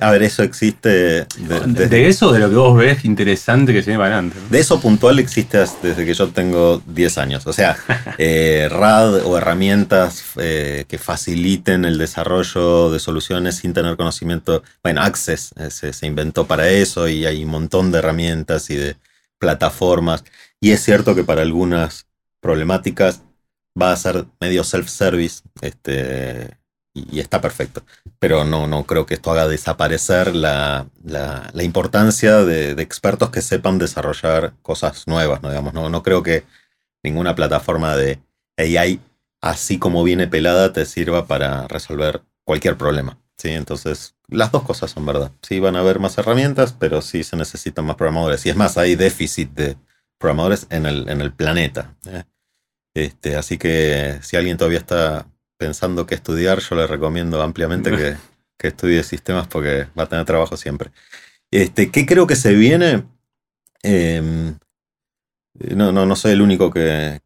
A 0.02 0.12
ver, 0.12 0.24
eso 0.24 0.41
existe. 0.41 0.89
De, 0.89 1.88
de, 1.88 2.08
eso, 2.08 2.32
de 2.32 2.39
lo 2.39 2.50
que 2.50 2.56
vos 2.56 2.78
ves 2.78 3.06
interesante 3.06 3.71
que 3.71 3.84
se 3.84 3.91
viene 3.91 4.00
para 4.00 4.15
adelante. 4.15 4.38
De 4.50 4.60
eso 4.60 4.80
puntual 4.82 5.19
existe 5.19 5.60
desde 5.84 6.06
que 6.06 6.13
yo 6.13 6.30
tengo 6.30 6.82
10 6.88 7.17
años. 7.19 7.45
O 7.45 7.54
sea, 7.54 7.78
eh, 8.17 8.67
RAD 8.71 9.26
o 9.26 9.38
herramientas 9.38 10.24
eh, 10.38 10.86
que 10.88 10.98
faciliten 10.98 11.86
el 11.86 12.00
desarrollo 12.00 12.89
de 12.89 13.00
soluciones 13.00 13.58
sin 13.58 13.74
tener 13.74 13.95
conocimiento. 13.95 14.63
Bueno, 14.82 15.02
Access 15.02 15.54
eh, 15.58 15.69
se, 15.69 15.93
se, 15.93 16.08
inventó 16.08 16.48
para 16.48 16.67
eso 16.69 17.08
y 17.08 17.26
hay 17.26 17.43
un 17.43 17.52
montón 17.52 17.91
de 17.91 18.00
herramientas 18.00 18.69
y 18.71 18.76
de 18.76 18.95
plataformas. 19.38 20.24
Y 20.60 20.71
es 20.71 20.82
cierto 20.82 21.13
que 21.13 21.24
para 21.24 21.43
algunas 21.43 22.08
problemáticas 22.39 23.21
va 23.80 23.91
a 23.91 23.98
ser 23.98 24.26
medio 24.39 24.63
self-service 24.63 25.41
este, 25.62 26.58
y, 26.95 27.19
está 27.19 27.41
perfecto. 27.41 27.84
Pero 28.17 28.45
no, 28.45 28.65
no 28.65 28.86
creo 28.86 29.05
que 29.05 29.13
esto 29.13 29.31
haga 29.31 29.47
desaparecer 29.47 30.36
la, 30.36 30.88
importancia 31.62 32.38
de, 32.43 32.71
expertos 32.81 33.29
que 33.29 33.41
sepan 33.41 33.77
desarrollar 33.77 34.53
cosas 34.63 35.08
nuevas, 35.08 35.43
¿no? 35.43 35.49
Digamos, 35.49 35.73
no, 35.73 35.89
no 35.89 36.01
creo 36.01 36.23
que 36.23 36.43
ninguna 37.03 37.36
plataforma 37.36 37.95
de 37.95 38.19
AI, 38.58 38.99
así 39.41 39.77
como 39.77 40.03
viene 40.03 40.27
pelada, 40.27 40.73
te 40.73 40.86
sirva 40.86 41.27
para 41.27 41.67
resolver 41.67 42.23
cualquier 42.45 42.77
problema. 42.77 43.19
¿sí? 43.38 43.49
Entonces, 43.49 44.15
las 44.27 44.51
dos 44.51 44.63
cosas 44.63 44.91
son 44.91 45.05
verdad. 45.05 45.31
Sí 45.41 45.60
van 45.60 45.75
a 45.75 45.79
haber 45.79 45.99
más 45.99 46.17
herramientas, 46.17 46.73
pero 46.73 47.01
sí 47.01 47.23
se 47.23 47.36
necesitan 47.36 47.86
más 47.86 47.95
programadores. 47.97 48.45
Y 48.45 48.49
es 48.49 48.55
más, 48.55 48.77
hay 48.77 48.95
déficit 48.95 49.51
de 49.51 49.77
programadores 50.17 50.67
en 50.69 50.86
el, 50.86 51.10
en 51.10 51.21
el 51.21 51.34
planeta. 51.34 51.95
¿eh? 52.08 52.23
Este, 52.95 53.36
así 53.36 53.58
que 53.58 54.19
si 54.21 54.38
alguien 54.38 54.58
todavía 54.58 54.79
está 54.79 55.27
pensando 55.57 56.05
qué 56.05 56.15
estudiar, 56.15 56.59
yo 56.59 56.75
le 56.75 56.87
recomiendo 56.87 57.41
ampliamente 57.41 57.91
que, 58.57 58.67
estudie 58.67 59.03
sistemas 59.03 59.47
porque 59.47 59.87
va 59.97 60.03
a 60.03 60.09
tener 60.09 60.25
trabajo 60.25 60.57
siempre. 60.57 60.89
Este, 61.51 61.91
¿Qué 61.91 62.07
creo 62.07 62.25
que 62.25 62.35
se 62.35 62.55
viene? 62.55 63.03
Em, 63.83 64.57
no, 65.53 65.91
no, 65.91 66.07
no 66.07 66.15
soy 66.15 66.31
el 66.31 66.41
único 66.41 66.71
que, 66.71 67.21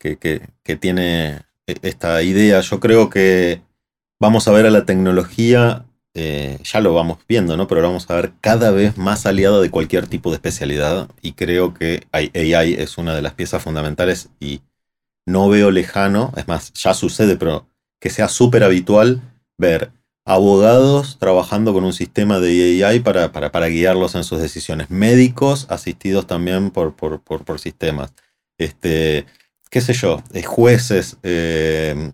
tiene 0.82 1.42
e, 1.66 1.76
esta 1.82 2.22
idea. 2.22 2.60
Yo 2.60 2.82
creo 2.82 3.10
que 3.10 3.62
vamos 4.20 4.48
a 4.48 4.52
ver 4.52 4.66
a 4.66 4.70
la 4.70 4.86
tecnología, 4.86 5.86
eh, 6.14 6.60
ya 6.64 6.82
lo 6.82 6.94
vamos 6.94 7.20
viendo, 7.26 7.56
¿no? 7.56 7.68
Pero 7.68 7.82
vamos 7.82 8.10
a 8.10 8.16
ver 8.16 8.34
cada 8.42 8.72
vez 8.72 8.98
más 8.98 9.26
aliada 9.26 9.62
de 9.62 9.72
cualquier 9.72 10.08
tipo 10.08 10.30
de 10.30 10.36
especialidad. 10.36 11.10
Y 11.22 11.34
creo 11.34 11.74
que 11.74 12.06
AI 12.12 12.74
es 12.74 12.98
una 12.98 13.16
de 13.16 13.22
las 13.22 13.34
piezas 13.34 13.64
fundamentales 13.64 14.30
y 14.42 14.62
no 15.26 15.48
veo 15.48 15.72
lejano, 15.72 16.34
es 16.36 16.48
más, 16.48 16.74
ya 16.74 16.94
sucede, 16.94 17.38
pero 17.38 17.69
que 18.00 18.10
sea 18.10 18.28
súper 18.28 18.64
habitual 18.64 19.22
ver 19.58 19.92
abogados 20.26 21.18
trabajando 21.20 21.74
con 21.74 21.84
un 21.84 21.94
sistema 21.94 22.40
de 22.40 22.86
AI 22.86 23.00
para, 23.00 23.32
para, 23.32 23.68
guiarlos 23.68 24.14
en 24.14 24.24
sus 24.24 24.40
decisiones, 24.40 24.90
médicos 24.90 25.66
asistidos 25.70 26.28
también 26.28 26.70
por, 26.70 26.94
por, 26.96 27.60
sistemas, 27.60 28.14
este, 28.60 29.26
qué 29.72 29.82
sé 29.82 29.94
yo, 29.94 30.22
eh, 30.34 30.44
jueces, 30.44 31.18
eh, 31.24 32.12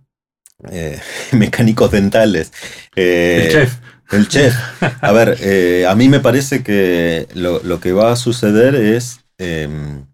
eh, 0.71 0.99
mecánicos 1.33 1.91
dentales. 1.91 2.53
el 2.95 3.51
chef. 3.51 3.75
El 4.11 4.27
chef. 4.27 4.55
A 5.01 5.11
ver, 5.11 5.85
a 5.87 5.95
mí 5.95 6.07
me 6.07 6.19
parece 6.19 6.63
que 6.63 7.27
lo, 7.33 7.61
lo, 7.63 7.79
que 7.79 7.91
va 7.91 8.11
a 8.11 8.15
suceder 8.15 8.75
es 8.75 9.19
em, 9.39 10.05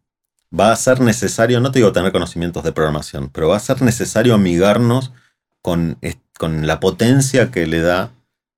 va 0.57 0.71
a 0.71 0.75
ser 0.75 1.01
necesario, 1.01 1.59
no 1.59 1.71
te 1.71 1.79
digo 1.79 1.91
tener 1.91 2.11
conocimientos 2.11 2.63
de 2.63 2.71
programación, 2.71 3.29
pero 3.29 3.49
va 3.49 3.57
a 3.57 3.59
ser 3.59 3.81
necesario 3.81 4.33
amigarnos 4.33 5.11
con, 5.61 5.97
con 6.37 6.67
la 6.67 6.79
potencia 6.79 7.51
que 7.51 7.67
le 7.67 7.81
da 7.81 8.11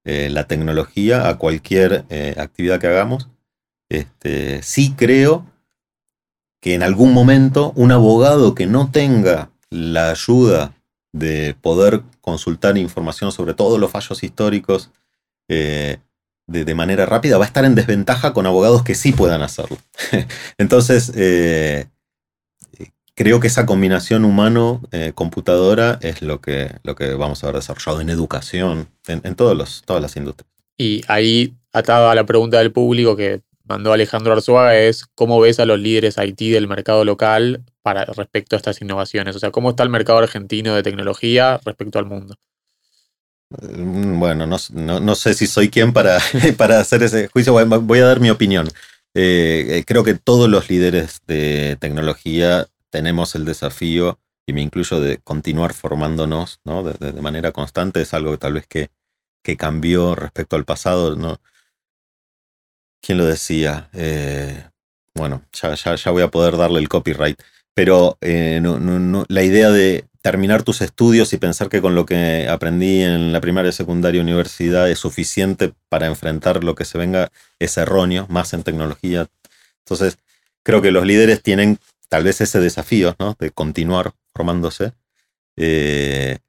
eh, 0.06 0.30
la 0.30 0.48
tecnología 0.48 1.30
a 1.30 1.38
cualquier 1.38 2.06
eh, 2.10 2.36
actividad 2.38 2.80
que 2.80 2.88
hagamos. 2.88 3.30
Este, 3.89 4.62
sí 4.62 4.94
creo 4.98 5.46
que 6.62 6.74
en 6.74 6.84
algún 6.84 7.13
momento 7.13 7.72
un 7.76 7.92
abogado 7.92 8.54
que 8.54 8.68
no 8.68 8.92
tenga 8.92 9.52
la 9.70 10.12
ayuda 10.12 10.74
de 11.13 11.56
poder 11.62 12.04
consultar 12.22 12.78
información 12.78 13.32
sobre 13.32 13.54
todos 13.54 13.80
los 13.80 13.92
fallos 13.92 14.24
históricos 14.24 14.92
eh, 15.48 16.00
de, 16.48 16.76
manera 16.76 17.06
rápida, 17.06 17.38
va 17.38 17.46
a 17.46 17.48
estar 17.48 17.63
en 17.63 17.76
desventaja 17.76 18.34
con 18.34 18.46
abogados 18.46 18.84
que 18.84 18.96
sí 18.96 19.13
puedan 19.13 19.42
hacerlo. 19.42 19.78
Entonces, 20.58 21.13
creo 23.15 23.39
que 23.39 23.47
esa 23.47 23.65
combinación 23.65 24.26
humano-computadora 24.26 25.99
es 26.02 26.21
lo 26.21 26.41
que, 26.41 26.71
lo 26.84 26.95
que 26.95 27.13
vamos 27.13 27.43
a 27.43 27.47
ver 27.47 27.56
desarrollado 27.56 28.02
en 28.02 28.10
educación, 28.10 28.89
en, 29.08 29.36
todos 29.36 29.56
los, 29.56 29.84
todas 29.86 30.02
las 30.02 30.15
industrias. 30.15 30.49
Y 30.78 31.02
ahí, 31.08 31.54
atado 31.71 32.10
a 32.10 32.15
la 32.15 32.26
pregunta 32.26 32.58
del 32.58 32.71
público 32.71 33.15
que 33.15 33.41
mandó 33.65 33.93
Alejandro 33.93 34.34
Arzuaga, 34.34 34.78
es 34.78 35.06
cómo 35.15 35.39
ves 35.39 35.60
a 35.60 35.65
los 35.65 35.80
líderes 35.80 36.17
IT 36.17 36.39
del 36.39 36.67
mercado 36.67 37.06
local 37.06 37.63
para, 37.82 38.06
respecto 38.06 38.56
a 38.56 38.58
estas 38.58 38.82
innovaciones. 38.82 39.36
O 39.36 39.39
sea, 39.39 39.52
¿cómo 39.52 39.71
está 39.71 39.84
el 39.84 39.89
mercado 39.89 40.19
argentino 40.19 40.76
de 40.76 40.84
tecnología 40.84 41.60
respecto 41.63 41.99
al 41.99 42.06
mundo? 42.06 42.36
Mm, 43.62 44.19
bueno, 44.19 44.47
no, 44.47 45.15
sé 45.15 45.34
si 45.36 45.45
soy 45.45 45.69
quien 45.69 45.93
para, 45.93 46.19
para 46.58 46.80
hacer 46.80 47.04
ese 47.04 47.28
juicio. 47.28 47.54
Voy 47.54 47.99
a 47.99 48.06
dar 48.06 48.19
mi 48.19 48.32
opinión. 48.32 48.67
Eh, 49.15 49.65
eh, 49.69 49.84
creo 49.86 50.04
que 50.04 50.15
todos 50.15 50.49
los 50.49 50.69
líderes 50.69 51.21
de 51.28 51.78
tecnología 51.80 52.67
tenemos 52.93 53.34
el 53.34 53.43
desafío, 53.43 54.19
y 54.46 54.54
me 54.54 54.62
incluyo, 54.62 55.00
de 55.00 55.17
continuar 55.17 55.73
formándonos 55.73 56.60
¿no? 56.63 56.83
de, 56.83 57.21
manera 57.21 57.52
constante. 57.52 58.02
Es 58.02 58.13
algo 58.13 58.31
que 58.31 58.37
tal 58.37 58.54
vez 58.54 58.67
que, 58.67 58.91
que 59.41 59.58
cambió 59.58 60.13
respecto 60.13 60.56
al 60.56 60.63
pasado. 60.63 61.15
¿no? 61.15 61.41
¿Quién 63.02 63.17
lo 63.17 63.25
decía? 63.25 63.89
Eh, 63.94 64.69
bueno, 65.15 65.41
ya, 65.54 65.73
ya, 65.73 66.12
voy 66.12 66.21
a 66.21 66.29
poder 66.29 66.56
darle 66.56 66.79
el 66.79 66.87
copyright. 66.87 67.41
Pero 67.73 68.19
la 68.21 69.44
idea 69.44 69.71
de 69.71 70.06
terminar 70.21 70.62
tus 70.62 70.81
estudios 70.81 71.33
y 71.33 71.37
pensar 71.37 71.69
que 71.69 71.81
con 71.81 71.96
lo 71.96 72.06
que 72.06 72.48
aprendí 72.48 73.02
en 73.02 73.33
la 73.33 73.41
primaria, 73.41 73.71
secundaria, 73.71 74.21
universidad 74.21 74.87
es 74.87 75.00
suficiente 75.00 75.73
para 75.89 76.06
enfrentar 76.06 76.63
lo 76.63 76.75
que 76.75 76.85
se 76.85 77.00
venga 77.00 77.31
es 77.58 77.75
erróneo, 77.77 78.27
más 78.29 78.54
en 78.54 78.62
tecnología. 78.62 79.27
Entonces, 79.79 80.19
creo 80.62 80.83
que 80.83 80.91
los 80.91 81.08
líderes 81.08 81.41
tienen 81.41 81.79
tal 82.10 82.23
vez 82.23 82.41
ese 82.41 82.60
desafío, 82.60 83.15
¿no? 83.19 83.35
De 83.39 83.51
continuar 83.51 84.13
formándose. 84.33 84.93
Eh, 85.56 86.39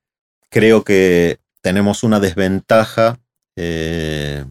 creo 0.51 0.85
que 0.85 1.41
tenemos 1.61 2.03
una 2.03 2.21
desventaja 2.21 3.19
eh, 3.57 4.45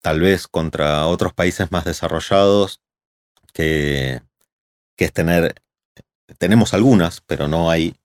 tal 0.00 0.20
vez 0.20 0.46
contra 0.48 1.06
otros 1.06 1.32
países 1.32 1.72
más 1.72 1.84
desarrollados, 1.84 2.80
que, 3.52 4.20
que 4.96 5.06
es 5.06 5.12
tener, 5.12 5.54
tenemos 6.38 6.74
algunas, 6.74 7.20
pero 7.22 7.48
no 7.48 7.70
hay 7.70 7.96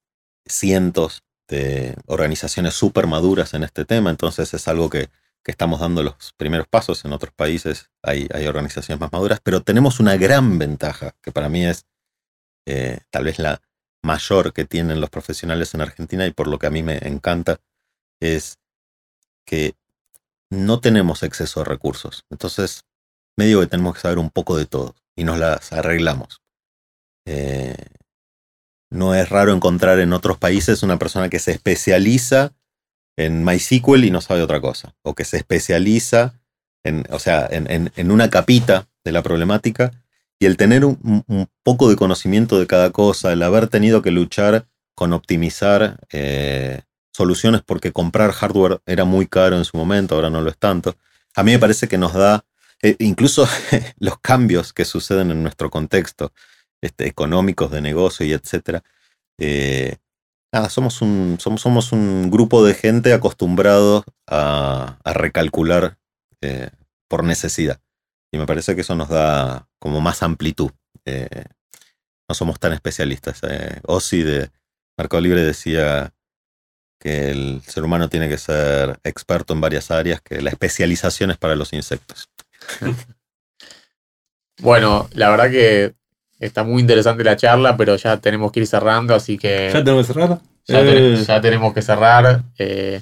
cientos 0.45 1.23
de 1.47 1.95
organizaciones 2.05 2.73
súper 2.75 3.07
maduras 3.07 3.53
en 3.53 3.63
este 3.63 3.83
tema, 3.83 4.11
entonces 4.11 4.53
es 4.53 4.67
algo 4.67 4.89
que, 4.89 5.09
estamos 5.49 5.79
dando 5.79 6.03
los 6.03 6.33
primeros 6.37 6.67
pasos, 6.67 7.03
en 7.05 7.13
otros 7.13 7.33
países 7.33 7.89
hay, 8.01 8.27
hay, 8.33 8.47
organizaciones 8.47 8.99
más 8.99 9.11
maduras, 9.11 9.39
pero 9.43 9.61
tenemos 9.61 9.99
una 9.99 10.17
gran 10.17 10.59
ventaja, 10.59 11.15
que 11.21 11.31
para 11.31 11.49
mí 11.49 11.65
es 11.65 11.85
eh, 12.65 12.99
tal 13.09 13.25
vez 13.25 13.39
la 13.39 13.61
mayor 14.03 14.53
que 14.53 14.65
tienen 14.65 15.01
los 15.01 15.09
profesionales 15.09 15.73
en 15.73 15.81
Argentina 15.81 16.25
y 16.25 16.31
por 16.31 16.47
lo 16.47 16.59
que 16.59 16.67
a 16.67 16.71
mí 16.71 16.83
me 16.83 16.97
encanta, 16.97 17.59
es 18.19 18.59
que 19.45 19.75
no 20.49 20.79
tenemos 20.79 21.23
exceso 21.23 21.61
de 21.61 21.65
recursos. 21.65 22.25
Entonces, 22.29 22.85
medio 23.37 23.59
que 23.59 23.67
tenemos 23.67 23.95
que 23.95 24.01
saber 24.01 24.19
un 24.19 24.29
poco 24.29 24.57
de 24.57 24.65
todo 24.65 24.95
y 25.15 25.23
nos 25.23 25.37
las 25.37 25.73
arreglamos. 25.73 26.41
Eh, 27.25 27.75
no 28.91 29.13
es 29.13 29.29
raro 29.29 29.53
encontrar 29.53 29.99
en 29.99 30.13
otros 30.13 30.37
países 30.37 30.83
una 30.83 30.97
persona 30.97 31.29
que 31.29 31.39
se 31.39 31.51
especializa 31.51 32.53
en 33.19 33.43
MySQL 33.43 34.05
y 34.05 34.11
no 34.11 34.21
sabe 34.21 34.41
otra 34.41 34.61
cosa. 34.61 34.95
O 35.01 35.13
que 35.13 35.25
se 35.25 35.37
especializa 35.37 36.39
en, 36.83 37.05
o 37.09 37.19
sea, 37.19 37.47
en, 37.51 37.91
en, 37.93 38.11
una 38.11 38.29
capita 38.29 38.87
de 39.03 39.11
la 39.11 39.21
problemática. 39.21 39.91
Y 40.39 40.45
el 40.45 40.55
tener 40.55 40.85
un, 40.85 41.23
un, 41.27 41.49
poco 41.63 41.89
de 41.89 41.97
conocimiento 41.97 42.59
de 42.59 42.65
cada 42.65 42.91
cosa, 42.91 43.33
el 43.33 43.43
haber 43.43 43.67
tenido 43.67 44.01
que 44.01 44.11
luchar 44.11 44.67
con 44.95 45.11
optimizar 45.11 45.99
eh, 46.13 46.81
soluciones 47.11 47.61
porque 47.61 47.91
comprar 47.91 48.31
hardware 48.31 48.79
era 48.85 49.03
muy 49.03 49.27
caro 49.27 49.57
en 49.57 49.65
su 49.65 49.75
momento, 49.75 50.15
ahora 50.15 50.29
no 50.29 50.39
lo 50.39 50.49
es 50.49 50.57
tanto. 50.57 50.95
A 51.35 51.43
mí 51.43 51.51
me 51.51 51.59
parece 51.59 51.89
que 51.89 51.97
nos 51.97 52.13
da, 52.13 52.45
eh, 52.81 52.95
incluso 52.99 53.45
los 53.99 54.17
cambios 54.19 54.71
que 54.71 54.85
suceden 54.85 55.31
en 55.31 55.43
nuestro 55.43 55.69
contexto, 55.69 56.31
este, 56.79 57.07
económicos, 57.07 57.69
de 57.69 57.81
negocio 57.81 58.25
y 58.25 58.31
etcétera. 58.31 58.81
Eh, 59.37 59.97
nada, 60.51 60.69
somos 60.69 61.01
un, 61.01 61.37
somos, 61.39 61.61
somos 61.61 61.91
un 61.91 62.29
grupo 62.29 62.63
de 62.63 62.73
gente 62.73 63.13
acostumbrado 63.13 64.03
a, 64.27 64.97
recalcular 65.05 65.97
eh, 66.41 66.69
por 67.07 67.23
necesidad. 67.23 67.79
Y 68.31 68.37
me 68.37 68.45
parece 68.45 68.75
que 68.75 68.81
eso 68.81 68.95
nos 68.95 69.09
da 69.09 69.67
como 69.79 70.01
más 70.01 70.21
amplitud. 70.23 70.71
Eh, 71.05 71.45
no 72.27 72.35
somos 72.35 72.59
tan 72.59 72.73
especialistas. 72.73 73.41
Ozzy 73.83 74.21
de 74.21 74.51
Mercado 74.97 75.21
Libre 75.21 75.43
decía 75.43 76.13
que 76.99 77.31
el 77.31 77.61
ser 77.65 77.83
humano 77.83 78.09
tiene 78.09 78.29
que 78.29 78.37
ser 78.37 78.99
experto 79.03 79.53
en 79.53 79.61
varias 79.61 79.89
áreas, 79.89 80.21
que 80.21 80.41
la 80.41 80.49
especialización 80.49 81.31
es 81.31 81.37
para 81.37 81.55
los 81.55 81.73
insectos. 81.73 82.29
Bueno, 84.61 85.09
la 85.13 85.29
verdad 85.29 85.49
que 85.49 85.95
Está 86.39 86.63
muy 86.63 86.81
interesante 86.81 87.23
la 87.23 87.35
charla, 87.35 87.75
pero 87.75 87.95
ya 87.97 88.17
tenemos 88.17 88.51
que 88.51 88.61
ir 88.61 88.67
cerrando, 88.67 89.13
así 89.13 89.37
que. 89.37 89.69
¿Ya 89.73 89.83
tenemos 89.83 90.07
que 90.07 90.13
cerrar? 90.13 90.39
Ya, 90.65 90.81
eh. 90.81 91.41
tenemos 91.41 91.73
que 91.73 91.81
cerrar. 91.81 92.43
Eh, 92.57 93.01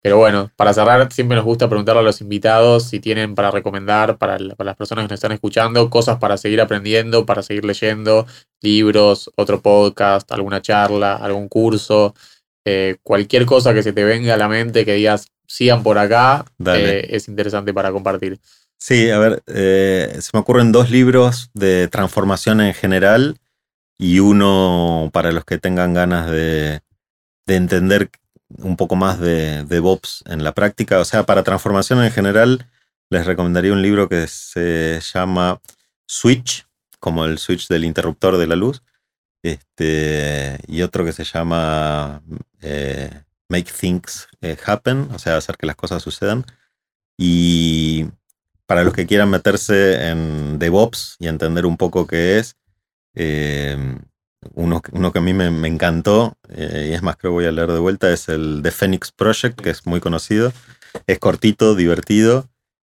pero 0.00 0.16
bueno, 0.16 0.50
para 0.56 0.72
cerrar, 0.72 1.12
siempre 1.12 1.36
nos 1.36 1.44
gusta 1.44 1.68
preguntarle 1.68 2.00
a 2.00 2.04
los 2.04 2.20
invitados 2.20 2.84
si 2.84 3.00
tienen 3.00 3.34
para 3.34 3.50
recomendar 3.50 4.16
para, 4.16 4.38
las 4.38 4.76
personas 4.76 5.04
que 5.04 5.08
nos 5.08 5.18
están 5.18 5.32
escuchando 5.32 5.90
cosas 5.90 6.18
para 6.18 6.36
seguir 6.36 6.60
aprendiendo, 6.60 7.26
para 7.26 7.42
seguir 7.42 7.64
leyendo, 7.64 8.26
libros, 8.60 9.30
otro 9.36 9.60
podcast, 9.60 10.30
alguna 10.32 10.62
charla, 10.62 11.16
algún 11.16 11.48
curso, 11.48 12.14
eh, 12.64 12.96
cualquier 13.02 13.44
cosa 13.44 13.74
que 13.74 13.82
se 13.82 13.92
te 13.92 14.04
venga 14.04 14.34
a 14.34 14.36
la 14.36 14.48
mente 14.48 14.84
que 14.84 14.94
digas 14.94 15.26
sigan 15.46 15.82
por 15.82 15.98
acá, 15.98 16.44
es 16.76 17.26
interesante 17.28 17.72
para 17.72 17.90
compartir. 17.90 18.38
Sí, 18.78 19.10
a 19.10 19.18
ver, 19.18 19.42
eh, 19.48 20.16
se 20.20 20.30
me 20.32 20.40
ocurren 20.40 20.70
dos 20.72 20.90
libros 20.90 21.50
de 21.52 21.88
transformación 21.88 22.60
en 22.60 22.74
general 22.74 23.38
y 23.98 24.20
uno 24.20 25.10
para 25.12 25.32
los 25.32 25.44
que 25.44 25.58
tengan 25.58 25.94
ganas 25.94 26.30
de, 26.30 26.80
entender 27.46 28.10
un 28.58 28.76
poco 28.76 28.96
más 28.96 29.18
de, 29.20 29.64
DevOps 29.64 30.22
en 30.26 30.44
la 30.44 30.52
práctica. 30.54 31.00
O 31.00 31.04
sea, 31.04 31.24
para 31.24 31.42
transformación 31.42 32.02
en 32.04 32.12
general, 32.12 32.70
les 33.10 33.26
recomendaría 33.26 33.72
un 33.72 33.82
libro 33.82 34.08
que 34.08 34.28
se 34.28 35.00
llama 35.00 35.60
Switch, 36.06 36.66
como 37.00 37.24
el 37.24 37.38
switch 37.38 37.68
del 37.68 37.84
interruptor 37.84 38.36
de 38.38 38.46
la 38.46 38.56
luz, 38.56 38.82
este, 39.42 40.58
y 40.68 40.82
otro 40.82 41.04
que 41.04 41.12
se 41.12 41.24
llama 41.24 42.22
eh, 42.60 43.24
Make 43.48 43.72
Things 43.72 44.28
eh, 44.40 44.56
Happen, 44.64 45.08
o 45.12 45.18
sea, 45.18 45.36
hacer 45.36 45.56
que 45.56 45.66
las 45.66 45.76
cosas 45.76 46.02
sucedan. 46.02 46.44
Y 47.16 48.06
para 48.68 48.84
los 48.84 48.92
que 48.92 49.06
quieran 49.06 49.30
meterse 49.30 50.10
en 50.10 50.58
DevOps 50.58 51.16
y 51.18 51.26
entender 51.26 51.64
un 51.64 51.78
poco 51.78 52.06
qué 52.06 52.38
es, 52.38 52.54
em, 53.14 53.98
uno, 54.54 54.82
que 54.82 55.18
a 55.18 55.22
mí 55.22 55.32
me, 55.32 55.66
encantó, 55.66 56.36
eh, 56.50 56.88
y 56.90 56.92
es 56.92 57.02
más, 57.02 57.16
creo 57.16 57.32
que 57.32 57.36
voy 57.36 57.46
a 57.46 57.52
leer 57.52 57.72
de 57.72 57.78
vuelta, 57.78 58.12
es 58.12 58.28
el 58.28 58.60
The 58.62 58.70
Phoenix 58.70 59.10
Project, 59.10 59.58
que 59.58 59.70
es 59.70 59.86
muy 59.86 60.00
conocido. 60.00 60.52
Es 61.06 61.18
cortito, 61.18 61.74
divertido 61.74 62.46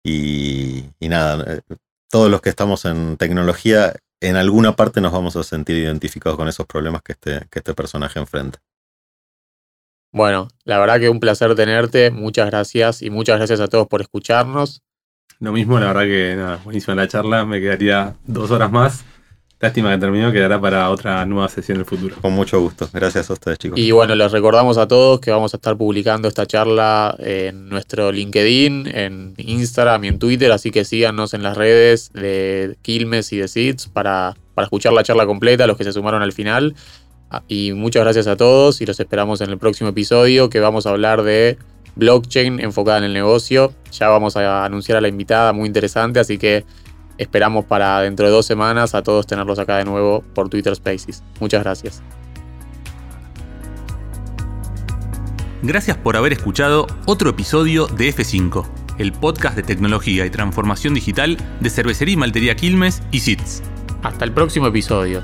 y, 0.04 0.84
nada, 1.00 1.44
eh, 1.54 1.60
todos 2.08 2.30
los 2.30 2.40
que 2.40 2.50
estamos 2.50 2.84
en 2.84 3.16
tecnología, 3.16 3.94
en 4.20 4.36
alguna 4.36 4.76
parte 4.76 5.00
nos 5.00 5.12
vamos 5.12 5.34
a 5.34 5.42
sentir 5.42 5.76
identificados 5.76 6.38
con 6.38 6.46
esos 6.46 6.66
problemas 6.66 7.02
que 7.02 7.12
este, 7.12 7.48
que 7.50 7.58
este 7.58 7.74
personaje 7.74 8.20
enfrenta. 8.20 8.62
Bueno, 10.12 10.46
la 10.62 10.78
verdad 10.78 11.00
que 11.00 11.08
un 11.08 11.18
placer 11.18 11.56
tenerte, 11.56 12.12
muchas 12.12 12.46
gracias 12.46 13.02
y 13.02 13.10
muchas 13.10 13.38
gracias 13.38 13.58
a 13.58 13.66
todos 13.66 13.88
por 13.88 14.02
escucharnos. 14.02 14.80
Lo 15.40 15.52
mismo, 15.52 15.78
la 15.78 15.86
verdad 15.86 16.02
que 16.02 16.34
nada, 16.36 16.60
buenísima 16.64 16.94
la 16.94 17.08
charla, 17.08 17.44
me 17.44 17.60
quedaría 17.60 18.14
dos 18.26 18.50
horas 18.50 18.70
más. 18.70 19.04
Lástima 19.60 19.92
que 19.92 19.98
terminó, 19.98 20.30
quedará 20.30 20.60
para 20.60 20.90
otra 20.90 21.24
nueva 21.24 21.48
sesión 21.48 21.76
en 21.76 21.80
el 21.80 21.86
futuro. 21.86 22.16
Con 22.20 22.34
mucho 22.34 22.60
gusto. 22.60 22.86
Gracias 22.92 23.30
a 23.30 23.32
ustedes, 23.32 23.58
chicos. 23.58 23.78
Y 23.78 23.92
bueno, 23.92 24.14
les 24.14 24.30
recordamos 24.30 24.76
a 24.76 24.86
todos 24.86 25.20
que 25.20 25.30
vamos 25.30 25.54
a 25.54 25.56
estar 25.56 25.74
publicando 25.76 26.28
esta 26.28 26.44
charla 26.44 27.16
en 27.18 27.70
nuestro 27.70 28.12
LinkedIn, 28.12 28.88
en 28.94 29.34
Instagram 29.38 30.04
y 30.04 30.08
en 30.08 30.18
Twitter, 30.18 30.52
así 30.52 30.70
que 30.70 30.84
síganos 30.84 31.32
en 31.32 31.42
las 31.42 31.56
redes 31.56 32.12
de 32.12 32.76
Quilmes 32.82 33.32
y 33.32 33.38
de 33.38 33.48
Seeds 33.48 33.88
para, 33.88 34.36
para 34.54 34.66
escuchar 34.66 34.92
la 34.92 35.02
charla 35.02 35.24
completa, 35.24 35.66
los 35.66 35.78
que 35.78 35.84
se 35.84 35.94
sumaron 35.94 36.20
al 36.20 36.32
final. 36.32 36.74
Ah, 37.30 37.42
y 37.48 37.72
muchas 37.72 38.02
gracias 38.04 38.26
a 38.26 38.36
todos 38.36 38.82
y 38.82 38.86
los 38.86 39.00
esperamos 39.00 39.40
en 39.40 39.48
el 39.48 39.56
próximo 39.56 39.88
episodio 39.88 40.50
que 40.50 40.60
vamos 40.60 40.86
a 40.86 40.90
hablar 40.90 41.22
de 41.22 41.56
blockchain 41.96 42.60
enfocada 42.60 42.98
en 42.98 43.04
el 43.04 43.12
negocio. 43.12 43.72
Ya 43.92 44.08
vamos 44.08 44.36
a 44.36 44.64
anunciar 44.64 44.98
a 44.98 45.00
la 45.00 45.08
invitada, 45.08 45.52
muy 45.52 45.66
interesante, 45.66 46.20
así 46.20 46.38
que 46.38 46.64
esperamos 47.18 47.64
para 47.64 48.00
dentro 48.00 48.26
de 48.26 48.32
dos 48.32 48.46
semanas 48.46 48.94
a 48.94 49.02
todos 49.02 49.26
tenerlos 49.26 49.58
acá 49.58 49.76
de 49.78 49.84
nuevo 49.84 50.22
por 50.34 50.48
Twitter 50.48 50.74
Spaces. 50.74 51.22
Muchas 51.40 51.62
gracias. 51.62 52.02
Gracias 55.62 55.96
por 55.96 56.16
haber 56.16 56.34
escuchado 56.34 56.86
otro 57.06 57.30
episodio 57.30 57.86
de 57.86 58.12
F5, 58.12 58.66
el 58.98 59.12
podcast 59.12 59.56
de 59.56 59.62
tecnología 59.62 60.26
y 60.26 60.30
transformación 60.30 60.92
digital 60.92 61.38
de 61.60 61.70
Cervecería 61.70 62.14
y 62.14 62.16
Maltería 62.18 62.54
Quilmes 62.54 63.02
y 63.10 63.20
SITS. 63.20 63.62
Hasta 64.02 64.26
el 64.26 64.32
próximo 64.32 64.66
episodio. 64.66 65.22